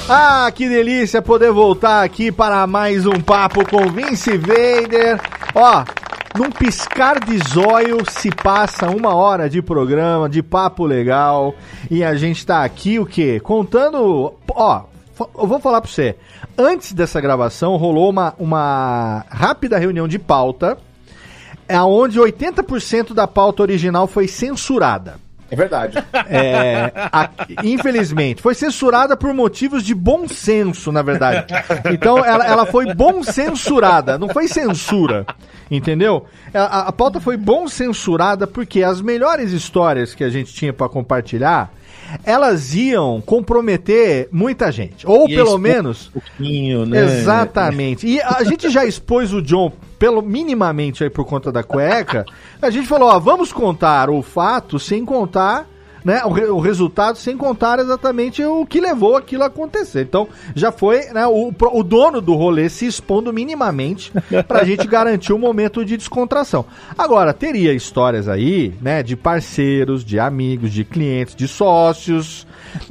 [0.09, 5.21] Ah, que delícia poder voltar aqui para mais um papo com Vince Vader.
[5.53, 5.85] Ó,
[6.39, 11.57] num piscar de zóio se passa uma hora de programa, de papo legal.
[11.91, 13.41] E a gente tá aqui o quê?
[13.41, 14.33] Contando.
[14.49, 14.85] Ó,
[15.37, 16.15] eu vou falar pra você.
[16.57, 20.79] Antes dessa gravação rolou uma, uma rápida reunião de pauta.
[21.85, 25.26] Onde 80% da pauta original foi censurada.
[25.51, 25.97] É verdade.
[26.29, 27.31] É, a-
[27.63, 31.47] infelizmente, foi censurada por motivos de bom senso, na verdade.
[31.93, 35.25] Então, ela, ela foi bom censurada, não foi censura.
[35.71, 36.25] Entendeu?
[36.55, 40.89] A, a- pauta foi bom censurada porque as melhores histórias que a gente tinha pra
[40.89, 41.73] compartilhar,
[42.25, 45.07] elas iam comprometer muita gente.
[45.07, 46.09] Ou E pelo menos.
[46.15, 47.03] Um pouquinho, né?
[47.05, 48.07] Exatamente.
[48.07, 52.25] E a gente já expôs o John pelo minimamente aí por conta da cueca.
[52.61, 55.67] A gente falou, ó, vamos contar o fato sem contar,
[56.05, 60.03] né, o, re- o resultado sem contar exatamente o que levou aquilo a acontecer.
[60.03, 64.13] Então, já foi, né, o, o dono do rolê se expondo minimamente
[64.47, 66.65] pra gente garantir um momento de descontração.
[66.97, 72.47] Agora, teria histórias aí, né, de parceiros, de amigos, de clientes, de sócios,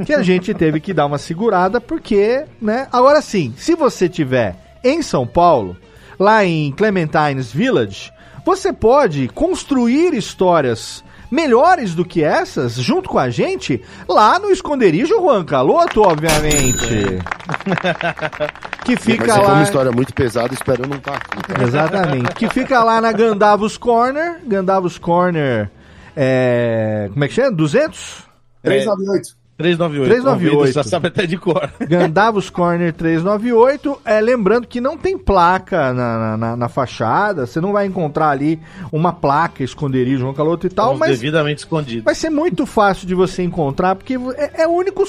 [0.05, 4.57] que a gente teve que dar uma segurada porque, né, agora sim, se você tiver
[4.83, 5.77] em São Paulo,
[6.19, 8.11] lá em Clementines Village,
[8.45, 15.15] você pode construir histórias melhores do que essas, junto com a gente, lá no esconderijo
[15.15, 16.87] Juan Caloto, obviamente.
[18.85, 19.53] que Mas fica se for lá.
[19.53, 21.53] uma história muito pesada, espero não estar aqui.
[21.53, 21.63] tá?
[21.63, 22.35] Exatamente.
[22.35, 24.39] Que fica lá na Gandavos Corner.
[24.45, 25.69] Gandavos Corner.
[26.15, 27.09] É...
[27.11, 27.51] Como é que chama?
[27.51, 28.23] 200?
[28.63, 29.44] 398.
[29.57, 30.09] 398.
[30.09, 30.57] 398.
[30.57, 31.69] Convido, Já sabe até de cor.
[31.87, 34.01] Gandavos Corner 398.
[34.03, 37.45] É, lembrando que não tem placa na, na, na- fachada.
[37.45, 38.59] Você não vai encontrar ali
[38.91, 42.03] uma placa, esconderijo, João Caloto e tal, Estamos mas devidamente escondidos.
[42.03, 45.03] vai ser muito fácil de você encontrar, porque é, é o único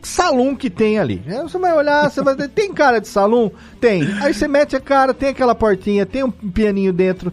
[0.00, 1.20] salão que tem ali.
[1.26, 3.50] É, Você vai olhar, você vai tem cara de salão?
[3.80, 4.02] Tem.
[4.22, 7.32] Aí você mete a cara, tem aquela portinha, tem um pianinho dentro.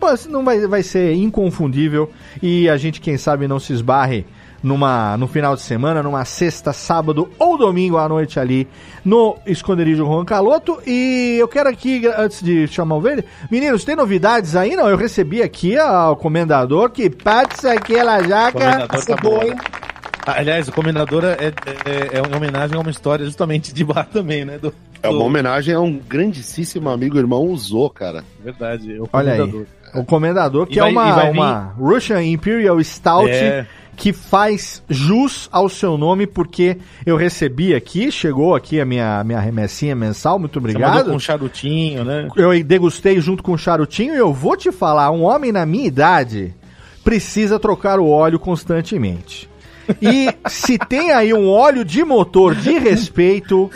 [0.00, 2.10] Pô, não vai, vai ser inconfundível
[2.42, 4.26] e a gente, quem sabe, não se esbarre
[4.62, 8.66] numa, no final de semana, numa sexta, sábado ou domingo à noite ali
[9.04, 10.78] no esconderijo Juan Caloto.
[10.86, 14.74] E eu quero aqui, antes de chamar o verde, meninos, tem novidades aí?
[14.76, 18.52] Não, eu recebi aqui ó, o comendador que passa aquela jaca.
[18.52, 19.54] Comendador tá é boa, hein?
[20.28, 24.08] Ah, Aliás, o Comendador é, é, é uma homenagem a uma história justamente de bar
[24.12, 24.58] também, né?
[24.58, 28.24] Do, É uma do- homenagem a um grandíssimo amigo, irmão Usou, cara.
[28.42, 29.66] Verdade, é o Olha aí.
[29.96, 33.66] O comendador, que é vai- uma, vai vir- uma Russian Imperial Stout É.
[33.96, 36.76] que faz jus ao seu nome, porque
[37.06, 41.10] eu recebi aqui, chegou aqui a minha, minha remessinha mensal, muito Você obrigado.
[41.10, 42.28] com um charutinho, né?
[42.36, 45.86] Eu degustei junto com o charutinho e eu vou te falar, um homem na minha
[45.86, 46.54] idade
[47.02, 49.48] precisa trocar o óleo constantemente.
[50.00, 53.70] E se tem aí um óleo de motor de respeito,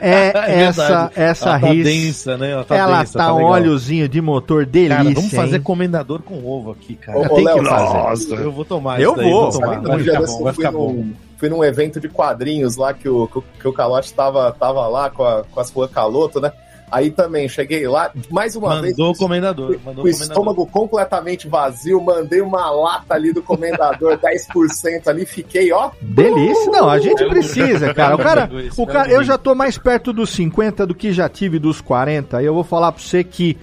[0.00, 0.32] é,
[0.64, 1.12] essa verdade.
[1.16, 2.50] essa Ela tá densa, né?
[2.50, 3.50] Ela tá Ela densa, tá, um legal.
[3.52, 4.96] óleozinho de motor delícia.
[4.96, 5.62] Cara, vamos fazer hein?
[5.62, 7.18] comendador com ovo aqui, cara.
[7.18, 7.94] Ô, Tem Léo, que fazer.
[7.94, 8.34] Nossa.
[8.36, 9.50] Eu vou tomar Eu isso daí, vou.
[9.50, 9.74] tomar.
[9.74, 10.92] Sabe, Vai um ficar bom, vai ficar bom.
[10.92, 14.50] num, fui num evento de quadrinhos lá que o, que o, que o Calote tava,
[14.52, 16.52] tava lá com, a, com Caloto, né?
[16.90, 18.96] Aí também cheguei lá, mais uma vez.
[18.96, 19.66] Mandou o comendador.
[19.78, 20.10] Com Mandou o o comendador.
[20.28, 25.90] estômago completamente vazio, mandei uma lata ali do comendador, 10% ali, fiquei, ó.
[26.00, 26.70] Delícia.
[26.70, 28.14] Não, a gente precisa, cara.
[28.14, 31.58] O cara, o cara, eu já tô mais perto dos 50 do que já tive
[31.58, 32.40] dos 40.
[32.42, 33.56] E eu vou falar pra você que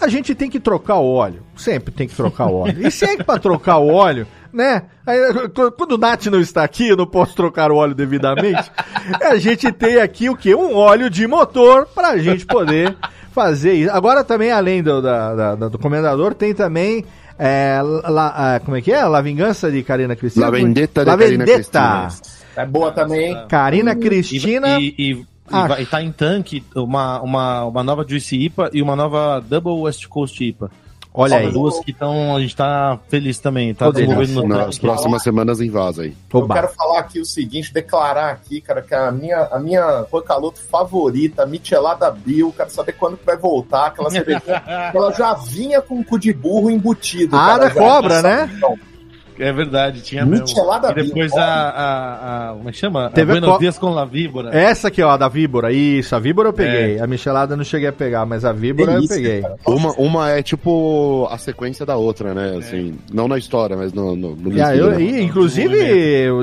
[0.00, 1.42] a gente tem que trocar o óleo.
[1.56, 2.86] Sempre tem que trocar o óleo.
[2.86, 4.84] E se é pra trocar o óleo, né?
[5.06, 5.18] Aí,
[5.76, 8.70] quando o Nath não está aqui, eu não posso trocar o óleo devidamente.
[9.28, 10.54] A gente tem aqui o quê?
[10.54, 12.96] Um óleo de motor pra gente poder
[13.32, 13.90] fazer isso.
[13.92, 17.04] Agora também, além do, da, da- da- do comendador, tem também.
[17.38, 19.04] é, la- ah, como é que é?
[19.04, 20.46] La Vingança de Karina Cristina?
[20.46, 21.44] La Vendetta de La Karina.
[21.44, 22.08] Cristina.
[22.56, 23.44] É boa também, hein?
[23.48, 24.78] Karina Cristina.
[24.78, 25.66] e- e E, Ah.
[25.66, 29.82] vai, e tá em tanque uma, uma, uma nova Juicy IPA e uma nova Double
[29.82, 30.70] West Coast IPA.
[31.16, 31.52] Olha aí.
[31.52, 32.34] duas que estão.
[32.34, 33.72] A gente tá feliz também.
[33.72, 36.16] Tá Denis, desenvolvendo no Nas próximas semanas em vaza aí.
[36.32, 36.54] Eu Oba.
[36.54, 41.44] quero falar aqui o seguinte, declarar aqui, cara, que a minha, a minha Roncaloto favorita,
[41.44, 44.62] a Michelada Bill, quero saber quando que vai voltar, aquela cervejinha.
[44.92, 47.36] ela já vinha com o cu de burro embutido.
[47.36, 48.50] Ah, cara, da cobra, né?
[49.38, 50.44] É verdade, tinha mesmo.
[50.46, 52.54] Michelada E depois a, a, a.
[52.54, 53.10] Como é que chama?
[53.10, 54.50] Teve a a Buenos co- Dias com La Víbora.
[54.56, 55.72] Essa aqui, ó, da víbora.
[55.72, 57.00] Isso, a víbora eu peguei.
[57.00, 59.40] A michelada eu não cheguei a pegar, mas a víbora Delícia, eu peguei.
[59.42, 59.56] cara.
[59.66, 62.56] Uma, uma é tipo a sequência da outra, né?
[62.58, 65.00] Assim, não na história, mas no, no, no E aí, eu- né?
[65.02, 65.76] e, inclusive,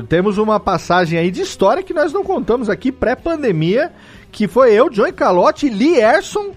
[0.09, 3.91] temos uma passagem aí de história que nós não contamos aqui, pré-pandemia,
[4.31, 6.51] que foi eu, Joey Calote e Lee Erson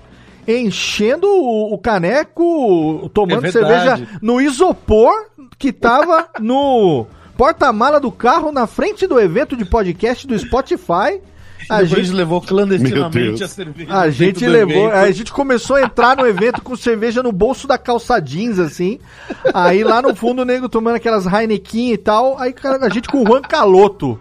[0.47, 5.13] enchendo o, caneco, tomando É cerveja no isopor
[5.59, 7.07] que tava no
[7.37, 11.21] porta-mala do carro na frente do evento de podcast do Spotify.
[11.69, 13.95] A Depois gente levou clandestinamente a cerveja.
[13.95, 14.97] a gente levou, evento.
[14.97, 18.99] a gente começou a entrar no evento com cerveja no bolso da calça jeans, assim.
[19.53, 22.39] Aí lá no fundo o nego tomando aquelas Heineken e tal.
[22.39, 24.19] Aí a gente com o Juan Caloto.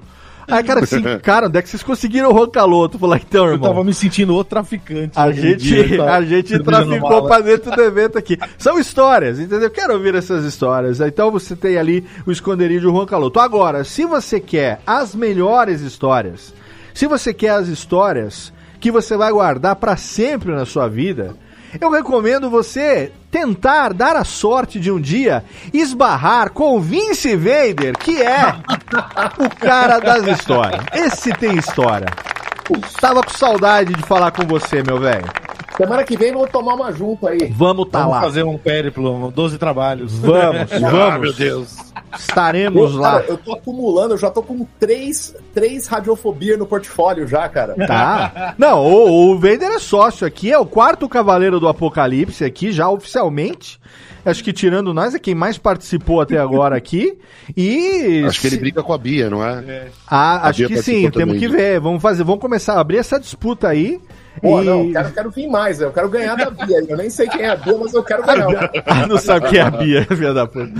[0.54, 3.00] Aí, cara, assim, cara, onde é que vocês conseguiram o Juan Caloto?
[3.00, 3.70] Falei, então, Eu irmão.
[3.70, 5.18] tava me sentindo outro traficante.
[5.18, 8.38] A gente, dia, a gente traficou pra dentro do evento aqui.
[8.58, 9.70] São histórias, entendeu?
[9.72, 11.00] Quero ouvir essas histórias.
[11.00, 13.40] Então você tem ali o esconderijo Juan Caloto.
[13.40, 16.54] Agora, se você quer as melhores histórias,
[16.94, 21.36] se você quer as histórias que você vai guardar pra sempre na sua vida,
[21.80, 25.44] eu recomendo você tentar dar a sorte de um dia
[25.74, 28.56] esbarrar com o Vince Vader, que é
[29.40, 30.84] o cara das histórias.
[30.94, 32.08] Esse tem história.
[33.02, 35.26] Tava com saudade de falar com você, meu velho.
[35.78, 37.52] Semana que vem vamos tomar uma junto aí.
[37.56, 38.22] Vamos tá Vamos lá.
[38.22, 40.18] fazer um périplo, 12 trabalhos.
[40.20, 41.22] Vamos, Ah, vamos.
[41.22, 41.76] meu Deus.
[42.18, 43.12] Estaremos Eu, lá.
[43.14, 47.74] cara, eu tô acumulando, eu já tô com três, três radiofobia no portfólio já, cara.
[47.88, 48.54] Tá.
[48.58, 52.88] Não, o, o Vader é sócio aqui, é o quarto cavaleiro do Apocalipse aqui, já
[52.90, 53.80] oficialmente.
[54.26, 57.18] Acho que tirando nós, é quem mais participou até agora aqui.
[57.58, 58.24] E.
[58.28, 59.88] Acho que ele briga com a Bia, não é?
[60.08, 61.80] Ah, A acho Bia que sim, temos que ver.
[61.80, 64.00] Vamos fazer, vamos começar a abrir essa disputa aí.
[64.42, 64.66] Pô, e...
[64.66, 66.84] não, quero, quero vir mais, eu quero ganhar da Bia.
[66.88, 68.72] Eu nem sei quem é a Bia, mas eu quero ganhar.
[68.86, 70.72] Ah, não sabe quem é a Bia, filha da puta.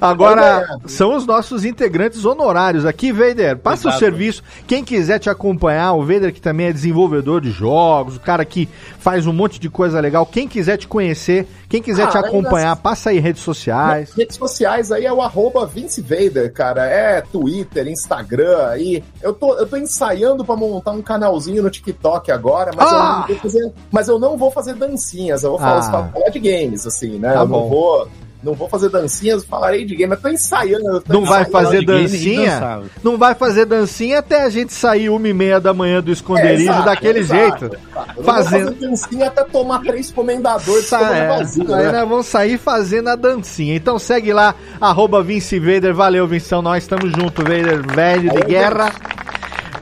[0.00, 3.56] Agora, são os nossos integrantes honorários aqui, Vader.
[3.58, 4.04] Passa o Exato.
[4.04, 4.42] serviço.
[4.66, 8.68] Quem quiser te acompanhar, o Vader que também é desenvolvedor de jogos, o cara que
[8.98, 10.26] faz um monte de coisa legal.
[10.26, 14.12] Quem quiser te conhecer, quem quiser Ah, te ainda- acompanhar, passa aí redes sociais.
[14.14, 16.86] Redes sociais aí é o arroba Vince Vader, cara.
[16.86, 19.02] É Twitter, Instagram aí.
[19.22, 23.16] Eu tô, eu tô ensaiando pra montar um canalzinho no TikTok agora, mas, eu, Ah!
[23.20, 25.42] não vou fazer, mas eu não vou fazer dancinhas.
[25.42, 25.82] Eu vou falar, Ah.
[25.82, 27.32] só falar de games, assim, né?
[27.32, 27.60] Tá eu bom.
[27.62, 28.08] não vou.
[28.44, 30.12] Não vou fazer dancinhas, falarei de game.
[30.14, 30.86] Eu tô ensaiando.
[30.86, 32.80] eu tô Não vai fazer dancinha?
[33.02, 36.12] Não vai fazer dancinha até a gente sair uma e meia da manhã do É,
[36.12, 37.64] esconderijo exato, daquele exato, jeito.
[37.64, 38.10] exato.
[38.10, 41.90] Eu não Fazendo- dancinha até tomar três comendadores Sa- é, vazio, né?
[41.90, 43.74] nós vamos sair fazendo a dancinha.
[43.74, 45.92] Então segue lá, arroba Vince Vader.
[45.94, 46.62] Valeu, Vinção.
[46.62, 48.92] Nós estamos juntos, Vader, velho de guerra.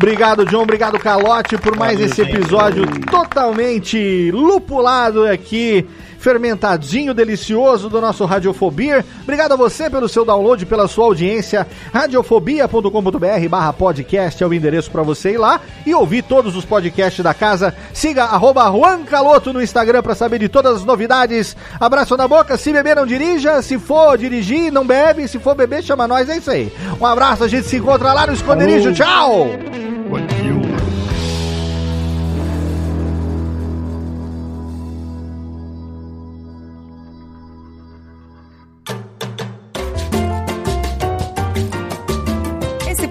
[0.05, 0.65] Obrigado, John.
[0.65, 2.37] Obrigado, Calote, por mais Valeu, esse gente.
[2.37, 5.87] episódio totalmente lupulado aqui.
[6.25, 9.05] Fermentadinho delicioso do nosso Radiofobia.
[9.25, 11.67] Obrigado a você pelo seu download, pela sua audiência.
[11.93, 17.23] Radiofobia.com.br barra podcast é o endereço para você ir lá e ouvir todos os podcasts
[17.23, 17.75] da casa.
[17.93, 21.55] Siga arroba Juan Caloto no Instagram para saber de todas as novidades.
[21.79, 22.57] Abraço na boca.
[22.57, 23.61] Se beber, não dirija.
[23.61, 25.29] Se for dirigir, não bebe.
[25.29, 26.31] Se for beber, chama nós.
[26.31, 26.73] É isso aí.
[26.99, 27.45] Um abraço.
[27.45, 28.95] A gente se encontra lá no esconderijo.
[28.95, 29.47] Tchau!